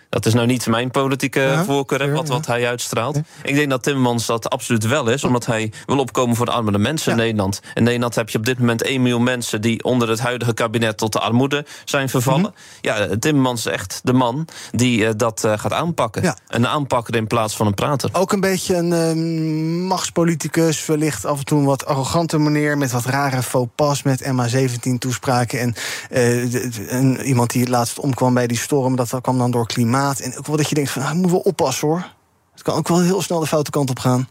dat 0.09 0.25
is 0.25 0.33
nou 0.33 0.47
niet 0.47 0.67
mijn 0.67 0.91
politieke 0.91 1.39
ja, 1.39 1.63
voorkeur, 1.63 2.11
wat, 2.11 2.27
wat 2.27 2.47
hij 2.47 2.67
uitstraalt. 2.67 3.19
Ik 3.43 3.55
denk 3.55 3.69
dat 3.69 3.83
Timmermans 3.83 4.25
dat 4.25 4.49
absoluut 4.49 4.87
wel 4.87 5.09
is, 5.09 5.23
omdat 5.23 5.45
hij 5.45 5.71
wil 5.85 5.99
opkomen 5.99 6.35
voor 6.35 6.45
de 6.45 6.51
armere 6.51 6.77
mensen 6.77 7.11
in 7.11 7.17
Nederland. 7.17 7.61
In 7.73 7.83
Nederland 7.83 8.15
heb 8.15 8.29
je 8.29 8.37
op 8.37 8.45
dit 8.45 8.59
moment 8.59 8.83
1 8.83 9.01
miljoen 9.01 9.23
mensen 9.23 9.61
die 9.61 9.83
onder 9.83 10.09
het 10.09 10.19
huidige 10.19 10.53
kabinet 10.53 10.97
tot 10.97 11.13
de 11.13 11.19
armoede 11.19 11.65
zijn 11.85 12.09
vervallen. 12.09 12.41
Mhm. 12.41 12.51
Ja, 12.81 13.07
Timmermans 13.19 13.65
is 13.65 13.71
echt 13.71 13.99
de 14.03 14.13
man 14.13 14.47
die 14.71 14.99
uh, 14.99 15.09
dat 15.15 15.43
uh, 15.45 15.57
gaat 15.57 15.73
aanpakken. 15.73 16.35
Een 16.47 16.67
aanpakker 16.67 17.15
in 17.15 17.27
plaats 17.27 17.55
van 17.55 17.67
een 17.67 17.73
prater. 17.73 18.09
Ook 18.13 18.31
een 18.31 18.39
beetje 18.39 18.75
een 18.75 19.17
uh, 19.17 19.87
machtspoliticus, 19.87 20.85
wellicht 20.85 21.25
af 21.25 21.39
en 21.39 21.45
toe 21.45 21.59
een 21.59 21.65
wat 21.65 21.85
arrogante 21.85 22.39
meneer 22.39 22.77
met 22.77 22.91
wat 22.91 23.05
rare 23.05 23.43
faux 23.43 23.69
pas 23.75 24.03
met 24.03 24.23
MH17-toespraken. 24.23 25.59
En, 25.59 25.75
en 26.89 27.21
iemand 27.21 27.51
die 27.51 27.69
laatst 27.69 27.99
omkwam 27.99 28.33
bij 28.33 28.47
die 28.47 28.57
storm, 28.57 28.95
dat 28.95 29.19
kwam 29.21 29.37
dan 29.37 29.51
door 29.51 29.67
klimaat 29.67 29.97
en 30.07 30.37
ook 30.37 30.47
wel 30.47 30.57
dat 30.57 30.69
je 30.69 30.75
denkt 30.75 30.91
van, 30.91 31.01
ah, 31.01 31.11
moet 31.11 31.31
wel 31.31 31.39
oppassen 31.39 31.87
hoor. 31.87 32.13
Het 32.51 32.61
kan 32.61 32.75
ook 32.75 32.87
wel 32.87 33.01
heel 33.01 33.21
snel 33.21 33.39
de 33.39 33.47
foute 33.47 33.71
kant 33.71 33.89
op 33.89 33.99
gaan. 33.99 34.27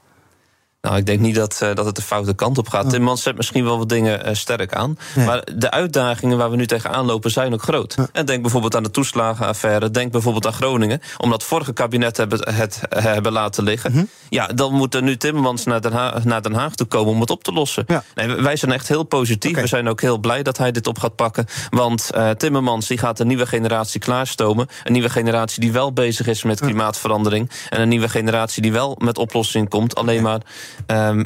Nou, 0.81 0.97
ik 0.97 1.07
denk 1.07 1.21
niet 1.21 1.35
dat, 1.35 1.61
uh, 1.63 1.75
dat 1.75 1.85
het 1.85 1.97
de 1.97 2.03
foute 2.03 2.35
kant 2.35 2.59
op 2.59 2.69
gaat. 2.69 2.83
Ja. 2.83 2.89
Timmermans 2.89 3.23
zet 3.23 3.37
misschien 3.37 3.65
wel 3.65 3.79
wat 3.79 3.89
dingen 3.89 4.29
uh, 4.29 4.35
sterk 4.35 4.75
aan. 4.75 4.99
Maar 5.15 5.47
de 5.55 5.71
uitdagingen 5.71 6.39
waar 6.39 6.51
we 6.51 6.57
nu 6.57 6.67
tegenaan 6.67 7.07
lopen 7.07 7.31
zijn 7.31 7.53
ook 7.53 7.63
groot. 7.63 7.97
En 8.13 8.27
denk 8.27 8.43
bijvoorbeeld 8.43 8.77
aan 8.77 8.83
de 8.83 8.91
toeslagenaffaire. 8.91 9.91
Denk 9.91 10.13
bijvoorbeeld 10.13 10.47
aan 10.47 10.53
Groningen. 10.53 11.01
Omdat 11.17 11.45
vorige 11.45 11.73
kabinet 11.73 12.17
hebben, 12.17 12.55
het 12.55 12.81
uh, 12.97 13.03
hebben 13.03 13.33
laten 13.33 13.65
liggen. 13.65 13.91
Mm 13.91 13.97
-hmm. 13.97 14.09
Ja, 14.29 14.47
dan 14.47 14.75
moet 14.75 14.95
er 14.95 15.03
nu 15.03 15.17
Timmermans 15.17 15.65
naar 15.65 15.81
Den, 15.81 15.93
Haag, 15.93 16.25
naar 16.25 16.43
Den 16.43 16.55
Haag 16.55 16.75
toe 16.75 16.87
komen 16.87 17.13
om 17.13 17.21
het 17.21 17.31
op 17.31 17.45
te 17.45 17.53
lossen. 17.53 17.85
Ja. 17.87 18.05
Nee, 18.15 18.29
wij 18.29 18.57
zijn 18.57 18.73
echt 18.73 18.89
heel 18.89 19.05
positief. 19.05 19.51
Okay. 19.51 19.63
We 19.63 19.69
zijn 19.69 19.89
ook 19.89 20.01
heel 20.01 20.19
blij 20.19 20.43
dat 20.43 20.59
hij 20.59 20.73
dit 20.73 20.87
op 20.87 20.99
gaat 20.99 21.15
pakken. 21.15 21.47
Want 21.71 22.11
Timmermans 22.37 22.87
die 22.87 22.99
gaat 22.99 23.21
een 23.21 23.27
nieuwe 23.27 23.47
generatie 23.47 24.01
klaarstomen. 24.01 24.69
Een 24.85 24.93
nieuwe 24.93 25.11
generatie 25.11 25.61
die 25.61 25.73
wel 25.73 25.93
bezig 25.93 26.27
is 26.27 26.43
met 26.43 26.61
klimaatverandering. 26.61 27.51
En 27.69 27.81
een 27.81 27.89
nieuwe 27.89 28.09
generatie 28.09 28.63
die 28.63 28.73
wel 28.73 28.97
met 28.99 29.19
oplossingen 29.19 29.69
komt. 29.69 29.95
Alleen 29.95 30.23
maar 30.23 30.41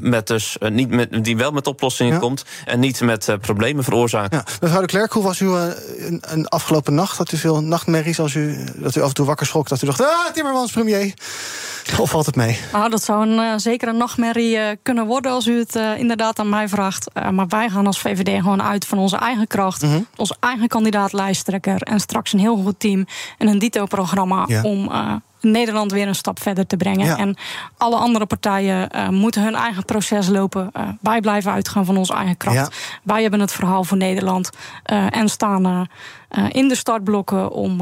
met 0.01 0.27
dus, 0.27 0.57
uh, 0.61 0.71
niet 0.71 0.91
met, 0.91 1.25
die 1.25 1.37
wel 1.37 1.51
met 1.51 1.67
oplossingen 1.67 2.13
ja. 2.13 2.19
komt 2.19 2.45
en 2.65 2.81
niet 2.81 3.01
met 3.01 3.29
uh, 3.29 3.37
problemen 3.41 3.85
veroorzaakt. 3.85 4.35
Ja. 4.35 4.45
Mevrouw 4.61 4.81
de 4.81 4.87
Klerk, 4.87 5.13
hoe 5.13 5.23
was 5.23 5.41
u 5.41 5.47
uh, 5.47 5.65
een, 5.97 6.23
een, 6.27 6.49
afgelopen 6.49 6.95
nacht? 6.95 7.17
Had 7.17 7.33
u 7.33 7.37
veel 7.37 7.63
nachtmerries 7.63 8.21
als 8.21 8.35
u, 8.35 8.65
dat 8.75 8.97
u 8.97 9.01
af 9.01 9.09
en 9.09 9.15
toe 9.15 9.27
wakker 9.27 9.47
schrok? 9.47 9.69
Dat 9.69 9.83
u 9.83 9.87
dacht, 9.87 10.01
ah, 10.01 10.33
Timmermans 10.35 10.73
premier. 10.73 11.15
Of 11.99 12.11
valt 12.11 12.27
het 12.27 12.37
mee? 12.37 12.59
Nou, 12.73 12.91
dat 12.91 13.03
zou 13.03 13.29
een, 13.29 13.61
zeker 13.61 13.89
een 13.89 13.97
nachtmerrie 13.97 14.59
kunnen 14.83 15.07
worden 15.07 15.33
als 15.33 15.47
u 15.47 15.59
het 15.59 15.79
inderdaad 15.97 16.39
aan 16.39 16.49
mij 16.49 16.69
vraagt. 16.69 17.11
maar 17.33 17.47
wij 17.49 17.69
gaan 17.69 17.87
als 17.87 18.01
VVD 18.01 18.41
gewoon 18.41 18.63
uit 18.63 18.85
van 18.87 18.99
onze 18.99 19.17
eigen 19.17 19.47
kracht. 19.47 19.83
Mm 19.83 19.91
-hmm. 19.91 20.07
Onze 20.17 20.37
eigen 20.41 20.69
kandidaat 20.69 21.13
lijsttrekker. 21.13 21.83
En 21.83 22.01
straks 22.01 22.33
een 22.33 22.39
heel 22.39 22.57
goed 22.57 22.81
team 22.81 23.07
en 23.39 23.49
een 23.49 23.59
dito-programma 23.59 24.45
ja. 24.47 24.63
om 24.63 24.91
Nederland 25.43 25.93
weer 25.93 26.09
een 26.09 26.15
stap 26.15 26.41
verder 26.43 26.67
te 26.67 26.77
brengen. 26.77 27.07
Ja. 27.07 27.17
En 27.17 27.37
alle 27.77 27.97
andere 27.97 28.27
partijen 28.27 28.89
uh, 28.95 29.09
moeten 29.09 29.43
hun 29.43 29.55
eigen 29.55 29.85
proces 29.85 30.29
lopen. 30.29 30.71
Uh, 30.77 30.89
wij 31.01 31.21
blijven 31.21 31.53
uitgaan 31.53 31.85
van 31.85 31.97
onze 31.97 32.15
eigen 32.15 32.37
kracht. 32.37 32.57
Ja. 32.57 32.69
Wij 33.03 33.23
hebben 33.23 33.41
het 33.41 33.53
verhaal 33.53 33.85
voor 33.85 33.97
Nederland 33.97 34.51
uh, 34.93 35.17
en 35.17 35.29
staan 35.29 35.89
in 36.49 36.69
de 36.69 36.75
startblokken 36.75 37.51
om 37.51 37.81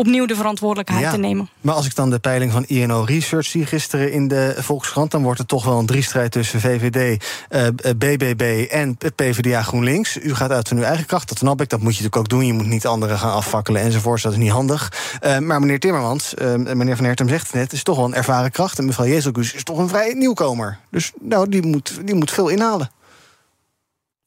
opnieuw 0.00 0.26
de 0.26 0.34
verantwoordelijkheid 0.34 1.02
ja, 1.02 1.10
te 1.10 1.18
nemen. 1.18 1.48
Maar 1.60 1.74
als 1.74 1.86
ik 1.86 1.94
dan 1.94 2.10
de 2.10 2.18
peiling 2.18 2.52
van 2.52 2.64
INO 2.64 3.02
Research 3.02 3.46
zie 3.46 3.66
gisteren 3.66 4.12
in 4.12 4.28
de 4.28 4.54
Volkskrant... 4.58 5.10
dan 5.10 5.22
wordt 5.22 5.38
het 5.38 5.48
toch 5.48 5.64
wel 5.64 5.78
een 5.78 5.86
driestrijd 5.86 6.32
tussen 6.32 6.60
VVD, 6.60 7.24
uh, 7.50 7.66
BBB 7.96 8.66
en 8.70 8.96
PvdA 9.14 9.62
GroenLinks. 9.62 10.16
U 10.22 10.34
gaat 10.34 10.50
uit 10.50 10.68
van 10.68 10.76
uw 10.76 10.82
eigen 10.82 11.06
kracht, 11.06 11.28
dat 11.28 11.38
snap 11.38 11.60
ik. 11.60 11.68
Dat 11.68 11.80
moet 11.80 11.96
je 11.96 12.02
natuurlijk 12.02 12.16
ook 12.16 12.38
doen. 12.38 12.46
Je 12.46 12.52
moet 12.52 12.66
niet 12.66 12.86
anderen 12.86 13.18
gaan 13.18 13.32
afvakkelen 13.32 13.82
enzovoort. 13.82 14.22
Dat 14.22 14.32
is 14.32 14.38
niet 14.38 14.50
handig. 14.50 14.92
Uh, 15.24 15.38
maar 15.38 15.60
meneer 15.60 15.80
Timmermans, 15.80 16.34
uh, 16.34 16.54
meneer 16.54 16.96
Van 16.96 17.04
Hertem 17.04 17.28
zegt 17.28 17.46
het 17.46 17.54
net... 17.54 17.72
is 17.72 17.82
toch 17.82 17.96
wel 17.96 18.04
een 18.04 18.14
ervaren 18.14 18.50
kracht. 18.50 18.78
En 18.78 18.84
mevrouw 18.84 19.06
Jezelgus 19.06 19.52
is 19.52 19.64
toch 19.64 19.78
een 19.78 19.88
vrij 19.88 20.12
nieuwkomer. 20.12 20.78
Dus 20.90 21.12
nou, 21.20 21.48
die 21.48 21.66
moet, 21.66 22.00
die 22.04 22.14
moet 22.14 22.30
veel 22.30 22.48
inhalen. 22.48 22.90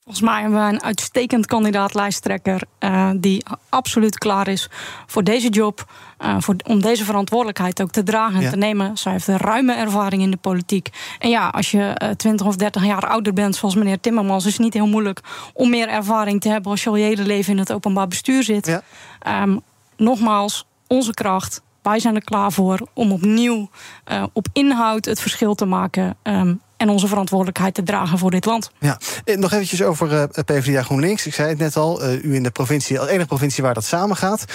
Volgens 0.04 0.26
mij 0.26 0.42
hebben 0.42 0.66
we 0.66 0.74
een 0.74 0.84
uitstekend 0.84 1.46
kandidaat-lijsttrekker 1.46 2.62
uh, 2.80 3.10
die 3.16 3.46
absoluut 3.70 4.18
klaar 4.18 4.48
is 4.48 4.70
voor 5.06 5.24
deze 5.24 5.50
job. 5.50 5.92
Uh, 6.20 6.36
voor, 6.40 6.56
om 6.68 6.82
deze 6.82 7.06
verantwoordelijkheid 7.06 7.82
ook 7.82 7.92
te 7.92 8.04
dragen 8.04 8.36
en 8.36 8.42
ja. 8.42 8.50
te 8.50 8.58
nemen. 8.58 8.98
Zij 8.98 9.12
heeft 9.12 9.28
een 9.28 9.38
ruime 9.38 9.74
ervaring 9.74 10.22
in 10.22 10.32
de 10.32 10.38
politiek. 10.38 10.90
En 11.20 11.30
ja, 11.30 11.48
als 11.48 11.72
je 11.72 12.00
uh, 12.04 12.10
20 12.10 12.48
of 12.48 12.56
30 12.56 12.86
jaar 12.86 13.08
ouder 13.08 13.34
bent, 13.34 13.56
zoals 13.56 13.76
meneer 13.76 14.00
Timmermans, 14.00 14.46
is 14.46 14.52
het 14.52 14.62
niet 14.62 14.74
heel 14.74 14.88
moeilijk 14.88 15.20
om 15.54 15.70
meer 15.70 15.88
ervaring 15.88 16.42
te 16.42 16.50
hebben 16.50 16.72
als 16.72 16.84
je 16.84 16.90
al 16.90 16.96
je 16.96 17.04
hele 17.04 17.24
leven 17.24 17.54
in 17.54 17.60
het 17.60 17.74
openbaar 17.74 18.08
bestuur 18.08 18.44
zit. 18.44 18.66
Ja. 18.66 19.42
Um, 19.42 19.62
nogmaals, 19.98 20.66
onze 20.88 21.14
kracht. 21.14 21.62
Wij 21.82 22.00
zijn 22.00 22.16
er 22.16 22.24
klaar 22.24 22.52
voor 22.52 22.88
om 22.94 23.12
opnieuw 23.12 23.70
uh, 24.12 24.24
op 24.34 24.48
inhoud 24.54 25.06
het 25.06 25.22
verschil 25.22 25.56
te 25.56 25.66
maken. 25.66 26.18
Um, 26.24 26.62
en 26.84 26.90
onze 26.90 27.08
verantwoordelijkheid 27.08 27.74
te 27.74 27.84
dragen 27.84 28.18
voor 28.18 28.32
dit 28.32 28.46
land. 28.46 28.72
Ja, 28.80 29.00
en 29.26 29.40
nog 29.40 29.52
eventjes 29.52 29.84
over 29.84 30.12
uh, 30.12 30.24
PvdA 30.46 30.84
GroenLinks. 30.84 31.26
Ik 31.26 31.34
zei 31.34 31.50
het 31.50 31.58
net 31.58 31.76
al, 31.76 32.04
uh, 32.04 32.24
u 32.24 32.36
in 32.36 32.44
de 32.44 32.52
provincie, 32.52 33.00
de 33.00 33.10
enige 33.10 33.28
provincie 33.28 33.64
waar 33.64 33.74
dat 33.74 33.84
samen 33.86 34.18
gaat. 34.18 34.46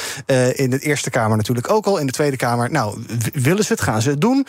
In 0.53 0.71
de 0.71 0.79
Eerste 0.79 1.11
Kamer 1.11 1.37
natuurlijk 1.37 1.71
ook 1.71 1.87
al. 1.87 1.99
In 1.99 2.07
de 2.07 2.13
Tweede 2.13 2.37
Kamer, 2.37 2.71
nou, 2.71 3.05
willen 3.33 3.65
ze 3.65 3.73
het, 3.73 3.83
gaan 3.83 4.03
ze 4.03 4.11
het 4.11 4.21
doen. 4.21 4.47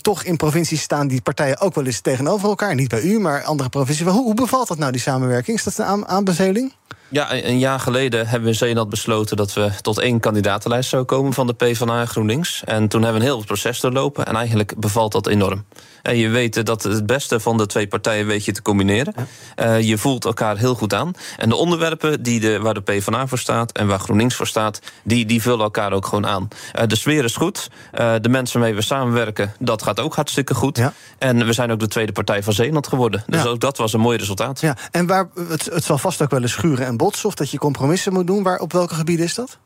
toch 0.00 0.22
in 0.22 0.36
provincies 0.36 0.82
staan 0.82 1.08
die 1.08 1.20
partijen 1.20 1.60
ook 1.60 1.74
wel 1.74 1.86
eens 1.86 2.00
tegenover 2.00 2.48
elkaar. 2.48 2.74
Niet 2.74 2.88
bij 2.88 3.02
u, 3.02 3.18
maar 3.18 3.42
andere 3.42 3.68
provincies. 3.68 4.06
Hoe, 4.06 4.22
hoe 4.22 4.34
bevalt 4.34 4.68
dat 4.68 4.78
nou, 4.78 4.92
die 4.92 5.00
samenwerking? 5.00 5.56
Is 5.56 5.64
dat 5.64 5.78
een 5.78 5.84
aan 5.84 6.08
aanbeveling? 6.08 6.72
Ja, 7.12 7.32
een 7.32 7.58
jaar 7.58 7.80
geleden 7.80 8.20
hebben 8.20 8.42
we 8.42 8.48
in 8.48 8.54
Zeeland 8.54 8.88
besloten 8.88 9.36
dat 9.36 9.52
we 9.52 9.70
tot 9.80 9.98
één 9.98 10.20
kandidatenlijst 10.20 10.88
zouden 10.88 11.16
komen 11.16 11.32
van 11.32 11.46
de 11.46 11.52
PvdA 11.52 12.00
en 12.00 12.08
GroenLinks. 12.08 12.62
En 12.64 12.88
toen 12.88 13.02
hebben 13.02 13.20
we 13.20 13.26
een 13.26 13.34
heel 13.34 13.44
proces 13.44 13.80
doorlopen 13.80 14.26
en 14.26 14.36
eigenlijk 14.36 14.74
bevalt 14.78 15.12
dat 15.12 15.26
enorm. 15.26 15.64
En 16.02 16.16
je 16.16 16.28
weet 16.28 16.66
dat 16.66 16.82
het 16.82 17.06
beste 17.06 17.40
van 17.40 17.56
de 17.56 17.66
twee 17.66 17.86
partijen 17.86 18.26
weet 18.26 18.44
je 18.44 18.52
te 18.52 18.62
combineren. 18.62 19.14
Uh, 19.56 19.80
je 19.80 19.98
voelt 19.98 20.24
elkaar 20.24 20.56
heel 20.56 20.74
goed 20.74 20.94
aan. 20.94 21.12
En 21.36 21.48
de 21.48 21.54
onderwerpen 21.54 22.22
die 22.22 22.40
de, 22.40 22.58
waar 22.60 22.74
de 22.74 22.80
PvdA 22.80 23.26
voor 23.26 23.38
staat 23.38 23.72
en 23.72 23.86
waar 23.86 23.98
GroenLinks 23.98 24.34
voor 24.34 24.46
staat, 24.46 24.80
die, 25.04 25.26
die 25.26 25.42
vullen 25.42 25.60
elkaar 25.60 25.92
ook 25.92 26.06
gewoon 26.06 26.26
aan. 26.26 26.48
Uh, 26.78 26.82
de 26.86 26.96
sfeer 26.96 27.24
is 27.24 27.36
goed. 27.36 27.70
Uh, 27.94 28.14
de 28.20 28.28
mensen 28.28 28.60
waarmee 28.60 28.76
we 28.78 28.84
samenwerken, 28.84 29.54
dat 29.58 29.82
gaat 29.82 30.00
ook 30.00 30.14
hartstikke 30.14 30.54
goed. 30.54 30.76
Ja. 30.76 30.92
En 31.18 31.46
we 31.46 31.52
zijn 31.52 31.72
ook 31.72 31.78
de 31.78 31.88
tweede 31.88 32.12
partij 32.12 32.42
van 32.42 32.52
Zeeland 32.52 32.86
geworden. 32.86 33.24
Dus 33.26 33.42
ja. 33.42 33.48
ook 33.48 33.60
dat 33.60 33.76
was 33.76 33.92
een 33.92 34.00
mooi 34.00 34.18
resultaat. 34.18 34.60
Ja. 34.60 34.76
En 34.90 35.06
waar, 35.06 35.28
het, 35.48 35.64
het 35.64 35.84
zal 35.84 35.98
vast 35.98 36.22
ook 36.22 36.30
wel 36.30 36.42
eens 36.42 36.52
schuren 36.52 36.86
en 36.86 36.96
botsen, 37.02 37.28
of 37.28 37.34
dat 37.34 37.50
je 37.50 37.58
compromissen 37.58 38.12
moet 38.12 38.26
doen. 38.26 38.42
Waar, 38.42 38.58
op 38.58 38.72
welke 38.72 38.94
gebieden 38.94 39.26
is 39.26 39.34
dat? 39.34 39.58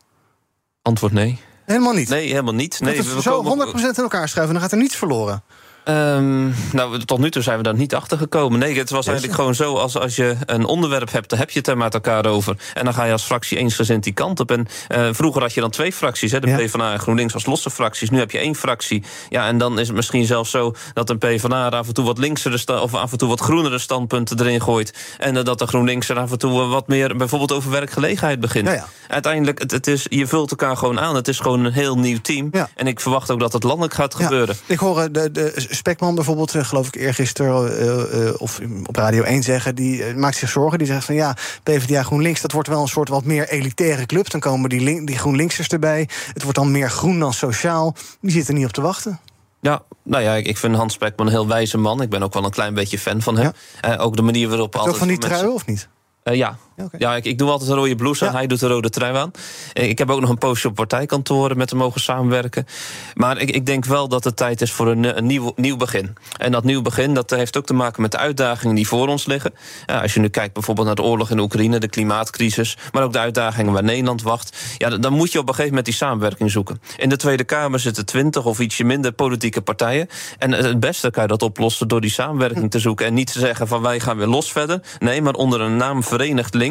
Antwoord 0.81 1.13
nee. 1.13 1.39
Helemaal 1.65 1.93
niet? 1.93 2.09
Nee, 2.09 2.27
helemaal 2.27 2.53
niet. 2.53 2.79
Nee, 2.79 3.03
we 3.03 3.21
zo 3.21 3.41
komen... 3.41 3.67
100% 3.67 3.79
in 3.79 3.93
elkaar 3.95 4.29
schuiven, 4.29 4.53
dan 4.53 4.63
gaat 4.63 4.71
er 4.71 4.77
niets 4.77 4.95
verloren. 4.95 5.43
Um, 5.89 6.55
nou, 6.71 6.99
tot 7.05 7.19
nu 7.19 7.31
toe 7.31 7.41
zijn 7.41 7.57
we 7.57 7.63
daar 7.63 7.75
niet 7.75 7.95
achter 7.95 8.17
gekomen. 8.17 8.59
Nee, 8.59 8.77
het 8.77 8.89
was 8.89 9.07
eigenlijk 9.07 9.37
gewoon 9.37 9.55
zo: 9.55 9.75
als, 9.75 9.97
als 9.97 10.15
je 10.15 10.35
een 10.45 10.65
onderwerp 10.65 11.11
hebt, 11.11 11.29
dan 11.29 11.39
heb 11.39 11.49
je 11.49 11.59
het 11.59 11.67
er 11.67 11.77
met 11.77 11.93
elkaar 11.93 12.25
over. 12.25 12.57
En 12.73 12.83
dan 12.83 12.93
ga 12.93 13.03
je 13.03 13.11
als 13.11 13.23
fractie 13.23 13.57
eensgezind 13.57 14.03
die 14.03 14.13
kant 14.13 14.39
op. 14.39 14.51
En 14.51 14.67
uh, 14.89 15.09
vroeger 15.11 15.41
had 15.41 15.53
je 15.53 15.61
dan 15.61 15.69
twee 15.69 15.93
fracties, 15.93 16.31
hè, 16.31 16.39
de 16.39 16.47
ja. 16.47 16.57
PvdA 16.57 16.91
en 16.91 16.99
GroenLinks 16.99 17.33
als 17.33 17.45
losse 17.45 17.69
fracties. 17.69 18.09
Nu 18.09 18.19
heb 18.19 18.31
je 18.31 18.37
één 18.37 18.55
fractie. 18.55 19.03
Ja, 19.29 19.47
en 19.47 19.57
dan 19.57 19.79
is 19.79 19.87
het 19.87 19.95
misschien 19.95 20.25
zelfs 20.25 20.51
zo 20.51 20.75
dat 20.93 21.09
een 21.09 21.17
PvdA 21.17 21.65
er 21.65 21.75
af 21.75 21.87
en 21.87 21.93
toe 21.93 22.05
wat 22.05 22.17
linksere 22.17 22.81
of 22.81 22.93
af 22.93 23.11
en 23.11 23.17
toe 23.17 23.29
wat 23.29 23.39
groenere 23.39 23.79
standpunten 23.79 24.39
erin 24.39 24.61
gooit. 24.61 25.15
En 25.17 25.35
uh, 25.35 25.43
dat 25.43 25.59
de 25.59 25.67
GroenLinks 25.67 26.09
er 26.09 26.19
af 26.19 26.31
en 26.31 26.37
toe 26.37 26.67
wat 26.67 26.87
meer 26.87 27.17
bijvoorbeeld 27.17 27.51
over 27.51 27.71
werkgelegenheid 27.71 28.39
begint. 28.39 28.67
Ja, 28.67 28.87
Uiteindelijk, 29.07 29.59
het, 29.59 29.71
het, 29.71 29.87
is, 29.87 30.05
je 30.09 30.27
vult 30.27 30.49
elkaar 30.51 30.77
gewoon 30.77 30.99
aan. 30.99 31.15
Het 31.15 31.27
is 31.27 31.39
gewoon 31.39 31.65
een 31.65 31.73
heel 31.73 31.97
nieuw 31.97 32.21
team. 32.21 32.51
En 32.75 32.87
ik 32.87 32.99
verwacht 32.99 33.31
ook 33.31 33.39
dat 33.39 33.53
het 33.53 33.63
landelijk 33.63 33.93
gaat 33.93 34.15
gebeuren. 34.15 34.55
Ik 34.65 34.79
hoor 34.79 35.11
de, 35.11 35.31
de 35.31 35.65
Spekman 35.77 36.15
bijvoorbeeld, 36.15 36.55
eh, 36.55 36.63
geloof 36.63 36.87
ik 36.87 36.95
eergisteren 36.95 37.71
uh, 37.71 38.25
uh, 38.25 38.33
of 38.37 38.59
op 38.85 38.95
Radio 38.95 39.23
1 39.23 39.43
zeggen, 39.43 39.75
die 39.75 40.15
maakt 40.15 40.37
zich 40.37 40.49
zorgen. 40.49 40.77
Die 40.77 40.87
zegt 40.87 41.05
van 41.05 41.15
ja, 41.15 41.35
PvdA 41.63 42.03
GroenLinks, 42.03 42.41
dat 42.41 42.51
wordt 42.51 42.67
wel 42.67 42.81
een 42.81 42.87
soort 42.87 43.09
wat 43.09 43.23
meer 43.23 43.49
elitaire 43.49 44.05
club. 44.05 44.29
Dan 44.29 44.39
komen 44.39 44.69
die, 44.69 45.05
die 45.05 45.17
GroenLinksers 45.17 45.67
erbij. 45.67 46.09
Het 46.33 46.43
wordt 46.43 46.57
dan 46.57 46.71
meer 46.71 46.89
groen 46.89 47.19
dan 47.19 47.33
sociaal. 47.33 47.95
Die 48.21 48.31
zitten 48.31 48.55
niet 48.55 48.65
op 48.65 48.71
te 48.71 48.81
wachten. 48.81 49.19
Ja, 49.59 49.83
nou 50.03 50.23
ja, 50.23 50.35
ik 50.35 50.57
vind 50.57 50.75
Hans 50.75 50.93
Spekman 50.93 51.27
een 51.27 51.33
heel 51.33 51.47
wijze 51.47 51.77
man. 51.77 52.01
Ik 52.01 52.09
ben 52.09 52.23
ook 52.23 52.33
wel 52.33 52.45
een 52.45 52.51
klein 52.51 52.73
beetje 52.73 52.99
fan 52.99 53.21
van 53.21 53.37
hem. 53.37 53.51
Ja. 53.81 53.95
ook 53.95 54.15
de 54.15 54.21
manier 54.21 54.49
waarop... 54.49 54.75
Altijd 54.75 54.93
ook 54.93 54.99
van 54.99 55.07
die 55.07 55.17
trui 55.17 55.47
of 55.47 55.65
niet? 55.65 55.87
Uh, 56.23 56.35
ja, 56.35 56.57
Okay. 56.83 56.99
Ja, 56.99 57.15
ik, 57.15 57.25
ik, 57.25 57.37
doe 57.37 57.49
altijd 57.49 57.69
een 57.69 57.75
rode 57.75 57.95
blouse 57.95 58.27
aan. 58.27 58.35
Hij 58.35 58.47
doet 58.47 58.61
een 58.61 58.69
rode 58.69 58.89
trui 58.89 59.15
aan. 59.15 59.31
Ik 59.73 59.97
heb 59.97 60.09
ook 60.09 60.19
nog 60.19 60.29
een 60.29 60.37
poosje 60.37 60.67
op 60.67 60.75
partijkantoren 60.75 61.57
met 61.57 61.69
hem 61.69 61.79
mogen 61.79 62.01
samenwerken. 62.01 62.65
Maar 63.13 63.37
ik, 63.37 63.51
ik 63.51 63.65
denk 63.65 63.85
wel 63.85 64.07
dat 64.07 64.23
het 64.23 64.35
tijd 64.35 64.61
is 64.61 64.71
voor 64.71 64.87
een, 64.87 65.17
een 65.17 65.25
nieuw, 65.25 65.51
nieuw 65.55 65.77
begin. 65.77 66.15
En 66.37 66.51
dat 66.51 66.63
nieuw 66.63 66.81
begin 66.81 67.13
dat 67.13 67.29
heeft 67.29 67.57
ook 67.57 67.65
te 67.65 67.73
maken 67.73 68.01
met 68.01 68.11
de 68.11 68.17
uitdagingen 68.17 68.75
die 68.75 68.87
voor 68.87 69.07
ons 69.07 69.25
liggen. 69.25 69.53
Ja, 69.85 70.01
als 70.01 70.13
je 70.13 70.19
nu 70.19 70.27
kijkt 70.27 70.53
bijvoorbeeld 70.53 70.87
naar 70.87 70.95
de 70.95 71.01
oorlog 71.01 71.29
in 71.29 71.39
Oekraïne, 71.39 71.79
de 71.79 71.87
klimaatcrisis, 71.87 72.77
maar 72.91 73.03
ook 73.03 73.13
de 73.13 73.19
uitdagingen 73.19 73.73
waar 73.73 73.83
Nederland 73.83 74.21
wacht. 74.21 74.57
Ja, 74.77 74.89
dan 74.89 75.13
moet 75.13 75.31
je 75.31 75.39
op 75.39 75.47
een 75.47 75.53
gegeven 75.53 75.69
moment 75.69 75.85
die 75.85 75.95
samenwerking 75.95 76.51
zoeken. 76.51 76.81
In 76.97 77.09
de 77.09 77.17
Tweede 77.17 77.43
Kamer 77.43 77.79
zitten 77.79 78.05
twintig 78.05 78.45
of 78.45 78.59
ietsje 78.59 78.83
minder 78.83 79.11
politieke 79.11 79.61
partijen. 79.61 80.07
En 80.37 80.51
het 80.51 80.79
beste 80.79 81.11
kan 81.11 81.23
je 81.23 81.29
dat 81.29 81.41
oplossen 81.41 81.87
door 81.87 82.01
die 82.01 82.11
samenwerking 82.11 82.71
te 82.71 82.79
zoeken. 82.79 83.05
En 83.05 83.13
niet 83.13 83.31
te 83.33 83.39
zeggen 83.39 83.67
van 83.67 83.81
wij 83.81 83.99
gaan 83.99 84.17
weer 84.17 84.27
los 84.27 84.51
verder. 84.51 84.81
Nee, 84.99 85.21
maar 85.21 85.33
onder 85.33 85.61
een 85.61 85.77
naam 85.77 86.03
Verenigd 86.03 86.53
Links. 86.53 86.65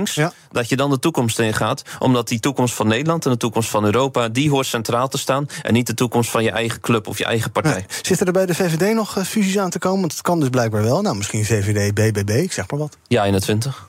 Dat 0.50 0.68
je 0.68 0.76
dan 0.76 0.90
de 0.90 0.98
toekomst 0.98 1.38
ingaat. 1.38 1.82
Omdat 1.98 2.28
die 2.28 2.40
toekomst 2.40 2.74
van 2.74 2.86
Nederland 2.86 3.24
en 3.24 3.30
de 3.30 3.36
toekomst 3.36 3.70
van 3.70 3.84
Europa... 3.84 4.28
die 4.28 4.50
hoort 4.50 4.66
centraal 4.66 5.08
te 5.08 5.18
staan. 5.18 5.46
En 5.62 5.72
niet 5.72 5.86
de 5.86 5.94
toekomst 5.94 6.30
van 6.30 6.42
je 6.42 6.50
eigen 6.50 6.80
club 6.80 7.06
of 7.06 7.18
je 7.18 7.24
eigen 7.24 7.52
partij. 7.52 7.72
Nee. 7.72 7.84
Zitten 8.02 8.26
er 8.26 8.32
bij 8.32 8.46
de 8.46 8.54
VVD 8.54 8.94
nog 8.94 9.26
fusies 9.26 9.58
aan 9.58 9.70
te 9.70 9.78
komen? 9.78 10.00
Want 10.00 10.12
het 10.12 10.22
kan 10.22 10.40
dus 10.40 10.48
blijkbaar 10.48 10.82
wel. 10.82 11.02
Nou, 11.02 11.16
misschien 11.16 11.44
VVD, 11.44 11.94
BBB, 11.94 12.30
ik 12.30 12.52
zeg 12.52 12.70
maar 12.70 12.80
wat. 12.80 12.96
Ja, 13.06 13.24
21. 13.24 13.88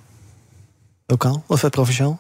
Lokaal 1.05 1.43
of 1.47 1.61
het 1.61 1.71
provinciaal? 1.71 2.19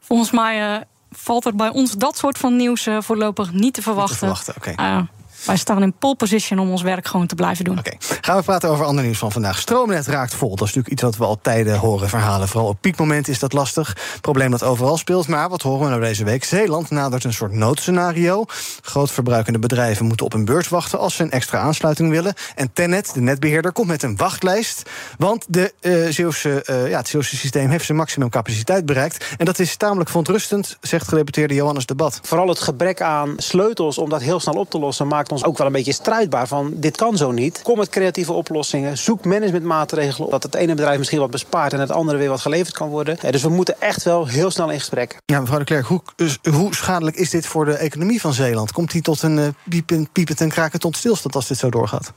Volgens 0.00 0.30
mij... 0.30 0.74
Uh 0.74 0.80
valt 1.16 1.44
er 1.44 1.54
bij 1.54 1.68
ons 1.68 1.92
dat 1.92 2.16
soort 2.16 2.38
van 2.38 2.56
nieuws 2.56 2.86
uh, 2.86 3.00
voorlopig 3.00 3.52
niet 3.52 3.74
te 3.74 3.82
verwachten. 3.82 4.28
Niet 4.28 4.36
te 4.36 4.44
verwachten 4.44 4.74
okay. 4.74 4.98
uh, 4.98 5.02
wij 5.46 5.56
staan 5.56 5.82
in 5.82 5.92
pole 5.92 6.14
position 6.14 6.58
om 6.58 6.70
ons 6.70 6.82
werk 6.82 7.06
gewoon 7.06 7.26
te 7.26 7.34
blijven 7.34 7.64
doen. 7.64 7.78
Oké, 7.78 7.92
gaan 8.20 8.36
we 8.36 8.42
praten 8.42 8.70
over 8.70 8.84
ander 8.84 9.04
nieuws 9.04 9.18
van 9.18 9.32
vandaag. 9.32 9.58
Stroomnet 9.58 10.06
raakt 10.06 10.34
vol. 10.34 10.48
Dat 10.48 10.68
is 10.68 10.74
natuurlijk 10.74 10.92
iets 10.92 11.02
wat 11.02 11.16
we 11.16 11.24
al 11.24 11.38
tijden 11.42 11.78
horen 11.78 12.08
verhalen. 12.08 12.48
Vooral 12.48 12.68
op 12.68 12.80
piekmoment 12.80 13.28
is 13.28 13.38
dat 13.38 13.52
lastig. 13.52 13.96
Probleem 14.20 14.50
dat 14.50 14.62
overal 14.62 14.96
speelt. 14.96 15.28
Maar 15.28 15.48
wat 15.48 15.62
horen 15.62 15.80
we 15.80 15.88
nou 15.88 16.00
deze 16.00 16.24
week? 16.24 16.44
Zeeland 16.44 16.90
nadert 16.90 17.24
een 17.24 17.32
soort 17.32 17.52
noodscenario. 17.52 18.44
Grootverbruikende 18.82 19.58
bedrijven 19.58 20.06
moeten 20.06 20.26
op 20.26 20.32
een 20.32 20.44
beurs 20.44 20.68
wachten 20.68 20.98
als 20.98 21.14
ze 21.14 21.22
een 21.22 21.30
extra 21.30 21.58
aansluiting 21.58 22.10
willen. 22.10 22.34
En 22.54 22.72
Tennet, 22.72 23.14
de 23.14 23.20
netbeheerder, 23.20 23.72
komt 23.72 23.88
met 23.88 24.02
een 24.02 24.16
wachtlijst. 24.16 24.90
Want 25.18 25.44
de, 25.48 25.72
uh, 25.80 26.08
Zeeuwse, 26.10 26.64
uh, 26.70 26.88
ja, 26.88 26.98
het 26.98 27.08
Zeeuwse 27.08 27.36
systeem 27.36 27.70
heeft 27.70 27.84
zijn 27.84 27.98
maximum 27.98 28.28
capaciteit 28.28 28.86
bereikt. 28.86 29.26
En 29.38 29.44
dat 29.44 29.58
is 29.58 29.76
tamelijk 29.76 30.08
verontrustend, 30.08 30.76
zegt 30.80 31.08
gedeputeerde 31.08 31.54
Johannes 31.54 31.86
Debat. 31.86 32.20
Vooral 32.22 32.48
het 32.48 32.60
gebrek 32.60 33.00
aan 33.00 33.34
sleutels 33.36 33.98
om 33.98 34.08
dat 34.08 34.22
heel 34.22 34.40
snel 34.40 34.54
op 34.54 34.70
te 34.70 34.78
lossen 34.78 35.08
maakt 35.08 35.32
ons 35.34 35.44
ook 35.44 35.58
wel 35.58 35.66
een 35.66 35.72
beetje 35.72 35.92
strijdbaar 35.92 36.48
van 36.48 36.72
dit 36.74 36.96
kan 36.96 37.16
zo 37.16 37.30
niet. 37.30 37.62
Kom 37.62 37.78
met 37.78 37.88
creatieve 37.88 38.32
oplossingen. 38.32 38.98
Zoek 38.98 39.24
managementmaatregelen 39.24 40.30
dat 40.30 40.42
het 40.42 40.54
ene 40.54 40.74
bedrijf 40.74 40.98
misschien 40.98 41.18
wat 41.18 41.30
bespaart 41.30 41.72
en 41.72 41.80
het 41.80 41.90
andere 41.90 42.18
weer 42.18 42.28
wat 42.28 42.40
geleverd 42.40 42.74
kan 42.74 42.88
worden. 42.88 43.18
dus 43.30 43.42
we 43.42 43.48
moeten 43.48 43.80
echt 43.80 44.02
wel 44.02 44.26
heel 44.26 44.50
snel 44.50 44.70
in 44.70 44.78
gesprek. 44.78 45.16
Ja, 45.26 45.40
mevrouw 45.40 45.58
de 45.58 45.64
Klerk, 45.64 45.86
hoe, 45.86 46.02
dus, 46.16 46.38
hoe 46.50 46.74
schadelijk 46.74 47.16
is 47.16 47.30
dit 47.30 47.46
voor 47.46 47.64
de 47.64 47.76
economie 47.76 48.20
van 48.20 48.32
Zeeland? 48.32 48.72
Komt 48.72 48.90
die 48.90 49.02
tot 49.02 49.22
een 49.22 49.38
uh, 49.38 49.46
piepend, 49.68 50.12
piepend 50.12 50.40
en 50.40 50.48
krakend 50.48 50.82
tot 50.82 50.96
stilstand 50.96 51.34
als 51.34 51.48
dit 51.48 51.58
zo 51.58 51.70
doorgaat? 51.70 52.12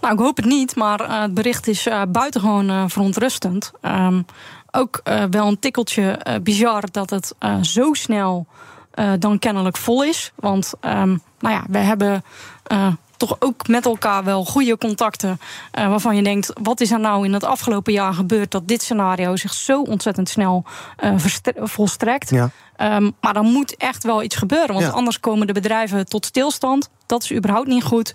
Nou, 0.00 0.14
ik 0.14 0.20
hoop 0.20 0.36
het 0.36 0.46
niet, 0.46 0.76
maar 0.76 1.00
uh, 1.00 1.22
het 1.22 1.34
bericht 1.34 1.68
is 1.68 1.86
uh, 1.86 2.02
buitengewoon 2.08 2.70
uh, 2.70 2.84
verontrustend. 2.86 3.70
Um, 3.82 4.24
ook 4.70 5.00
wel 5.30 5.46
een 5.46 5.58
tikkeltje 5.58 6.18
bizar 6.42 6.84
dat 6.90 7.10
het 7.10 7.34
zo 7.62 7.92
snel 7.92 8.46
dan 9.18 9.38
kennelijk 9.38 9.76
vol 9.76 10.04
is. 10.04 10.32
Want 10.34 10.72
um, 10.80 11.22
nou 11.38 11.54
ja, 11.54 11.64
we 11.68 11.78
hebben 11.78 12.24
uh, 12.72 12.86
toch 13.16 13.36
ook 13.38 13.68
met 13.68 13.84
elkaar 13.84 14.24
wel 14.24 14.44
goede 14.44 14.78
contacten. 14.78 15.40
Uh, 15.78 15.88
waarvan 15.88 16.16
je 16.16 16.22
denkt, 16.22 16.52
wat 16.62 16.80
is 16.80 16.90
er 16.90 17.00
nou 17.00 17.24
in 17.24 17.32
het 17.32 17.44
afgelopen 17.44 17.92
jaar 17.92 18.14
gebeurd 18.14 18.50
dat 18.50 18.68
dit 18.68 18.82
scenario 18.82 19.36
zich 19.36 19.52
zo 19.52 19.82
ontzettend 19.82 20.28
snel 20.28 20.64
volstrekt. 21.56 22.30
Ja. 22.30 22.50
Um, 22.96 23.14
maar 23.20 23.34
dan 23.34 23.46
moet 23.52 23.76
echt 23.76 24.04
wel 24.04 24.22
iets 24.22 24.36
gebeuren. 24.36 24.74
Want 24.74 24.86
ja. 24.86 24.90
anders 24.90 25.20
komen 25.20 25.46
de 25.46 25.52
bedrijven 25.52 26.06
tot 26.08 26.24
stilstand. 26.24 26.90
Dat 27.06 27.22
is 27.22 27.32
überhaupt 27.32 27.68
niet 27.68 27.84
goed. 27.84 28.14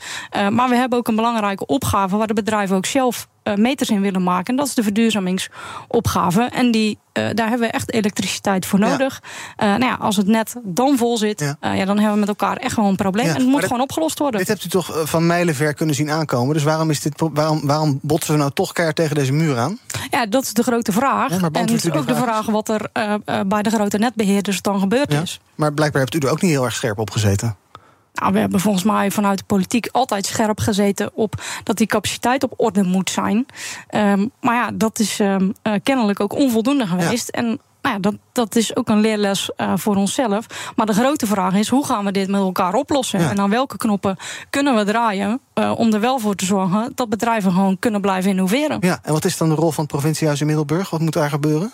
Maar 0.50 0.70
we 0.70 0.76
hebben 0.76 0.98
ook 0.98 1.08
een 1.08 1.16
belangrijke 1.16 1.66
opgave 1.66 2.18
waar 2.18 2.28
de 2.28 2.34
bedrijven 2.34 2.76
ook 2.76 2.86
zelf 2.86 3.28
meters 3.56 3.90
in 3.90 4.02
willen 4.02 4.24
maken. 4.24 4.46
En 4.46 4.56
dat 4.56 4.68
is 4.68 4.74
de 4.74 4.84
verduurzamingsopgave. 4.84 6.42
En 6.42 6.72
die, 6.72 6.98
uh, 7.14 7.30
daar 7.34 7.50
hebben 7.50 7.68
we 7.68 7.74
echt 7.74 7.94
elektriciteit 7.94 8.66
voor 8.66 8.80
nodig. 8.80 9.22
Ja. 9.58 9.78
nou 9.78 9.92
ja, 9.92 9.98
als 10.00 10.16
het 10.16 10.28
net 10.28 10.56
dan 10.64 10.98
vol 10.98 11.18
zit, 11.18 11.40
ja. 11.40 11.74
ja. 11.74 11.86
dan 11.86 11.96
hebben 11.96 12.14
we 12.14 12.20
met 12.20 12.28
elkaar 12.28 12.58
echt 12.58 12.76
wel 12.76 12.86
een 12.86 12.96
probleem. 12.96 13.26
en 13.26 13.36
het 13.36 13.46
moet 13.46 13.64
gewoon 13.64 13.82
opgelost 13.82 14.20
worden. 14.20 14.40
Dit 14.40 14.50
hebt 14.50 14.66
u 14.66 14.70
toch 14.70 15.10
van 15.10 15.26
mijlenver 15.26 15.74
kunnen 15.74 15.96
zien 15.96 16.12
aankomen. 16.12 16.54
Dus 16.54 16.64
waarom, 16.64 16.90
is 16.90 17.00
dit, 17.00 17.24
waarom, 17.34 17.62
waarom 17.64 18.00
botsen 18.02 18.34
we 18.34 18.40
nou 18.40 18.52
toch 18.54 18.72
keihard 18.72 18.98
tegen 18.98 19.16
deze 19.16 19.34
muur 19.34 19.58
aan? 19.58 19.80
Ja, 20.10 20.26
dat 20.26 20.44
is 20.44 20.54
de 20.54 20.64
grote 20.64 20.92
vraag. 20.92 21.32
en 21.32 21.54
het 21.54 21.72
is 21.86 21.92
ook 21.92 22.08
de 22.08 22.16
vraag 22.16 22.46
wat 22.46 22.70
er 22.70 22.90
bij 23.48 23.62
de 23.62 23.70
grote 23.70 23.98
netbeheerders 23.98 24.62
dan 24.62 24.80
gebeurd 24.80 25.14
is. 25.14 25.40
Maar 25.56 25.74
blijkbaar 25.74 26.02
hebt 26.02 26.16
u 26.16 26.18
er 26.18 26.32
ook 26.32 26.42
niet 26.42 26.52
heel 26.52 26.66
erg 26.66 26.76
scherp 26.76 27.00
op 27.00 27.10
gezeten. 27.10 27.56
Nou, 28.14 28.34
we 28.34 28.40
hebben 28.40 28.60
volgens 28.60 28.84
mij 28.84 29.12
vanuit 29.12 29.38
de 29.38 29.44
politiek 29.44 29.88
altijd 29.92 30.26
scherp 30.26 30.60
gezeten 30.60 31.12
op 31.14 31.42
dat 31.64 31.78
die 31.78 31.88
capaciteit 31.88 32.44
op 32.44 32.54
orde 32.58 32.84
moet 32.84 33.10
zijn. 33.10 33.46
Um, 33.96 34.32
maar 34.42 34.56
ja, 34.56 34.72
dat 34.74 35.00
is 35.00 35.20
um, 35.20 35.54
uh, 35.64 35.74
kennelijk 35.84 36.20
ook 36.20 36.34
onvoldoende 36.34 36.88
geweest. 36.88 37.30
Ja. 37.32 37.42
En 37.42 37.60
nou 37.82 37.96
ja, 37.96 38.02
dat, 38.02 38.16
dat 38.32 38.56
is 38.56 38.76
ook 38.76 38.90
een 38.90 39.00
leerles 39.00 39.52
uh, 39.58 39.74
voor 39.76 39.96
onszelf. 39.96 40.46
Maar 40.76 40.86
de 40.86 40.94
grote 40.94 41.28
vraag 41.28 41.54
is: 41.54 41.68
hoe 41.68 41.86
gaan 41.86 42.06
we 42.06 42.12
dit 42.12 42.28
met 42.28 42.42
elkaar 42.42 42.74
oplossen? 42.74 43.20
Ja. 43.20 43.30
En 43.30 43.40
aan 43.40 43.50
welke 43.50 43.78
knoppen 43.78 44.18
kunnen 44.50 44.76
we 44.76 44.84
draaien 44.84 45.40
uh, 45.56 45.72
om 45.78 45.94
er 45.94 46.00
wel 46.00 46.20
voor 46.20 46.36
te 46.36 46.46
zorgen 46.46 46.92
dat 46.96 47.10
bedrijven 47.10 47.52
gewoon 47.52 47.80
kunnen 47.80 48.02
blijven 48.02 48.30
innoveren? 48.30 48.78
Ja, 48.80 49.00
en 49.04 49.14
wat 49.14 49.26
is 49.26 49.38
dan 49.38 49.50
de 49.50 49.56
rol 49.56 49.72
van 49.72 49.84
het 49.84 49.94
provinciehuis 49.94 50.40
in 50.40 50.46
Middelburg? 50.46 50.90
Wat 50.90 51.00
moet 51.00 51.14
daar 51.14 51.30
gebeuren? 51.30 51.72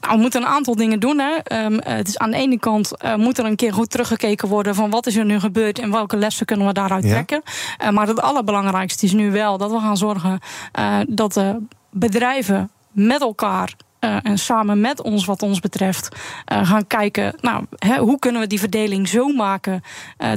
Nou, 0.00 0.14
we 0.14 0.20
moeten 0.20 0.42
een 0.42 0.48
aantal 0.48 0.76
dingen 0.76 1.00
doen. 1.00 1.18
Hè. 1.18 1.64
Um, 1.64 1.78
het 1.84 2.08
is 2.08 2.18
aan 2.18 2.30
de 2.30 2.36
ene 2.36 2.58
kant 2.58 2.92
uh, 3.04 3.14
moet 3.14 3.38
er 3.38 3.44
een 3.44 3.56
keer 3.56 3.72
goed 3.72 3.90
teruggekeken 3.90 4.48
worden 4.48 4.74
van 4.74 4.90
wat 4.90 5.06
is 5.06 5.16
er 5.16 5.24
nu 5.24 5.40
gebeurd 5.40 5.78
en 5.78 5.90
welke 5.90 6.16
lessen 6.16 6.46
kunnen 6.46 6.66
we 6.66 6.72
daaruit 6.72 7.04
ja. 7.04 7.10
trekken. 7.10 7.42
Uh, 7.82 7.88
maar 7.88 8.06
het 8.06 8.20
allerbelangrijkste 8.20 9.06
is 9.06 9.12
nu 9.12 9.30
wel 9.30 9.58
dat 9.58 9.70
we 9.70 9.78
gaan 9.78 9.96
zorgen 9.96 10.40
uh, 10.78 10.98
dat 11.08 11.32
de 11.32 11.58
bedrijven 11.90 12.70
met 12.90 13.20
elkaar 13.20 13.74
uh, 14.00 14.16
en 14.22 14.38
samen 14.38 14.80
met 14.80 15.02
ons, 15.02 15.24
wat 15.24 15.42
ons 15.42 15.60
betreft, 15.60 16.08
uh, 16.52 16.68
gaan 16.68 16.86
kijken. 16.86 17.34
Nou, 17.40 17.64
hè, 17.78 17.98
hoe 17.98 18.18
kunnen 18.18 18.40
we 18.40 18.46
die 18.46 18.60
verdeling 18.60 19.08
zo 19.08 19.28
maken 19.28 19.82
uh, 20.18 20.30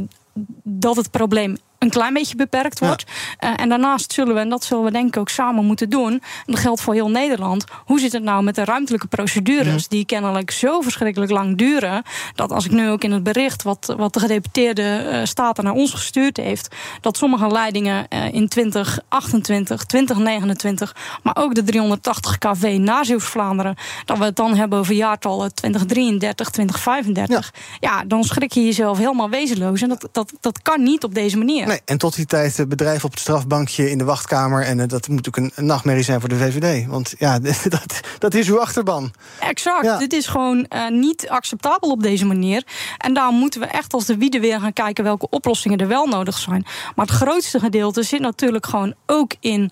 dat 0.64 0.96
het 0.96 1.12
probleem 1.12 1.58
een 1.80 1.90
klein 1.90 2.14
beetje 2.14 2.36
beperkt 2.36 2.80
wordt. 2.80 3.06
Ja. 3.40 3.54
Uh, 3.54 3.60
en 3.62 3.70
daarnaast 3.70 4.14
zullen 4.14 4.34
we, 4.34 4.40
en 4.40 4.50
dat 4.50 4.64
zullen 4.64 4.84
we 4.84 4.92
denk 4.92 5.08
ik 5.08 5.18
ook 5.18 5.30
samen 5.30 5.66
moeten 5.66 5.90
doen, 5.90 6.12
en 6.12 6.22
dat 6.46 6.60
geldt 6.60 6.82
voor 6.82 6.94
heel 6.94 7.10
Nederland, 7.10 7.64
hoe 7.86 8.00
zit 8.00 8.12
het 8.12 8.24
nou 8.24 8.44
met 8.44 8.56
de 8.56 8.64
ruimtelijke 8.64 9.08
procedures, 9.08 9.82
ja. 9.82 9.88
die 9.90 10.06
kennelijk 10.06 10.52
zo 10.52 10.82
verschrikkelijk 10.82 11.32
lang 11.32 11.58
duren, 11.58 12.04
dat 12.36 12.52
als 12.52 12.66
ik 12.66 12.72
nu 12.72 12.90
ook 12.90 13.04
in 13.04 13.12
het 13.12 13.24
bericht 13.24 13.64
wat, 13.64 13.94
wat 13.98 14.14
de 14.14 14.20
gedeputeerde 14.20 15.10
uh, 15.12 15.26
staten 15.26 15.64
naar 15.64 15.74
ons 15.74 15.92
gestuurd 15.92 16.38
heeft, 16.38 16.76
dat 17.02 17.18
sommige 17.18 17.48
leidingen 17.48 18.06
uh, 18.10 18.34
in 18.34 18.48
2028, 18.48 19.84
2029, 19.84 20.96
maar 21.24 21.36
ook 21.38 21.56
de 21.56 21.64
380 21.64 22.38
kV 22.38 22.78
na 22.80 23.04
Zeeuws-Vlaanderen, 23.04 23.76
dat 24.06 24.18
we 24.18 24.24
het 24.24 24.36
dan 24.36 24.56
hebben 24.56 24.80
over 24.80 24.94
jaartallen 24.94 25.54
2033, 25.54 26.50
2035, 26.50 27.52
ja, 27.80 27.98
ja 27.98 28.04
dan 28.06 28.24
schrik 28.24 28.54
je 28.54 28.66
jezelf 28.66 28.98
helemaal 28.98 29.30
wezenloos. 29.30 29.82
En 29.82 29.90
dat, 29.90 30.10
dat, 30.12 30.34
dat 30.40 30.62
kan 30.62 30.84
niet 30.84 31.04
op 31.04 31.14
deze 31.14 31.38
manier. 31.38 31.69
Nee, 31.70 31.82
en 31.86 31.98
tot 31.98 32.16
die 32.16 32.26
tijd 32.26 32.66
bedrijven 32.68 33.06
op 33.06 33.12
het 33.12 33.20
strafbankje 33.20 33.90
in 33.90 33.98
de 33.98 34.04
wachtkamer. 34.04 34.64
En 34.64 34.88
dat 34.88 35.08
moet 35.08 35.28
ook 35.28 35.38
een, 35.38 35.52
nachtmerrie 35.56 36.04
zijn 36.04 36.20
voor 36.20 36.30
de 36.30 36.36
VVD. 36.36 36.88
Want 36.88 37.14
ja, 37.18 37.40
dat, 37.70 38.00
dat 38.18 38.34
is 38.34 38.50
uw 38.50 38.60
achterban. 38.60 39.12
Exact. 39.40 40.00
Dit 40.00 40.14
is 40.14 40.28
gewoon 40.28 40.68
niet 40.90 41.30
acceptabel 41.30 41.90
op 41.90 42.02
deze 42.02 42.26
manier. 42.26 42.64
En 42.98 43.14
daarom 43.14 43.36
moeten 43.36 43.62
we 43.62 43.68
echt 43.68 43.94
als 43.94 44.06
de 44.06 44.18
wieden 44.18 44.42
weer 44.42 44.60
gaan 44.60 44.74
kijken 44.74 45.04
welke 45.04 45.30
oplossingen 45.30 45.78
er 45.78 45.88
wel 45.88 46.08
nodig 46.08 46.38
zijn. 46.38 46.66
Maar 46.96 47.06
het 47.06 47.16
grootste 47.16 47.60
gedeelte 47.60 48.04
zit 48.04 48.20
natuurlijk 48.20 48.66
gewoon 48.66 48.94
ook 49.06 49.32
in. 49.40 49.72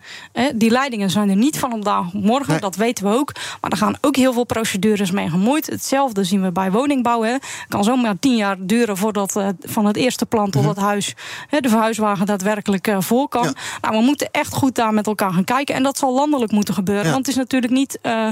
die 0.56 0.72
leidingen 0.72 1.10
zijn 1.10 1.30
er 1.30 1.36
niet 1.36 1.60
van 1.60 1.70
vandaag 1.70 2.14
morgen, 2.14 2.62
dat 2.62 2.76
weten 2.76 3.06
we 3.06 3.12
ook. 3.12 3.32
Maar 3.62 3.72
er 3.72 3.78
gaan 3.78 3.98
ook 4.02 4.16
heel 4.16 4.34
veel 4.34 4.45
procedures 4.45 5.12
mee 5.12 5.30
gemoeid. 5.30 5.66
Hetzelfde 5.66 6.24
zien 6.24 6.41
we 6.41 6.52
bij 6.52 6.72
woningbouw. 6.72 7.22
Het 7.22 7.43
kan 7.68 7.84
zomaar 7.84 8.20
tien 8.20 8.36
jaar 8.36 8.56
duren 8.60 8.98
voordat 8.98 9.36
uh, 9.36 9.48
van 9.60 9.86
het 9.86 9.95
eerste 9.95 10.26
plan 10.26 10.50
tot 10.50 10.62
mhm. 10.62 10.70
het 10.70 10.80
huis 10.80 11.16
de 11.50 11.70
verhuiswagen 11.88 12.25
daadwerkelijk 12.25 12.88
uh, 12.88 12.97
voor 12.99 13.27
kan. 13.27 13.55
Nou, 13.81 13.97
we 13.97 14.03
moeten 14.03 14.29
echt 14.31 14.53
goed 14.53 14.75
daar 14.75 14.93
met 14.93 15.07
elkaar 15.07 15.33
gaan 15.33 15.43
kijken. 15.43 15.75
En 15.75 15.83
dat 15.83 15.97
zal 15.97 16.13
landelijk 16.13 16.51
moeten 16.51 16.73
gebeuren. 16.73 17.05
Want 17.11 17.17
het 17.17 17.27
is 17.27 17.35
natuurlijk 17.35 17.73
niet 17.73 17.99
uh, 18.03 18.29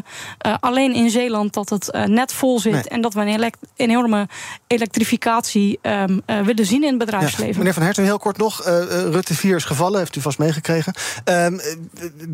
alleen 0.59 0.93
in 0.93 1.09
Zeeland 1.09 1.53
dat 1.53 1.69
het 1.69 1.91
net 2.05 2.33
vol 2.33 2.59
zit 2.59 2.87
en 2.87 3.01
dat 3.01 3.13
we 3.13 3.21
een 3.21 3.53
enorme 3.75 4.27
elektrificatie 4.67 5.79
um, 5.81 6.21
willen 6.25 6.65
zien 6.65 6.83
in 6.83 6.89
het 6.89 6.97
bedrijfsleven. 6.97 7.51
Ja. 7.51 7.57
Meneer 7.57 7.73
Van 7.73 7.83
Herten, 7.83 8.03
heel 8.03 8.17
kort 8.17 8.37
nog. 8.37 8.63
Rutte 8.89 9.33
4 9.33 9.55
is 9.55 9.63
gevallen, 9.63 9.99
heeft 9.99 10.15
u 10.15 10.21
vast 10.21 10.37
meegekregen. 10.37 10.93
Um, 11.25 11.59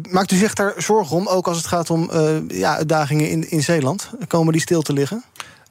maakt 0.10 0.32
u 0.32 0.36
zich 0.36 0.54
daar 0.54 0.74
zorgen 0.78 1.16
om, 1.16 1.28
ook 1.28 1.48
als 1.48 1.58
het 1.58 1.68
gaat 1.68 1.90
om 1.90 2.10
ja, 2.48 2.76
uitdagingen 2.76 3.30
in, 3.30 3.50
in 3.50 3.64
Zeeland? 3.64 4.10
Komen 4.28 4.52
die 4.52 4.62
stil 4.62 4.82
te 4.82 4.94
liggen? 4.94 5.24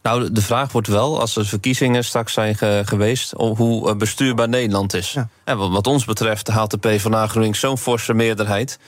Nou, 0.02 0.32
de 0.32 0.42
vraag 0.42 0.72
wordt 0.72 0.88
wel, 0.88 1.20
als 1.20 1.36
er 1.36 1.46
verkiezingen 1.46 2.04
straks 2.04 2.32
zijn 2.32 2.56
geweest, 2.86 3.32
hoe 3.36 3.88
eh, 3.88 3.96
bestuurbaar 3.96 4.48
Nederland 4.48 4.94
is. 4.94 5.16
En 5.44 5.70
wat 5.70 5.86
ons 5.86 6.04
betreft 6.04 6.48
haalt 6.48 6.70
de 6.70 6.78
PvdA 6.78 7.26
GroenLinks 7.26 7.60
zo'n 7.60 7.78
forse 7.78 8.14
meerderheid. 8.14 8.78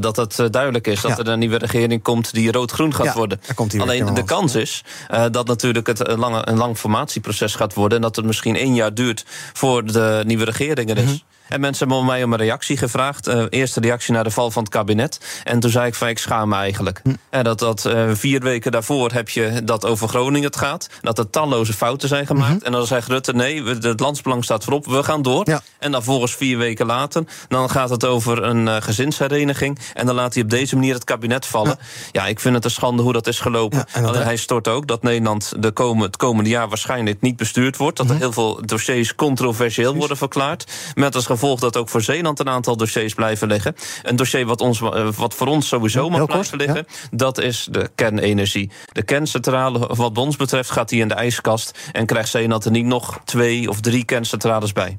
dat 0.00 0.16
het 0.16 0.38
eh, 0.38 0.46
duidelijk 0.50 0.86
is 0.86 1.00
dat 1.00 1.18
er 1.18 1.28
een 1.28 1.38
nieuwe 1.38 1.58
regering 1.58 2.02
komt 2.02 2.32
die 2.32 2.52
rood-groen 2.52 2.94
gaat 2.94 3.14
worden. 3.14 3.40
Alleen 3.78 4.14
de 4.14 4.24
kans 4.24 4.54
is 4.54 4.84
uh, 5.10 5.24
dat 5.30 5.46
natuurlijk 5.46 5.86
het 5.86 6.08
een, 6.08 6.18
lange, 6.18 6.48
een 6.48 6.56
lang 6.56 6.76
formatieproces 6.76 7.54
gaat 7.54 7.74
worden. 7.74 7.96
En 7.96 8.02
dat 8.02 8.16
het 8.16 8.24
misschien 8.24 8.56
één 8.56 8.74
jaar 8.74 8.94
duurt 8.94 9.24
voor 9.52 9.84
de 9.92 10.22
nieuwe 10.26 10.44
regering 10.44 10.90
er 10.90 10.96
is. 10.96 11.04
Mhm. 11.04 11.35
En 11.48 11.60
mensen 11.60 11.88
hebben 11.88 12.06
mij 12.06 12.22
om 12.22 12.32
een 12.32 12.38
reactie 12.38 12.76
gevraagd. 12.76 13.28
Uh, 13.28 13.44
eerste 13.48 13.80
reactie 13.80 14.12
naar 14.12 14.24
de 14.24 14.30
val 14.30 14.50
van 14.50 14.62
het 14.62 14.72
kabinet. 14.72 15.20
En 15.44 15.60
toen 15.60 15.70
zei 15.70 15.86
ik 15.86 15.94
van 15.94 16.08
ik 16.08 16.18
schaam 16.18 16.48
me 16.48 16.54
eigenlijk. 16.54 17.00
Hm. 17.02 17.14
En 17.30 17.44
dat, 17.44 17.58
dat 17.58 17.84
uh, 17.84 18.10
vier 18.12 18.40
weken 18.40 18.72
daarvoor 18.72 19.12
heb 19.12 19.28
je 19.28 19.64
dat 19.64 19.84
over 19.84 20.08
Groningen 20.08 20.46
het 20.46 20.56
gaat. 20.56 20.88
Dat 21.00 21.18
er 21.18 21.30
talloze 21.30 21.72
fouten 21.72 22.08
zijn 22.08 22.26
gemaakt. 22.26 22.54
Mhm. 22.54 22.64
En 22.64 22.72
dan 22.72 22.86
zegt 22.86 23.08
Rutte 23.08 23.32
nee, 23.32 23.64
het 23.64 24.00
landsbelang 24.00 24.44
staat 24.44 24.64
voorop. 24.64 24.86
We 24.86 25.02
gaan 25.02 25.22
door. 25.22 25.44
En 25.78 25.92
dan 25.92 26.02
volgens 26.02 26.34
vier 26.34 26.58
weken 26.58 26.86
later. 26.86 27.24
Dan 27.48 27.70
gaat 27.70 27.90
het 27.90 28.04
over 28.04 28.42
een 28.42 28.66
uh, 28.66 28.76
gezinshereniging. 28.80 29.78
En 29.94 30.06
dan 30.06 30.14
laat 30.14 30.34
hij 30.34 30.42
op 30.42 30.50
deze 30.50 30.74
manier 30.74 30.94
het 30.94 31.04
kabinet 31.04 31.46
vallen. 31.46 31.78
Ja, 32.12 32.26
ik 32.26 32.40
vind 32.40 32.54
het 32.54 32.64
een 32.64 32.70
schande 32.70 33.02
hoe 33.02 33.12
dat 33.12 33.26
is 33.26 33.40
gelopen. 33.40 33.84
Ja, 33.94 34.02
Alleen 34.02 34.22
hij 34.22 34.36
stort 34.36 34.68
ook 34.68 34.86
dat 34.86 35.02
Nederland 35.02 35.52
de 35.58 35.70
komen, 35.70 36.06
het 36.06 36.16
komende 36.16 36.50
jaar 36.50 36.68
waarschijnlijk 36.68 37.20
niet 37.20 37.36
bestuurd 37.36 37.76
wordt. 37.76 37.96
Dat 37.96 38.06
er 38.06 38.12
mhm. 38.12 38.22
heel 38.22 38.32
veel 38.32 38.66
dossiers 38.66 39.14
controversieel 39.14 39.94
worden 39.94 40.16
verklaard. 40.16 40.64
Met 40.94 41.14
als 41.14 41.26
gevolg 41.26 41.35
dat 41.60 41.76
ook 41.76 41.88
voor 41.88 42.02
Zeeland 42.02 42.38
een 42.38 42.48
aantal 42.48 42.76
dossiers 42.76 43.14
blijven 43.14 43.48
liggen. 43.48 43.74
Een 44.02 44.16
dossier 44.16 44.46
wat, 44.46 44.60
ons, 44.60 44.80
eh, 44.80 45.08
wat 45.16 45.34
voor 45.34 45.46
ons 45.46 45.68
sowieso 45.68 46.10
mag 46.10 46.26
blijven 46.26 46.58
liggen, 46.58 46.86
dat 47.10 47.38
is 47.38 47.68
de 47.70 47.90
kernenergie. 47.94 48.70
De 48.92 49.02
kerncentrale, 49.02 49.78
wat 49.78 50.18
ons 50.18 50.36
betreft, 50.36 50.70
gaat 50.70 50.88
die 50.88 51.00
in 51.00 51.08
de 51.08 51.14
ijskast 51.14 51.78
en 51.92 52.06
krijgt 52.06 52.28
Zeeland 52.28 52.64
er 52.64 52.70
niet 52.70 52.84
nog 52.84 53.20
twee 53.24 53.68
of 53.68 53.80
drie 53.80 54.04
kerncentrales 54.04 54.72
bij. 54.72 54.98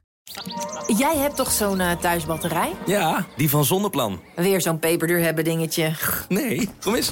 Jij 0.97 1.17
hebt 1.17 1.35
toch 1.35 1.51
zo'n 1.51 1.79
uh, 1.79 1.91
thuisbatterij? 1.91 2.71
Ja, 2.85 3.25
die 3.35 3.49
van 3.49 3.65
Zonneplan. 3.65 4.19
Weer 4.35 4.61
zo'n 4.61 4.79
peperduur 4.79 5.23
hebben 5.23 5.43
dingetje. 5.43 5.91
Nee, 6.29 6.69
kom 6.81 6.95
eens. 6.95 7.11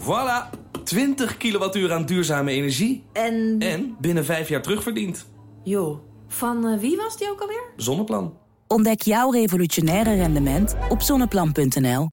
Voilà, 0.00 0.50
20 0.84 1.36
kilowattuur 1.36 1.92
aan 1.92 2.06
duurzame 2.06 2.50
energie. 2.50 3.04
En? 3.12 3.56
En 3.58 3.96
binnen 4.00 4.24
vijf 4.24 4.48
jaar 4.48 4.62
terugverdiend. 4.62 5.26
Jo, 5.62 6.04
van 6.28 6.66
uh, 6.66 6.78
wie 6.78 6.96
was 6.96 7.16
die 7.16 7.30
ook 7.30 7.40
alweer? 7.40 7.62
Zonneplan. 7.76 8.34
Ontdek 8.66 9.02
jouw 9.02 9.30
revolutionaire 9.30 10.14
rendement 10.14 10.76
op 10.88 11.02
zonneplan.nl. 11.02 12.08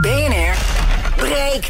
BNR 0.00 0.77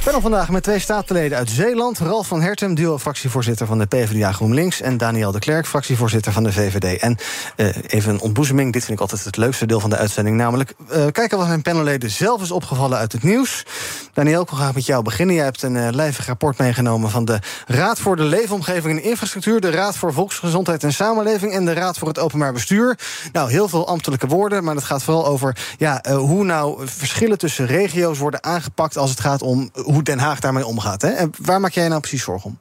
Ben 0.04 0.22
vandaag 0.22 0.50
met 0.50 0.62
twee 0.62 0.78
statenleden 0.78 1.38
uit 1.38 1.50
Zeeland. 1.50 1.98
Ralf 1.98 2.26
van 2.26 2.42
Hertem, 2.42 2.74
duo-fractievoorzitter 2.74 3.66
van 3.66 3.78
de 3.78 3.86
PvdA 3.86 4.32
GroenLinks... 4.32 4.80
en 4.80 4.96
Daniel 4.96 5.32
de 5.32 5.38
Klerk, 5.38 5.66
fractievoorzitter 5.66 6.32
van 6.32 6.42
de 6.42 6.52
VVD. 6.52 7.00
En 7.00 7.16
uh, 7.56 7.68
even 7.86 8.12
een 8.12 8.20
ontboezeming, 8.20 8.72
dit 8.72 8.84
vind 8.84 8.94
ik 8.94 9.02
altijd 9.02 9.24
het 9.24 9.36
leukste 9.36 9.66
deel 9.66 9.80
van 9.80 9.90
de 9.90 9.96
uitzending... 9.96 10.36
namelijk 10.36 10.74
uh, 10.92 11.06
kijken 11.12 11.38
wat 11.38 11.46
mijn 11.46 11.62
panelleden 11.62 12.10
zelf 12.10 12.42
is 12.42 12.50
opgevallen 12.50 12.98
uit 12.98 13.12
het 13.12 13.22
nieuws. 13.22 13.66
Daniel, 14.12 14.42
ik 14.42 14.48
wil 14.48 14.58
graag 14.58 14.74
met 14.74 14.86
jou 14.86 15.02
beginnen. 15.02 15.34
Jij 15.34 15.44
hebt 15.44 15.62
een 15.62 15.74
uh, 15.74 15.88
lijvig 15.90 16.26
rapport 16.26 16.58
meegenomen 16.58 17.10
van 17.10 17.24
de 17.24 17.38
Raad 17.66 17.98
voor 17.98 18.16
de 18.16 18.24
Leefomgeving 18.24 18.98
en 18.98 19.04
Infrastructuur... 19.04 19.60
de 19.60 19.70
Raad 19.70 19.96
voor 19.96 20.12
Volksgezondheid 20.12 20.84
en 20.84 20.92
Samenleving... 20.92 21.52
en 21.52 21.64
de 21.64 21.72
Raad 21.72 21.98
voor 21.98 22.08
het 22.08 22.18
Openbaar 22.18 22.52
Bestuur. 22.52 22.98
Nou, 23.32 23.50
heel 23.50 23.68
veel 23.68 23.88
ambtelijke 23.88 24.26
woorden, 24.26 24.64
maar 24.64 24.74
het 24.74 24.84
gaat 24.84 25.02
vooral 25.02 25.26
over... 25.26 25.56
Ja, 25.78 26.04
hoe 26.16 26.44
nou 26.44 26.88
verschillen 26.88 27.38
tussen 27.38 27.66
regio's 27.66 28.18
worden 28.18 28.44
aangepakt... 28.44 28.96
als 28.96 29.10
het 29.10 29.20
gaat 29.20 29.37
om 29.42 29.70
hoe 29.72 30.02
Den 30.02 30.18
Haag 30.18 30.40
daarmee 30.40 30.66
omgaat. 30.66 31.02
Hè? 31.02 31.08
En 31.08 31.32
waar 31.38 31.60
maak 31.60 31.72
jij 31.72 31.88
nou 31.88 32.00
precies 32.00 32.22
zorgen 32.22 32.50
om? 32.50 32.58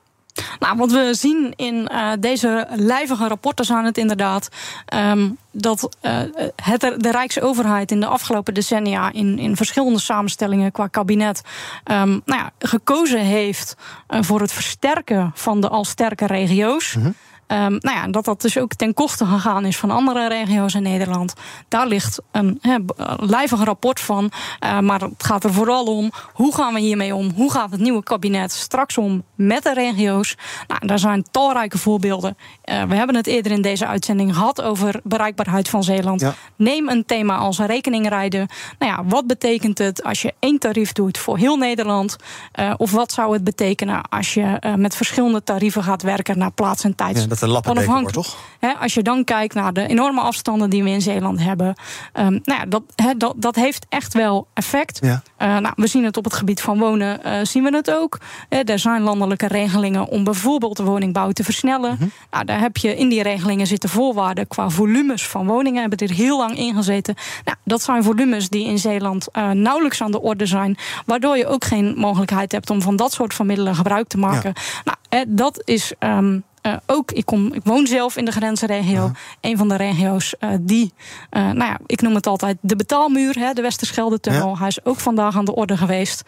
Nou, 0.59 0.77
wat 0.77 0.91
we 0.91 1.13
zien 1.13 1.53
in 1.55 1.89
uh, 1.91 2.11
deze 2.19 2.67
lijvige 2.69 3.27
rapporten 3.27 3.65
zijn 3.65 3.85
het 3.85 3.97
inderdaad 3.97 4.49
um, 4.93 5.37
dat 5.51 5.89
uh, 6.01 6.19
het, 6.55 6.81
de 6.81 7.11
Rijksoverheid 7.11 7.91
in 7.91 7.99
de 7.99 8.05
afgelopen 8.05 8.53
decennia 8.53 9.11
in, 9.11 9.39
in 9.39 9.55
verschillende 9.55 9.99
samenstellingen 9.99 10.71
qua 10.71 10.87
kabinet 10.87 11.41
um, 11.85 12.21
nou 12.25 12.41
ja, 12.41 12.51
gekozen 12.59 13.19
heeft 13.21 13.75
uh, 14.09 14.19
voor 14.21 14.41
het 14.41 14.51
versterken 14.51 15.31
van 15.35 15.61
de 15.61 15.69
al 15.69 15.85
sterke 15.85 16.25
regio's. 16.25 16.95
Mm 16.95 17.03
-hmm. 17.03 17.15
Um, 17.51 17.57
nou 17.57 17.97
ja, 17.97 18.07
dat 18.07 18.25
dat 18.25 18.41
dus 18.41 18.57
ook 18.57 18.73
ten 18.73 18.93
koste 18.93 19.25
gegaan 19.25 19.65
is 19.65 19.77
van 19.77 19.91
andere 19.91 20.27
regio's 20.27 20.73
in 20.73 20.81
Nederland. 20.81 21.33
Daar 21.67 21.87
ligt 21.87 22.21
een 22.31 22.57
he, 22.61 22.77
lijvig 23.17 23.63
rapport 23.63 23.99
van. 23.99 24.31
Uh, 24.63 24.79
maar 24.79 25.01
het 25.01 25.23
gaat 25.23 25.43
er 25.43 25.53
vooral 25.53 25.85
om 25.85 26.11
hoe 26.33 26.55
gaan 26.55 26.73
we 26.73 26.79
hiermee 26.79 27.15
om? 27.15 27.31
Hoe 27.35 27.51
gaat 27.51 27.71
het 27.71 27.79
nieuwe 27.79 28.03
kabinet 28.03 28.51
straks 28.51 28.97
om 28.97 29.23
met 29.35 29.63
de 29.63 29.73
regio's? 29.73 30.35
Nou, 30.67 30.87
daar 30.87 30.99
zijn 30.99 31.25
talrijke 31.31 31.77
voorbeelden. 31.77 32.37
Uh, 32.65 32.83
we 32.83 32.95
hebben 32.95 33.15
het 33.15 33.27
eerder 33.27 33.51
in 33.51 33.61
deze 33.61 33.87
uitzending 33.87 34.35
gehad 34.35 34.61
over 34.61 34.99
bereikbaarheid 35.03 35.69
van 35.69 35.83
Zeeland. 35.83 36.21
Ja. 36.21 36.33
Neem 36.55 36.89
een 36.89 37.05
thema 37.05 37.37
als 37.37 37.59
rekeningrijden. 37.59 38.47
Nou 38.79 38.91
ja, 38.91 39.03
wat 39.05 39.27
betekent 39.27 39.77
het 39.77 40.03
als 40.03 40.21
je 40.21 40.33
één 40.39 40.59
tarief 40.59 40.91
doet 40.91 41.17
voor 41.17 41.37
heel 41.37 41.55
Nederland? 41.57 42.15
Uh, 42.59 42.73
of 42.77 42.91
wat 42.91 43.11
zou 43.11 43.33
het 43.33 43.43
betekenen 43.43 44.09
als 44.09 44.33
je 44.33 44.75
met 44.77 44.95
verschillende 44.95 45.43
tarieven 45.43 45.83
gaat 45.83 46.01
werken 46.01 46.37
naar 46.37 46.51
plaats 46.51 46.83
en 46.83 46.95
tijd? 46.95 47.27
Ja, 47.29 47.36
dat 47.39 47.77
een 47.77 47.85
wordt, 47.85 48.13
toch? 48.13 48.37
als 48.79 48.93
je 48.93 49.01
dan 49.01 49.23
kijkt 49.23 49.53
naar 49.53 49.73
de 49.73 49.87
enorme 49.87 50.21
afstanden 50.21 50.69
die 50.69 50.83
we 50.83 50.89
in 50.89 51.01
Zeeland 51.01 51.39
hebben. 51.39 51.75
Um, 52.13 52.39
nou 52.43 52.59
ja, 52.59 52.65
dat, 52.65 52.83
dat, 53.17 53.33
dat 53.37 53.55
heeft 53.55 53.85
echt 53.89 54.13
wel 54.13 54.47
effect. 54.53 54.99
Ja. 55.01 55.21
Uh, 55.41 55.57
nou, 55.57 55.73
we 55.75 55.87
zien 55.87 56.03
het 56.03 56.17
op 56.17 56.23
het 56.23 56.33
gebied 56.33 56.61
van 56.61 56.79
wonen, 56.79 57.19
uh, 57.25 57.33
zien 57.43 57.63
we 57.63 57.75
het 57.75 57.91
ook. 57.91 58.19
Uh, 58.49 58.69
er 58.69 58.79
zijn 58.79 59.01
landelijke 59.01 59.47
regelingen 59.47 60.07
om 60.07 60.23
bijvoorbeeld 60.23 60.77
de 60.77 60.83
woningbouw 60.83 61.31
te 61.31 61.43
versnellen. 61.43 61.91
Mm 61.91 61.97
-hmm. 61.97 62.11
nou, 62.31 62.45
daar 62.45 62.59
heb 62.59 62.77
je 62.77 62.95
in 62.95 63.09
die 63.09 63.23
regelingen 63.23 63.67
zitten 63.67 63.89
voorwaarden 63.89 64.47
qua 64.47 64.69
volumes 64.69 65.27
van 65.27 65.47
woningen. 65.47 65.81
Hebben 65.81 66.07
er 66.07 66.13
heel 66.13 66.37
lang 66.37 66.57
in 66.57 66.75
gezeten. 66.75 67.15
Nou, 67.45 67.57
dat 67.63 67.81
zijn 67.81 68.03
volumes 68.03 68.49
die 68.49 68.65
in 68.65 68.77
Zeeland 68.77 69.27
nauwelijks 69.53 70.01
aan 70.01 70.11
de 70.11 70.21
orde 70.21 70.45
zijn. 70.45 70.77
Waardoor 71.05 71.37
je 71.37 71.47
ook 71.47 71.65
geen 71.65 71.93
mogelijkheid 71.97 72.51
hebt 72.51 72.69
om 72.69 72.81
van 72.81 72.95
dat 72.95 73.11
soort 73.11 73.33
van 73.33 73.45
middelen 73.45 73.75
gebruik 73.75 74.07
te 74.07 74.17
maken. 74.17 74.53
Ja. 74.55 74.95
Nou, 75.09 75.25
dat 75.27 75.61
is 75.65 75.93
um, 75.99 76.43
uh, 76.61 76.73
ook, 76.85 77.11
ik, 77.11 77.25
kom, 77.25 77.53
ik 77.53 77.61
woon 77.63 77.87
zelf 77.87 78.17
in 78.17 78.25
de 78.25 78.31
grensregio. 78.31 79.03
Ja. 79.03 79.11
Een 79.41 79.57
van 79.57 79.69
de 79.69 79.75
regio's 79.75 80.35
uh, 80.39 80.49
die, 80.61 80.93
uh, 81.31 81.41
nou 81.41 81.57
ja, 81.57 81.77
ik 81.85 82.01
noem 82.01 82.15
het 82.15 82.27
altijd 82.27 82.57
de 82.61 82.75
betaalmuur, 82.75 83.39
hè, 83.39 83.53
de 83.53 83.61
Westerschelde-tunnel. 83.61 84.49
Ja. 84.49 84.57
Hij 84.57 84.67
is 84.67 84.85
ook 84.85 84.99
vandaag 84.99 85.37
aan 85.37 85.45
de 85.45 85.55
orde 85.55 85.77
geweest. 85.77 86.23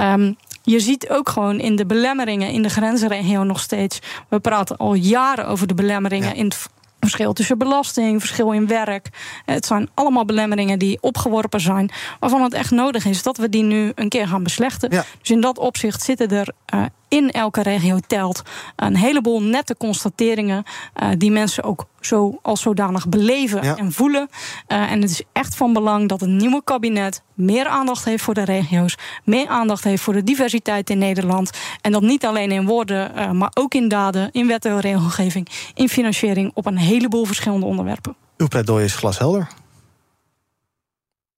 Um, 0.00 0.36
je 0.62 0.80
ziet 0.80 1.08
ook 1.08 1.28
gewoon 1.28 1.60
in 1.60 1.76
de 1.76 1.86
belemmeringen 1.86 2.50
in 2.50 2.62
de 2.62 2.68
grensregio 2.68 3.42
nog 3.42 3.60
steeds. 3.60 3.98
We 4.28 4.38
praten 4.38 4.76
al 4.76 4.94
jaren 4.94 5.46
over 5.46 5.66
de 5.66 5.74
belemmeringen 5.74 6.28
ja. 6.28 6.34
in 6.34 6.52
Verschil 7.00 7.32
tussen 7.32 7.58
belasting, 7.58 8.20
verschil 8.20 8.52
in 8.52 8.66
werk. 8.66 9.08
Het 9.44 9.66
zijn 9.66 9.88
allemaal 9.94 10.24
belemmeringen 10.24 10.78
die 10.78 10.98
opgeworpen 11.00 11.60
zijn. 11.60 11.90
Waarvan 12.20 12.42
het 12.42 12.54
echt 12.54 12.70
nodig 12.70 13.04
is 13.04 13.22
dat 13.22 13.36
we 13.36 13.48
die 13.48 13.62
nu 13.62 13.92
een 13.94 14.08
keer 14.08 14.28
gaan 14.28 14.42
beslechten. 14.42 14.90
Dus 14.90 15.30
in 15.30 15.40
dat 15.40 15.58
opzicht 15.58 16.02
zitten 16.02 16.28
er 16.28 16.52
uh, 16.74 16.84
in 17.08 17.30
elke 17.30 17.62
regio 17.62 17.98
telt 18.06 18.42
een 18.76 18.96
heleboel 18.96 19.42
nette 19.42 19.76
constateringen. 19.76 20.64
Uh, 21.02 21.08
die 21.18 21.30
mensen 21.30 21.64
ook 21.64 21.86
zo 22.00 22.38
als 22.42 22.60
zodanig 22.60 23.08
beleven 23.08 23.62
ja. 23.62 23.76
en 23.76 23.92
voelen. 23.92 24.28
Uh, 24.68 24.92
en 24.92 25.00
het 25.00 25.10
is 25.10 25.22
echt 25.32 25.56
van 25.56 25.72
belang 25.72 26.08
dat 26.08 26.20
het 26.20 26.30
nieuwe 26.30 26.62
kabinet 26.64 27.22
meer 27.34 27.66
aandacht 27.66 28.04
heeft 28.04 28.22
voor 28.22 28.34
de 28.34 28.44
regio's. 28.44 28.96
Meer 29.24 29.48
aandacht 29.48 29.84
heeft 29.84 30.02
voor 30.02 30.12
de 30.12 30.24
diversiteit 30.24 30.90
in 30.90 30.98
Nederland. 30.98 31.50
En 31.80 31.92
dat 31.92 32.02
niet 32.02 32.24
alleen 32.24 32.50
in 32.50 32.66
woorden, 32.66 33.12
uh, 33.16 33.30
maar 33.30 33.50
ook 33.54 33.74
in 33.74 33.88
daden, 33.88 34.30
in 34.32 34.46
wet 34.46 34.64
en 34.64 34.80
regelgeving, 34.80 35.48
in 35.74 35.88
financiering 35.88 36.50
op 36.54 36.66
een 36.66 36.78
heleboel 36.78 37.24
verschillende 37.24 37.66
onderwerpen. 37.66 38.16
Uw 38.36 38.48
pleidooi 38.48 38.84
is 38.84 38.94
glashelder. 38.94 39.48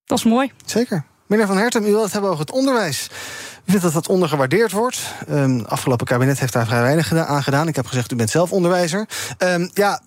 Dat 0.05 0.19
is 0.19 0.25
mooi. 0.25 0.53
Zeker. 0.65 1.05
Meneer 1.27 1.47
Van 1.47 1.57
Herten, 1.57 1.83
u 1.83 1.87
wilt 1.87 2.03
het 2.03 2.13
hebben 2.13 2.31
over 2.31 2.45
het 2.45 2.55
onderwijs. 2.55 3.11
U 3.71 3.73
vindt 3.73 3.95
dat 3.95 4.05
dat 4.05 4.13
ondergewaardeerd 4.13 4.73
wordt. 4.73 5.01
Um, 5.31 5.65
afgelopen 5.65 6.07
kabinet 6.07 6.39
heeft 6.39 6.53
daar 6.53 6.67
vrij 6.67 6.83
weinig 6.83 7.15
aan 7.15 7.43
gedaan. 7.43 7.69
Ik 7.69 7.77
heb 7.77 7.87
gezegd, 7.87 8.13
u 8.13 8.17
bent 8.17 8.31
zelf 8.31 8.53
onderwijzer. 8.53 9.09
Um, 9.39 9.71
ja, 9.75 10.01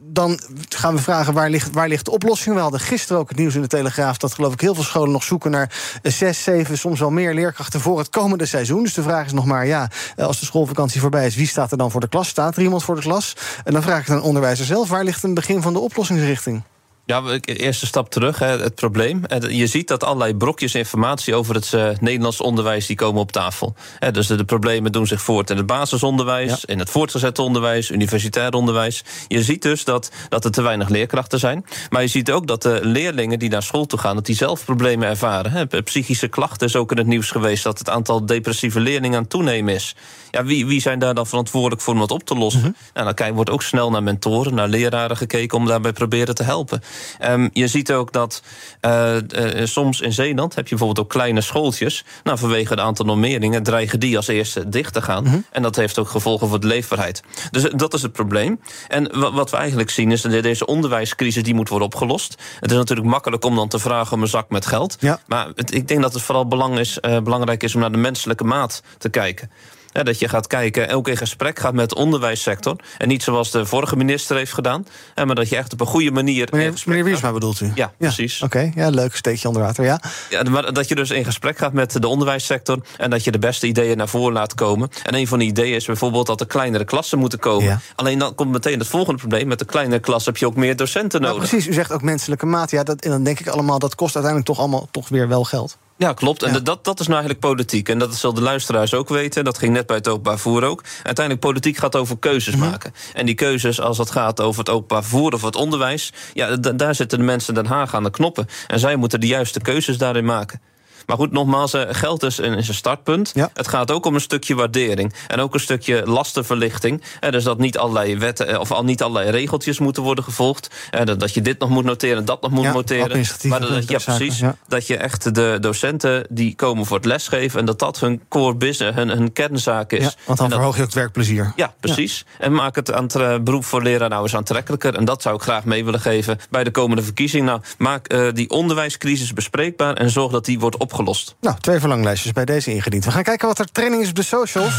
dan 0.00 0.40
gaan 0.68 0.94
we 0.94 1.02
vragen 1.02 1.34
waar 1.34 1.50
ligt, 1.50 1.72
waar 1.72 1.88
ligt 1.88 2.04
de 2.04 2.10
oplossing. 2.10 2.54
We 2.54 2.60
hadden 2.60 2.80
gisteren 2.80 3.20
ook 3.20 3.28
het 3.28 3.38
nieuws 3.38 3.54
in 3.54 3.60
de 3.60 3.66
Telegraaf... 3.66 4.16
dat 4.16 4.34
geloof 4.34 4.52
ik 4.52 4.60
heel 4.60 4.74
veel 4.74 4.84
scholen 4.84 5.10
nog 5.10 5.22
zoeken 5.22 5.50
naar 5.50 5.98
zes, 6.02 6.42
zeven... 6.42 6.78
soms 6.78 7.00
wel 7.00 7.10
meer 7.10 7.34
leerkrachten 7.34 7.80
voor 7.80 7.98
het 7.98 8.08
komende 8.08 8.46
seizoen. 8.46 8.82
Dus 8.82 8.94
de 8.94 9.02
vraag 9.02 9.26
is 9.26 9.32
nog 9.32 9.44
maar, 9.44 9.66
ja, 9.66 9.90
als 10.16 10.40
de 10.40 10.46
schoolvakantie 10.46 11.00
voorbij 11.00 11.26
is... 11.26 11.36
wie 11.36 11.46
staat 11.46 11.70
er 11.70 11.78
dan 11.78 11.90
voor 11.90 12.00
de 12.00 12.08
klas? 12.08 12.28
Staat 12.28 12.56
er 12.56 12.62
iemand 12.62 12.84
voor 12.84 12.94
de 12.94 13.00
klas? 13.00 13.36
En 13.64 13.72
dan 13.72 13.82
vraag 13.82 14.00
ik 14.00 14.10
aan 14.10 14.16
de 14.16 14.22
onderwijzer 14.22 14.64
zelf... 14.64 14.88
waar 14.88 15.04
ligt 15.04 15.22
een 15.22 15.34
begin 15.34 15.62
van 15.62 15.72
de 15.72 15.78
oplossingsrichting? 15.78 16.62
Ja, 17.06 17.22
eerste 17.44 17.86
stap 17.86 18.10
terug, 18.10 18.38
hè, 18.38 18.46
het 18.46 18.74
probleem. 18.74 19.22
Je 19.48 19.66
ziet 19.66 19.88
dat 19.88 20.04
allerlei 20.04 20.34
brokjes 20.34 20.74
informatie 20.74 21.34
over 21.34 21.54
het 21.54 21.72
uh, 21.72 21.88
Nederlands 22.00 22.40
onderwijs... 22.40 22.86
die 22.86 22.96
komen 22.96 23.20
op 23.20 23.32
tafel. 23.32 23.74
Hè, 23.98 24.10
dus 24.10 24.26
de, 24.26 24.34
de, 24.34 24.44
problemen 24.44 24.92
doen 24.92 25.06
zich 25.06 25.22
voort 25.22 25.50
in 25.50 25.56
het 25.56 25.66
basisonderwijs... 25.66 26.50
Ja. 26.50 26.56
in 26.64 26.78
het 26.78 26.90
voortgezet 26.90 27.38
onderwijs, 27.38 27.90
universitair 27.90 28.52
onderwijs. 28.52 29.04
Je 29.28 29.42
ziet 29.42 29.62
dus 29.62 29.84
dat, 29.84 30.10
dat 30.28 30.44
er 30.44 30.50
te 30.50 30.62
weinig 30.62 30.88
leerkrachten 30.88 31.38
zijn. 31.38 31.64
Maar 31.90 32.02
je 32.02 32.08
ziet 32.08 32.30
ook 32.30 32.46
dat 32.46 32.62
de 32.62 32.80
leerlingen 32.82 33.38
die 33.38 33.50
naar 33.50 33.62
school 33.62 33.86
toe 33.86 33.98
gaan... 33.98 34.14
dat 34.14 34.26
die 34.26 34.36
zelf 34.36 34.64
problemen 34.64 35.08
ervaren. 35.08 35.52
Hè. 35.52 35.82
Psychische 35.82 36.28
klachten 36.28 36.66
is 36.66 36.76
ook 36.76 36.90
in 36.90 36.98
het 36.98 37.06
nieuws 37.06 37.30
geweest... 37.30 37.62
dat 37.62 37.78
het 37.78 37.90
aantal 37.90 38.26
depressieve 38.26 38.80
leerlingen 38.80 39.16
aan 39.16 39.22
het 39.22 39.30
toenemen 39.30 39.74
is. 39.74 39.96
Ja, 40.30 40.44
wie, 40.44 40.66
wie 40.66 40.80
zijn 40.80 40.98
daar 40.98 41.14
dan 41.14 41.26
verantwoordelijk 41.26 41.82
voor 41.82 41.94
om 41.94 42.00
dat 42.00 42.10
op 42.10 42.24
te 42.24 42.34
lossen? 42.34 42.60
Mm 42.60 42.74
-hmm. 42.92 43.02
nou, 43.04 43.14
dan 43.14 43.32
wordt 43.32 43.50
ook 43.50 43.62
snel 43.62 43.90
naar 43.90 44.02
mentoren, 44.02 44.54
naar 44.54 44.68
leraren 44.68 45.16
gekeken... 45.16 45.58
om 45.58 45.66
daarbij 45.66 45.92
proberen 45.92 46.34
te 46.34 46.42
helpen. 46.42 46.82
Um, 47.24 47.50
je 47.52 47.66
ziet 47.66 47.92
ook 47.92 48.12
dat 48.12 48.42
uh, 48.80 49.14
uh, 49.14 49.66
soms 49.66 50.00
in 50.00 50.12
Zeeland 50.12 50.54
heb 50.54 50.64
je 50.68 50.76
bijvoorbeeld 50.76 51.06
ook 51.06 51.12
kleine 51.12 51.40
schooltjes. 51.40 52.04
Nou, 52.24 52.38
vanwege 52.38 52.72
het 52.72 52.80
aantal 52.80 53.04
normeringen 53.04 53.62
dreigen 53.62 54.00
die 54.00 54.16
als 54.16 54.26
eerste 54.26 54.68
dicht 54.68 54.92
te 54.92 55.02
gaan. 55.02 55.24
Mm 55.24 55.30
-hmm. 55.30 55.44
En 55.50 55.62
dat 55.62 55.76
heeft 55.76 55.98
ook 55.98 56.08
gevolgen 56.08 56.48
voor 56.48 56.60
de 56.60 56.66
leefbaarheid. 56.66 57.22
Dus 57.50 57.62
dat 57.62 57.94
is 57.94 58.02
het 58.02 58.12
probleem. 58.12 58.60
En 58.88 59.32
wat 59.34 59.50
we 59.50 59.56
eigenlijk 59.56 59.90
zien 59.90 60.12
is 60.12 60.20
dat 60.20 60.42
deze 60.42 60.66
onderwijscrisis 60.66 61.42
die 61.42 61.54
moet 61.54 61.68
worden 61.68 61.88
opgelost. 61.88 62.42
Het 62.60 62.70
is 62.70 62.76
natuurlijk 62.76 63.08
makkelijk 63.08 63.44
om 63.44 63.56
dan 63.56 63.68
te 63.68 63.78
vragen 63.78 64.12
om 64.12 64.22
een 64.22 64.28
zak 64.28 64.50
met 64.50 64.66
geld. 64.66 64.96
Ja. 65.00 65.20
Maar 65.26 65.48
het, 65.54 65.74
ik 65.74 65.88
denk 65.88 66.02
dat 66.02 66.12
het 66.12 66.22
vooral 66.22 66.46
belang 66.46 66.78
is, 66.78 66.98
uh, 67.00 67.20
belangrijk 67.20 67.62
is 67.62 67.74
om 67.74 67.80
naar 67.80 67.92
de 67.92 67.98
menselijke 67.98 68.44
maat 68.44 68.82
te 68.98 69.08
kijken. 69.08 69.50
Ja, 69.96 70.02
dat 70.02 70.18
je 70.18 70.28
gaat 70.28 70.46
kijken, 70.46 70.88
ook 70.88 71.08
in 71.08 71.16
gesprek 71.16 71.58
gaat 71.58 71.74
met 71.74 71.88
de 71.88 71.94
onderwijssector. 71.94 72.76
En 72.98 73.08
niet 73.08 73.22
zoals 73.22 73.50
de 73.50 73.66
vorige 73.66 73.96
minister 73.96 74.36
heeft 74.36 74.52
gedaan. 74.52 74.86
Maar 75.14 75.34
dat 75.34 75.48
je 75.48 75.56
echt 75.56 75.72
op 75.72 75.80
een 75.80 75.86
goede 75.86 76.10
manier. 76.10 76.48
Meneer, 76.50 76.82
meneer 76.84 77.04
Wiersma 77.04 77.32
bedoelt 77.32 77.60
u? 77.60 77.72
Ja, 77.74 77.92
precies. 77.98 78.42
Oké, 78.42 78.56
okay, 78.56 78.72
ja, 78.74 78.88
leuk. 78.88 79.16
Steekje 79.16 79.48
onder 79.48 79.62
water, 79.62 79.84
ja. 79.84 80.00
ja. 80.30 80.42
Maar 80.42 80.72
dat 80.72 80.88
je 80.88 80.94
dus 80.94 81.10
in 81.10 81.24
gesprek 81.24 81.58
gaat 81.58 81.72
met 81.72 82.02
de 82.02 82.08
onderwijssector. 82.08 82.78
En 82.96 83.10
dat 83.10 83.24
je 83.24 83.30
de 83.30 83.38
beste 83.38 83.66
ideeën 83.66 83.96
naar 83.96 84.08
voren 84.08 84.32
laat 84.32 84.54
komen. 84.54 84.88
En 85.02 85.14
een 85.14 85.26
van 85.26 85.38
die 85.38 85.48
ideeën 85.48 85.74
is 85.74 85.84
bijvoorbeeld 85.84 86.26
dat 86.26 86.40
er 86.40 86.46
kleinere 86.46 86.84
klassen 86.84 87.18
moeten 87.18 87.38
komen. 87.38 87.64
Ja. 87.64 87.80
Alleen 87.94 88.18
dan 88.18 88.34
komt 88.34 88.52
meteen 88.52 88.78
het 88.78 88.88
volgende 88.88 89.18
probleem. 89.18 89.48
Met 89.48 89.58
de 89.58 89.64
kleinere 89.64 90.00
klas 90.00 90.24
heb 90.24 90.36
je 90.36 90.46
ook 90.46 90.56
meer 90.56 90.76
docenten 90.76 91.20
nodig. 91.20 91.36
Nou, 91.36 91.48
precies, 91.48 91.68
u 91.68 91.72
zegt 91.72 91.92
ook 91.92 92.02
menselijke 92.02 92.46
maat. 92.46 92.70
Ja, 92.70 92.82
dat, 92.82 93.00
en 93.00 93.10
dan 93.10 93.22
denk 93.22 93.40
ik 93.40 93.46
allemaal, 93.46 93.78
dat 93.78 93.94
kost 93.94 94.14
uiteindelijk 94.14 94.54
toch 94.54 94.58
allemaal 94.58 94.88
toch 94.90 95.08
weer 95.08 95.28
wel 95.28 95.44
geld. 95.44 95.78
Ja, 95.98 96.12
klopt. 96.12 96.42
En 96.42 96.52
ja. 96.52 96.58
dat, 96.58 96.84
dat 96.84 97.00
is 97.00 97.06
nou 97.06 97.18
eigenlijk 97.20 97.46
politiek. 97.46 97.88
En 97.88 97.98
dat 97.98 98.14
zal 98.14 98.34
de 98.34 98.40
luisteraars 98.40 98.94
ook 98.94 99.08
weten. 99.08 99.44
Dat 99.44 99.58
ging 99.58 99.72
net 99.72 99.86
bij 99.86 99.96
het 99.96 100.08
openbaar 100.08 100.38
vervoer 100.38 100.64
ook. 100.64 100.84
Uiteindelijk, 101.02 101.46
politiek 101.46 101.76
gaat 101.76 101.96
over 101.96 102.18
keuzes 102.18 102.54
mm 102.54 102.60
-hmm. 102.60 102.70
maken. 102.70 102.94
En 103.14 103.26
die 103.26 103.34
keuzes, 103.34 103.80
als 103.80 103.98
het 103.98 104.10
gaat 104.10 104.40
over 104.40 104.58
het 104.58 104.68
openbaar 104.68 105.02
vervoer 105.02 105.32
of 105.32 105.42
het 105.42 105.56
onderwijs... 105.56 106.12
ja, 106.32 106.56
daar 106.56 106.94
zitten 106.94 107.18
de 107.18 107.24
mensen 107.24 107.54
Den 107.54 107.66
Haag 107.66 107.94
aan 107.94 108.02
de 108.02 108.10
knoppen. 108.10 108.46
En 108.66 108.78
zij 108.78 108.96
moeten 108.96 109.20
de 109.20 109.26
juiste 109.26 109.60
keuzes 109.60 109.98
daarin 109.98 110.24
maken. 110.24 110.60
Maar 111.06 111.16
goed, 111.16 111.32
nogmaals, 111.32 111.74
geld 111.76 112.22
is 112.22 112.38
een, 112.38 112.54
is 112.54 112.68
een 112.68 112.74
startpunt. 112.74 113.30
Ja. 113.34 113.50
Het 113.54 113.68
gaat 113.68 113.90
ook 113.90 114.06
om 114.06 114.14
een 114.14 114.20
stukje 114.20 114.54
waardering. 114.54 115.14
En 115.26 115.40
ook 115.40 115.54
een 115.54 115.60
stukje 115.60 116.02
lastenverlichting. 116.06 117.02
dus 117.30 117.44
dat 117.44 117.58
niet 117.58 117.78
allerlei 117.78 118.18
wetten 118.18 118.60
of 118.60 118.72
al 118.72 118.84
niet 118.84 119.02
allerlei 119.02 119.30
regeltjes 119.30 119.78
moeten 119.78 120.02
worden 120.02 120.24
gevolgd. 120.24 120.70
dat 121.18 121.34
je 121.34 121.42
dit 121.42 121.58
nog 121.58 121.68
moet 121.68 121.84
noteren 121.84 122.16
en 122.18 122.24
dat 122.24 122.40
nog 122.40 122.50
moet 122.50 122.64
ja, 122.64 122.72
noteren. 122.72 123.24
Maar 123.42 123.60
dat, 123.60 123.88
ja, 123.88 123.98
precies. 123.98 124.38
Ja. 124.38 124.56
Dat 124.68 124.86
je 124.86 124.96
echt 124.96 125.34
de 125.34 125.58
docenten 125.60 126.26
die 126.30 126.54
komen 126.54 126.86
voor 126.86 126.96
het 126.96 127.06
lesgeven... 127.06 127.60
en 127.60 127.66
dat 127.66 127.78
dat 127.78 128.00
hun 128.00 128.22
core 128.28 128.54
business, 128.54 128.96
hun, 128.96 129.08
hun 129.08 129.32
kernzaak 129.32 129.92
is. 129.92 130.04
Ja, 130.04 130.12
want 130.24 130.38
dan 130.38 130.48
dat, 130.48 130.58
verhoog 130.58 130.76
je 130.76 130.80
ook 130.80 130.86
het 130.86 130.96
werkplezier. 130.96 131.52
Ja, 131.56 131.74
precies. 131.80 132.24
En 132.38 132.52
maak 132.52 132.74
het 132.74 132.92
aan 132.92 133.08
het 133.12 133.44
beroep 133.44 133.64
voor 133.64 133.82
leraar 133.82 134.08
nou 134.08 134.22
eens 134.22 134.36
aantrekkelijker. 134.36 134.94
En 134.94 135.04
dat 135.04 135.22
zou 135.22 135.36
ik 135.36 135.42
graag 135.42 135.64
mee 135.64 135.84
willen 135.84 136.00
geven 136.00 136.38
bij 136.50 136.64
de 136.64 136.70
komende 136.70 137.02
verkiezing. 137.02 137.46
Nou, 137.46 137.60
maak 137.78 138.12
uh, 138.12 138.32
die 138.32 138.50
onderwijscrisis 138.50 139.32
bespreekbaar... 139.32 139.94
en 139.94 140.10
zorg 140.10 140.32
dat 140.32 140.44
die 140.44 140.58
wordt 140.58 140.76
opgelost 140.76 140.94
Nou, 141.40 141.56
twee 141.60 141.80
verlanglijstjes 141.80 142.32
bij 142.32 142.44
deze 142.44 142.74
ingediend. 142.74 143.04
We 143.04 143.10
gaan 143.10 143.22
kijken 143.22 143.48
wat 143.48 143.58
er 143.58 143.72
trending 143.72 144.02
is 144.02 144.08
op 144.08 144.14
de 144.14 144.22
socials. 144.22 144.74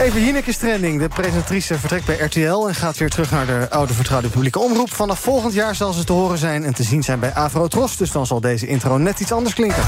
Even 0.00 0.24
Jinek 0.24 0.46
is 0.46 0.56
trending. 0.56 1.00
De 1.00 1.08
presentatrice 1.08 1.78
vertrekt 1.78 2.06
bij 2.06 2.16
RTL... 2.16 2.68
en 2.68 2.74
gaat 2.74 2.96
weer 2.96 3.10
terug 3.10 3.30
naar 3.30 3.46
de 3.46 3.66
oude 3.70 3.92
vertrouwde 3.92 4.28
publieke 4.28 4.58
omroep. 4.58 4.92
Vanaf 4.92 5.18
volgend 5.18 5.52
jaar 5.52 5.74
zal 5.74 5.92
ze 5.92 6.04
te 6.04 6.12
horen 6.12 6.38
zijn 6.38 6.64
en 6.64 6.74
te 6.74 6.82
zien 6.82 7.02
zijn 7.02 7.20
bij 7.20 7.34
Avro 7.34 7.68
Tros. 7.68 7.96
Dus 7.96 8.12
dan 8.12 8.26
zal 8.26 8.40
deze 8.40 8.66
intro 8.66 8.98
net 8.98 9.20
iets 9.20 9.32
anders 9.32 9.54
klinken. 9.54 9.82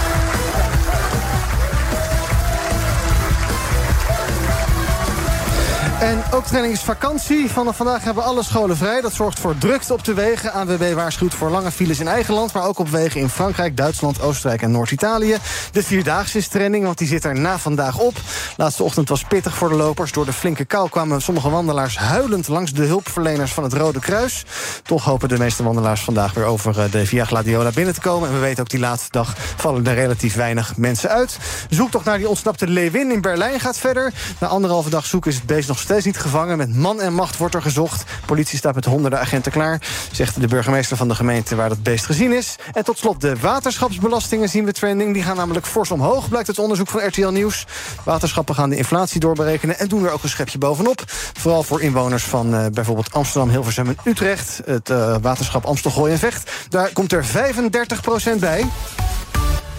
En 6.01 6.23
ook 6.31 6.45
training 6.45 6.75
is 6.75 6.81
vakantie. 6.81 7.51
Vanaf 7.51 7.77
vandaag 7.77 8.05
hebben 8.05 8.25
alle 8.25 8.43
scholen 8.43 8.77
vrij. 8.77 9.01
Dat 9.01 9.13
zorgt 9.13 9.41
voor 9.41 9.59
drukte 9.59 9.93
op 9.93 10.05
de 10.05 10.15
wegen. 10.15 10.53
ANWB 10.53 10.93
waarschuwt 10.95 11.35
voor 11.35 11.51
lange 11.51 11.71
files 11.71 12.01
in 12.01 12.09
eigen 12.09 12.35
land... 12.35 12.53
maar 12.53 12.67
ook 12.67 12.79
op 12.79 12.89
wegen 12.89 13.21
in 13.21 13.29
Frankrijk, 13.29 13.77
Duitsland, 13.77 14.21
Oostenrijk 14.21 14.63
en 14.63 14.71
Noord-Italië. 14.71 15.37
De 15.73 15.83
Vierdaagse 15.83 16.39
is 16.39 16.49
training, 16.49 16.85
want 16.85 16.99
die 16.99 17.07
zit 17.07 17.25
er 17.25 17.39
na 17.39 17.59
vandaag 17.59 17.99
op. 17.99 18.15
Laatste 18.57 18.83
ochtend 18.83 19.09
was 19.09 19.25
pittig 19.25 19.57
voor 19.57 19.69
de 19.69 19.75
lopers. 19.75 20.13
Door 20.13 20.25
de 20.25 20.33
flinke 20.33 20.65
kou 20.65 20.89
kwamen 20.89 21.23
sommige 21.23 21.51
wandelaars 21.51 21.99
huilend... 21.99 22.49
langs 22.49 22.73
de 22.73 22.85
hulpverleners 22.85 23.53
van 23.53 23.63
het 23.63 23.73
Rode 23.73 23.99
Kruis. 23.99 24.45
Toch 24.83 25.05
hopen 25.05 25.29
de 25.29 25.39
meeste 25.39 25.63
wandelaars 25.63 26.01
vandaag 26.01 26.35
weer 26.35 26.45
over 26.45 26.91
de 26.91 27.07
Via 27.07 27.25
Gladiola 27.25 27.71
binnen 27.71 27.95
te 27.95 28.01
komen. 28.01 28.29
En 28.29 28.35
we 28.35 28.41
weten 28.41 28.61
ook 28.63 28.71
die 28.71 28.81
laatste 28.81 29.11
dag 29.11 29.35
vallen 29.57 29.87
er 29.87 29.95
relatief 29.95 30.35
weinig 30.35 30.77
mensen 30.77 31.11
uit. 31.11 31.39
Zoektocht 31.71 32.05
naar 32.05 32.19
die 32.19 32.29
ontsnapte 32.29 32.67
Lewin 32.67 33.13
in 33.13 33.21
Berlijn 33.21 33.61
gaat 33.61 33.79
verder. 33.79 34.13
Na 34.39 34.47
anderhalve 34.47 34.91
dag 34.91 35.07
zoeken 35.07 35.31
is 35.31 35.37
het 35.37 35.47
beest 35.47 35.69
nog 35.69 35.77
steeds 35.77 35.89
niet 35.99 36.19
gevangen. 36.19 36.59
Met 36.59 36.75
man 36.75 37.01
en 37.01 37.15
macht 37.15 37.37
wordt 37.37 37.55
er 37.55 37.63
gezocht. 37.63 38.05
Politie 38.27 38.59
staat 38.59 38.75
met 38.75 38.85
honderden 38.85 39.21
agenten 39.21 39.53
klaar, 39.53 39.81
zegt 40.13 40.41
de 40.41 40.47
burgemeester 40.47 40.97
van 40.97 41.09
de 41.09 41.15
gemeente 41.15 41.57
waar 41.57 41.69
dat 41.69 41.83
beest 41.83 42.05
gezien 42.05 42.33
is. 42.33 42.57
En 42.73 42.85
tot 42.85 42.99
slot 42.99 43.21
de 43.21 43.37
waterschapsbelastingen 43.37 44.49
zien 44.49 44.65
we 44.65 44.73
trending. 44.73 45.15
Die 45.15 45.23
gaan 45.23 45.37
namelijk 45.37 45.67
fors 45.67 45.91
omhoog, 45.91 46.29
blijkt 46.29 46.47
het 46.47 46.59
onderzoek 46.59 46.89
van 46.89 47.07
RTL 47.07 47.29
Nieuws. 47.29 47.67
Waterschappen 48.05 48.55
gaan 48.55 48.71
de 48.71 48.77
inflatie 48.77 49.21
doorberekenen 49.21 49.79
en 49.79 49.89
doen 49.89 50.05
er 50.05 50.13
ook 50.13 50.23
een 50.23 50.29
schepje 50.29 50.59
bovenop. 50.59 51.03
Vooral 51.39 51.63
voor 51.63 51.81
inwoners 51.81 52.25
van 52.25 52.55
uh, 52.55 52.67
bijvoorbeeld 52.73 53.13
Amsterdam, 53.13 53.51
Hilversum 53.51 53.89
en 53.89 53.97
Utrecht. 54.05 54.61
Het 54.65 54.91
uh, 54.91 55.17
waterschap 55.21 55.65
Amstelgooi 55.65 56.13
en 56.13 56.19
Vecht. 56.19 56.51
Daar 56.69 56.93
komt 56.93 57.13
er 57.13 57.25
35% 57.25 58.39
bij. 58.39 58.67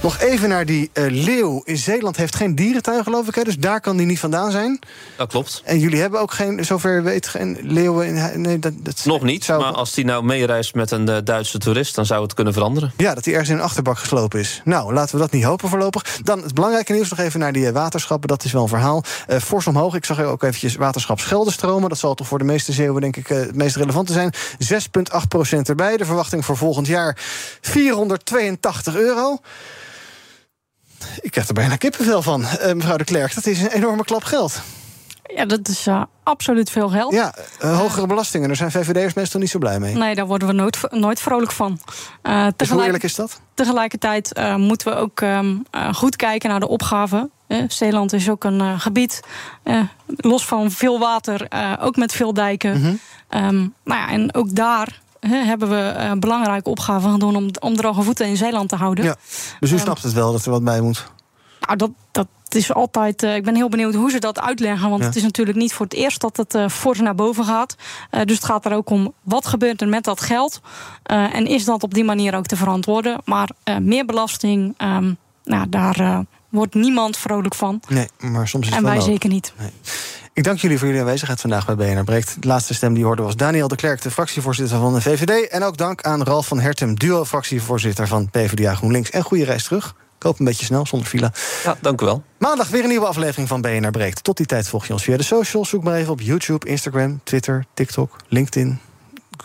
Nog 0.02 0.20
even 0.20 0.50
naar 0.50 0.66
die 0.66 0.90
uh, 0.94 1.06
leeuw. 1.10 1.62
In 1.66 1.78
Zeeland 1.78 2.18
heeft 2.18 2.36
geen 2.36 2.56
dierentuin, 2.56 3.04
geloof 3.04 3.28
ik. 3.28 3.36
Hè? 3.36 3.44
Dus 3.44 3.58
daar 3.58 3.82
kan 3.82 3.98
die 3.98 4.06
niet 4.06 4.20
vandaan 4.20 4.52
zijn. 4.52 4.80
Dat 5.18 5.30
klopt. 5.30 5.62
En 5.66 5.80
jullie 5.80 6.00
hebben 6.00 6.20
ook 6.20 6.32
geen, 6.32 6.66
zover 6.66 7.04
weet, 7.04 7.28
geen 7.28 7.58
leeuwen 7.62 8.06
in... 8.08 8.42
Nee, 8.42 8.60
dat, 8.60 8.74
dat 8.78 9.06
Nog 9.06 9.22
niet, 9.22 9.44
zou... 9.44 9.62
maar 9.62 9.72
als 9.72 9.94
die 9.94 10.06
nou 10.06 10.24
meereist 10.24 10.76
met 10.76 10.92
een 10.92 11.10
uh, 11.10 11.18
Duitse 11.24 11.58
toerist... 11.58 11.96
dan 11.96 12.06
zou 12.06 12.24
het 12.24 12.34
kunnen 12.34 12.54
veranderen. 12.54 12.92
Ja, 12.98 13.14
dat 13.14 13.26
hij 13.26 13.34
ergens 13.34 13.52
in 13.52 13.58
een 13.58 13.64
achterbak 13.64 13.98
geslopen 13.98 14.40
is. 14.40 14.62
Nou, 14.64 14.94
laten 14.94 15.16
we 15.16 15.22
dat 15.22 15.32
niet 15.32 15.44
hopen 15.44 15.70
voorlopig. 15.70 16.20
Dan 16.24 16.44
het 16.44 16.54
belangrijke 16.54 16.94
nieuws 16.94 17.10
nog 17.10 17.20
even 17.20 17.40
naar 17.40 17.54
die 17.54 17.66
uh, 17.66 17.72
waterschappen. 17.72 18.28
Dat 18.28 18.44
is 18.44 18.52
wel 18.52 18.62
een 18.62 18.68
verhaal. 18.68 19.04
Fors 19.28 19.68
omhoog. 19.68 19.96
Ik 19.96 20.06
zag 20.06 20.22
ook 20.22 20.44
eventjes 20.44 20.76
waterschap 20.76 21.20
Scheldenstromen. 21.20 21.90
Dat 21.90 21.98
zal 21.98 22.14
toch 22.14 22.28
voor 22.28 22.40
de 22.40 22.46
meeste 22.46 22.72
zeeuwen 22.72 23.02
denk 23.02 23.18
ik 23.18 23.28
het 23.28 23.56
meest 23.56 23.76
relevante 23.76 24.14
zijn. 24.14 24.34
6,8 24.74 25.28
procent 25.28 25.70
erbij. 25.70 25.98
De 25.98 26.06
verwachting 26.06 26.46
voor 26.46 26.58
volgend 26.58 26.88
jaar 26.88 27.18
482 27.62 28.96
euro. 28.96 29.40
Ik 31.22 31.32
krijg 31.32 31.48
er 31.48 31.54
bijna 31.54 31.76
kippenvel 31.76 32.22
van, 32.22 32.42
uh, 32.42 32.74
mevrouw 32.74 32.98
de 32.98 33.04
Klerk. 33.04 33.36
Dat 33.36 33.46
is 33.46 33.62
een 33.62 33.72
enorme 33.72 34.04
klap 34.04 34.24
geld. 34.24 34.62
Ja, 35.36 35.46
dat 35.46 35.68
is 35.68 35.88
uh, 35.88 36.04
absoluut 36.24 36.70
veel 36.70 36.90
geld. 36.90 37.14
Ja, 37.14 37.34
uh, 37.64 37.78
hogere 37.78 38.08
belastingen. 38.08 38.48
Daar 38.48 38.58
zijn 38.58 38.72
VVD'ers 38.72 39.14
meestal 39.14 39.40
niet 39.40 39.50
zo 39.50 39.60
blij 39.60 39.80
mee. 39.80 39.96
Nee, 39.96 40.16
daar 40.16 40.26
worden 40.28 40.48
we 40.48 40.54
nooit, 40.54 40.80
nooit 40.90 41.20
vrolijk 41.20 41.52
van. 41.52 41.80
Uh, 42.24 42.48
dus 42.56 42.70
hoe 42.70 42.84
eerlijk 42.84 43.04
is 43.04 43.16
dat? 43.16 43.42
Tegelijkertijd 43.54 44.40
moeten 44.58 44.88
we 44.88 44.96
ook 44.96 45.22
um, 45.22 45.64
goed 45.94 46.16
kijken 46.16 46.50
naar 46.50 46.60
de 46.60 46.68
opgave. 46.68 47.30
Zeeland 47.68 48.14
is 48.14 48.30
ook 48.30 48.44
een 48.44 48.80
gebied, 48.80 49.20
los 50.06 50.46
van 50.46 50.72
veel 50.72 51.00
water, 51.00 51.48
ook 51.80 51.96
met 51.96 52.12
veel 52.12 52.34
dijken. 52.34 52.78
Mm 52.78 52.84
-hmm. 52.84 53.00
um, 53.44 53.74
nou 53.84 54.00
ja, 54.00 54.10
en 54.10 54.34
ook 54.34 54.56
daar 54.56 55.02
hebben 55.30 55.70
we 55.70 55.94
een 55.98 56.20
belangrijke 56.20 56.70
opgave 56.70 57.10
gedaan 57.10 57.36
om, 57.36 57.50
om 57.60 57.76
droge 57.76 58.02
voeten 58.02 58.28
in 58.28 58.38
Zeeland 58.38 58.70
te 58.70 58.76
houden. 58.76 59.06
Ja, 59.06 59.16
dus 59.60 59.72
u 59.72 59.74
um, 59.74 59.80
snapt 59.80 60.04
het 60.04 60.14
wel 60.14 60.32
dat 60.32 60.46
er 60.46 60.52
wat 60.52 60.64
bij 60.64 60.82
moet? 60.82 61.12
Nou, 61.60 61.78
dat, 61.78 61.92
dat 62.12 62.28
is 62.50 62.74
altijd. 62.74 63.24
Uh, 63.24 63.36
ik 63.36 63.44
ben 63.44 63.56
heel 63.56 63.70
benieuwd 63.70 63.94
hoe 63.94 64.12
ze 64.12 64.20
dat 64.20 64.40
uitleggen. 64.40 64.90
Want 64.90 65.02
ja. 65.02 65.08
het 65.08 65.16
is 65.16 65.24
natuurlijk 65.24 65.58
niet 65.58 65.74
voor 65.74 65.86
het 65.86 65.96
eerst 65.96 66.22
dat 66.22 66.38
het 66.38 66.54
uh, 66.56 66.68
fors 66.70 67.00
naar 67.00 67.16
boven 67.16 67.46
gaat. 67.46 67.76
Uh, 68.12 68.22
dus 68.24 68.36
het 68.36 68.46
gaat 68.46 68.66
er 68.66 68.74
ook 68.74 68.90
om 68.90 69.14
wat 69.22 69.48
gebeurt 69.48 69.82
er 69.82 69.88
met 69.88 70.04
dat 70.04 70.22
geld. 70.22 70.62
en 71.04 71.46
is 71.46 71.66
dat 71.66 71.84
op 71.84 71.94
die 71.94 72.04
manier 72.04 72.36
ook 72.36 72.46
te 72.46 72.56
verantwoorden? 72.56 73.22
Maar 73.26 73.50
meer 73.82 74.06
belasting, 74.06 74.76
um, 74.82 75.18
nou, 75.44 75.70
daar 75.70 76.26
wordt 76.52 76.74
niemand 76.74 77.18
vrolijk 77.18 77.56
van. 77.56 77.82
Nee, 77.88 78.08
maar 78.20 78.48
soms 78.48 78.68
is 78.68 78.76
het 78.76 78.84
En 78.84 78.90
wij 78.90 79.02
zeker 79.02 79.30
niet. 79.30 79.54
Nee. 79.58 79.72
Ik 80.34 80.44
dank 80.44 80.60
jullie 80.60 80.78
voor 80.78 80.88
jullie 80.88 81.02
aanwezigheid 81.02 81.42
vandaag 81.42 81.66
bij 81.66 81.76
BNR 81.76 82.04
Breekt. 82.04 82.42
De 82.42 82.48
laatste 82.48 82.74
stem 82.74 82.94
die 82.94 83.04
hoorde 83.04 83.22
was 83.22 83.36
Daniel 83.36 83.68
de 83.68 83.76
Klerk, 83.76 84.02
de 84.02 84.12
fractievoorzitter 84.12 84.80
van 84.80 84.94
de 84.94 85.02
VVD. 85.02 85.48
En 85.48 85.64
ook 85.64 85.78
dank 85.78 86.02
aan 86.02 86.24
Ralf 86.24 86.48
van 86.48 86.60
Hertem, 86.60 86.96
duo-fractievoorzitter 86.96 88.08
van 88.08 88.30
PvdA 88.30 88.76
GroenLinks. 88.76 89.10
En 89.10 89.24
goede 89.24 89.44
reis 89.44 89.64
terug. 89.64 89.96
Ik 90.18 90.24
hoop 90.24 90.40
een 90.40 90.46
beetje 90.46 90.66
snel, 90.66 90.86
zonder 90.86 91.08
file. 91.08 91.32
Ja, 91.64 91.78
dank 91.82 92.02
u 92.02 92.06
wel. 92.06 92.24
Maandag 92.38 92.70
weer 92.70 92.84
een 92.84 92.90
nieuwe 92.90 93.06
aflevering 93.06 93.48
van 93.48 93.62
BNR 93.62 93.92
Breekt. 93.92 94.24
Tot 94.24 94.38
die 94.38 94.46
tijd 94.46 94.68
volg 94.68 94.88
je 94.88 94.94
ons 94.94 95.04
via 95.04 95.18
de 95.18 95.24
socials. 95.24 95.70
Zoek 95.70 95.84
maar 95.84 95.96
even 95.96 96.12
op 96.12 96.22
YouTube, 96.22 96.68
Instagram, 96.68 97.22
Twitter, 97.24 97.66
TikTok, 97.74 98.16
LinkedIn. 98.28 98.80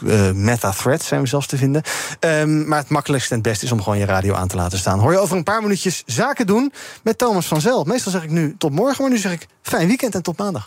Uh, 0.04 0.30
Meta 0.30 0.70
Threads 0.70 1.06
zijn 1.06 1.20
we 1.20 1.26
zelfs 1.26 1.46
te 1.46 1.56
vinden. 1.56 1.82
Um, 2.20 2.68
maar 2.68 2.78
het 2.78 2.88
makkelijkste 2.88 3.30
en 3.30 3.40
het 3.40 3.48
beste 3.48 3.64
is 3.64 3.72
om 3.72 3.82
gewoon 3.82 3.98
je 3.98 4.04
radio 4.04 4.34
aan 4.34 4.48
te 4.48 4.56
laten 4.56 4.78
staan. 4.78 4.98
Hoor 4.98 5.12
je 5.12 5.18
over 5.18 5.36
een 5.36 5.42
paar 5.42 5.62
minuutjes 5.62 6.02
zaken 6.06 6.46
doen 6.46 6.72
met 7.02 7.18
Thomas 7.18 7.46
van 7.46 7.60
Zel. 7.60 7.84
Meestal 7.84 8.12
zeg 8.12 8.22
ik 8.22 8.30
nu 8.30 8.54
tot 8.58 8.72
morgen, 8.72 9.02
maar 9.02 9.12
nu 9.12 9.18
zeg 9.18 9.32
ik 9.32 9.46
fijn 9.62 9.86
weekend 9.86 10.14
en 10.14 10.22
tot 10.22 10.38
maandag. 10.38 10.66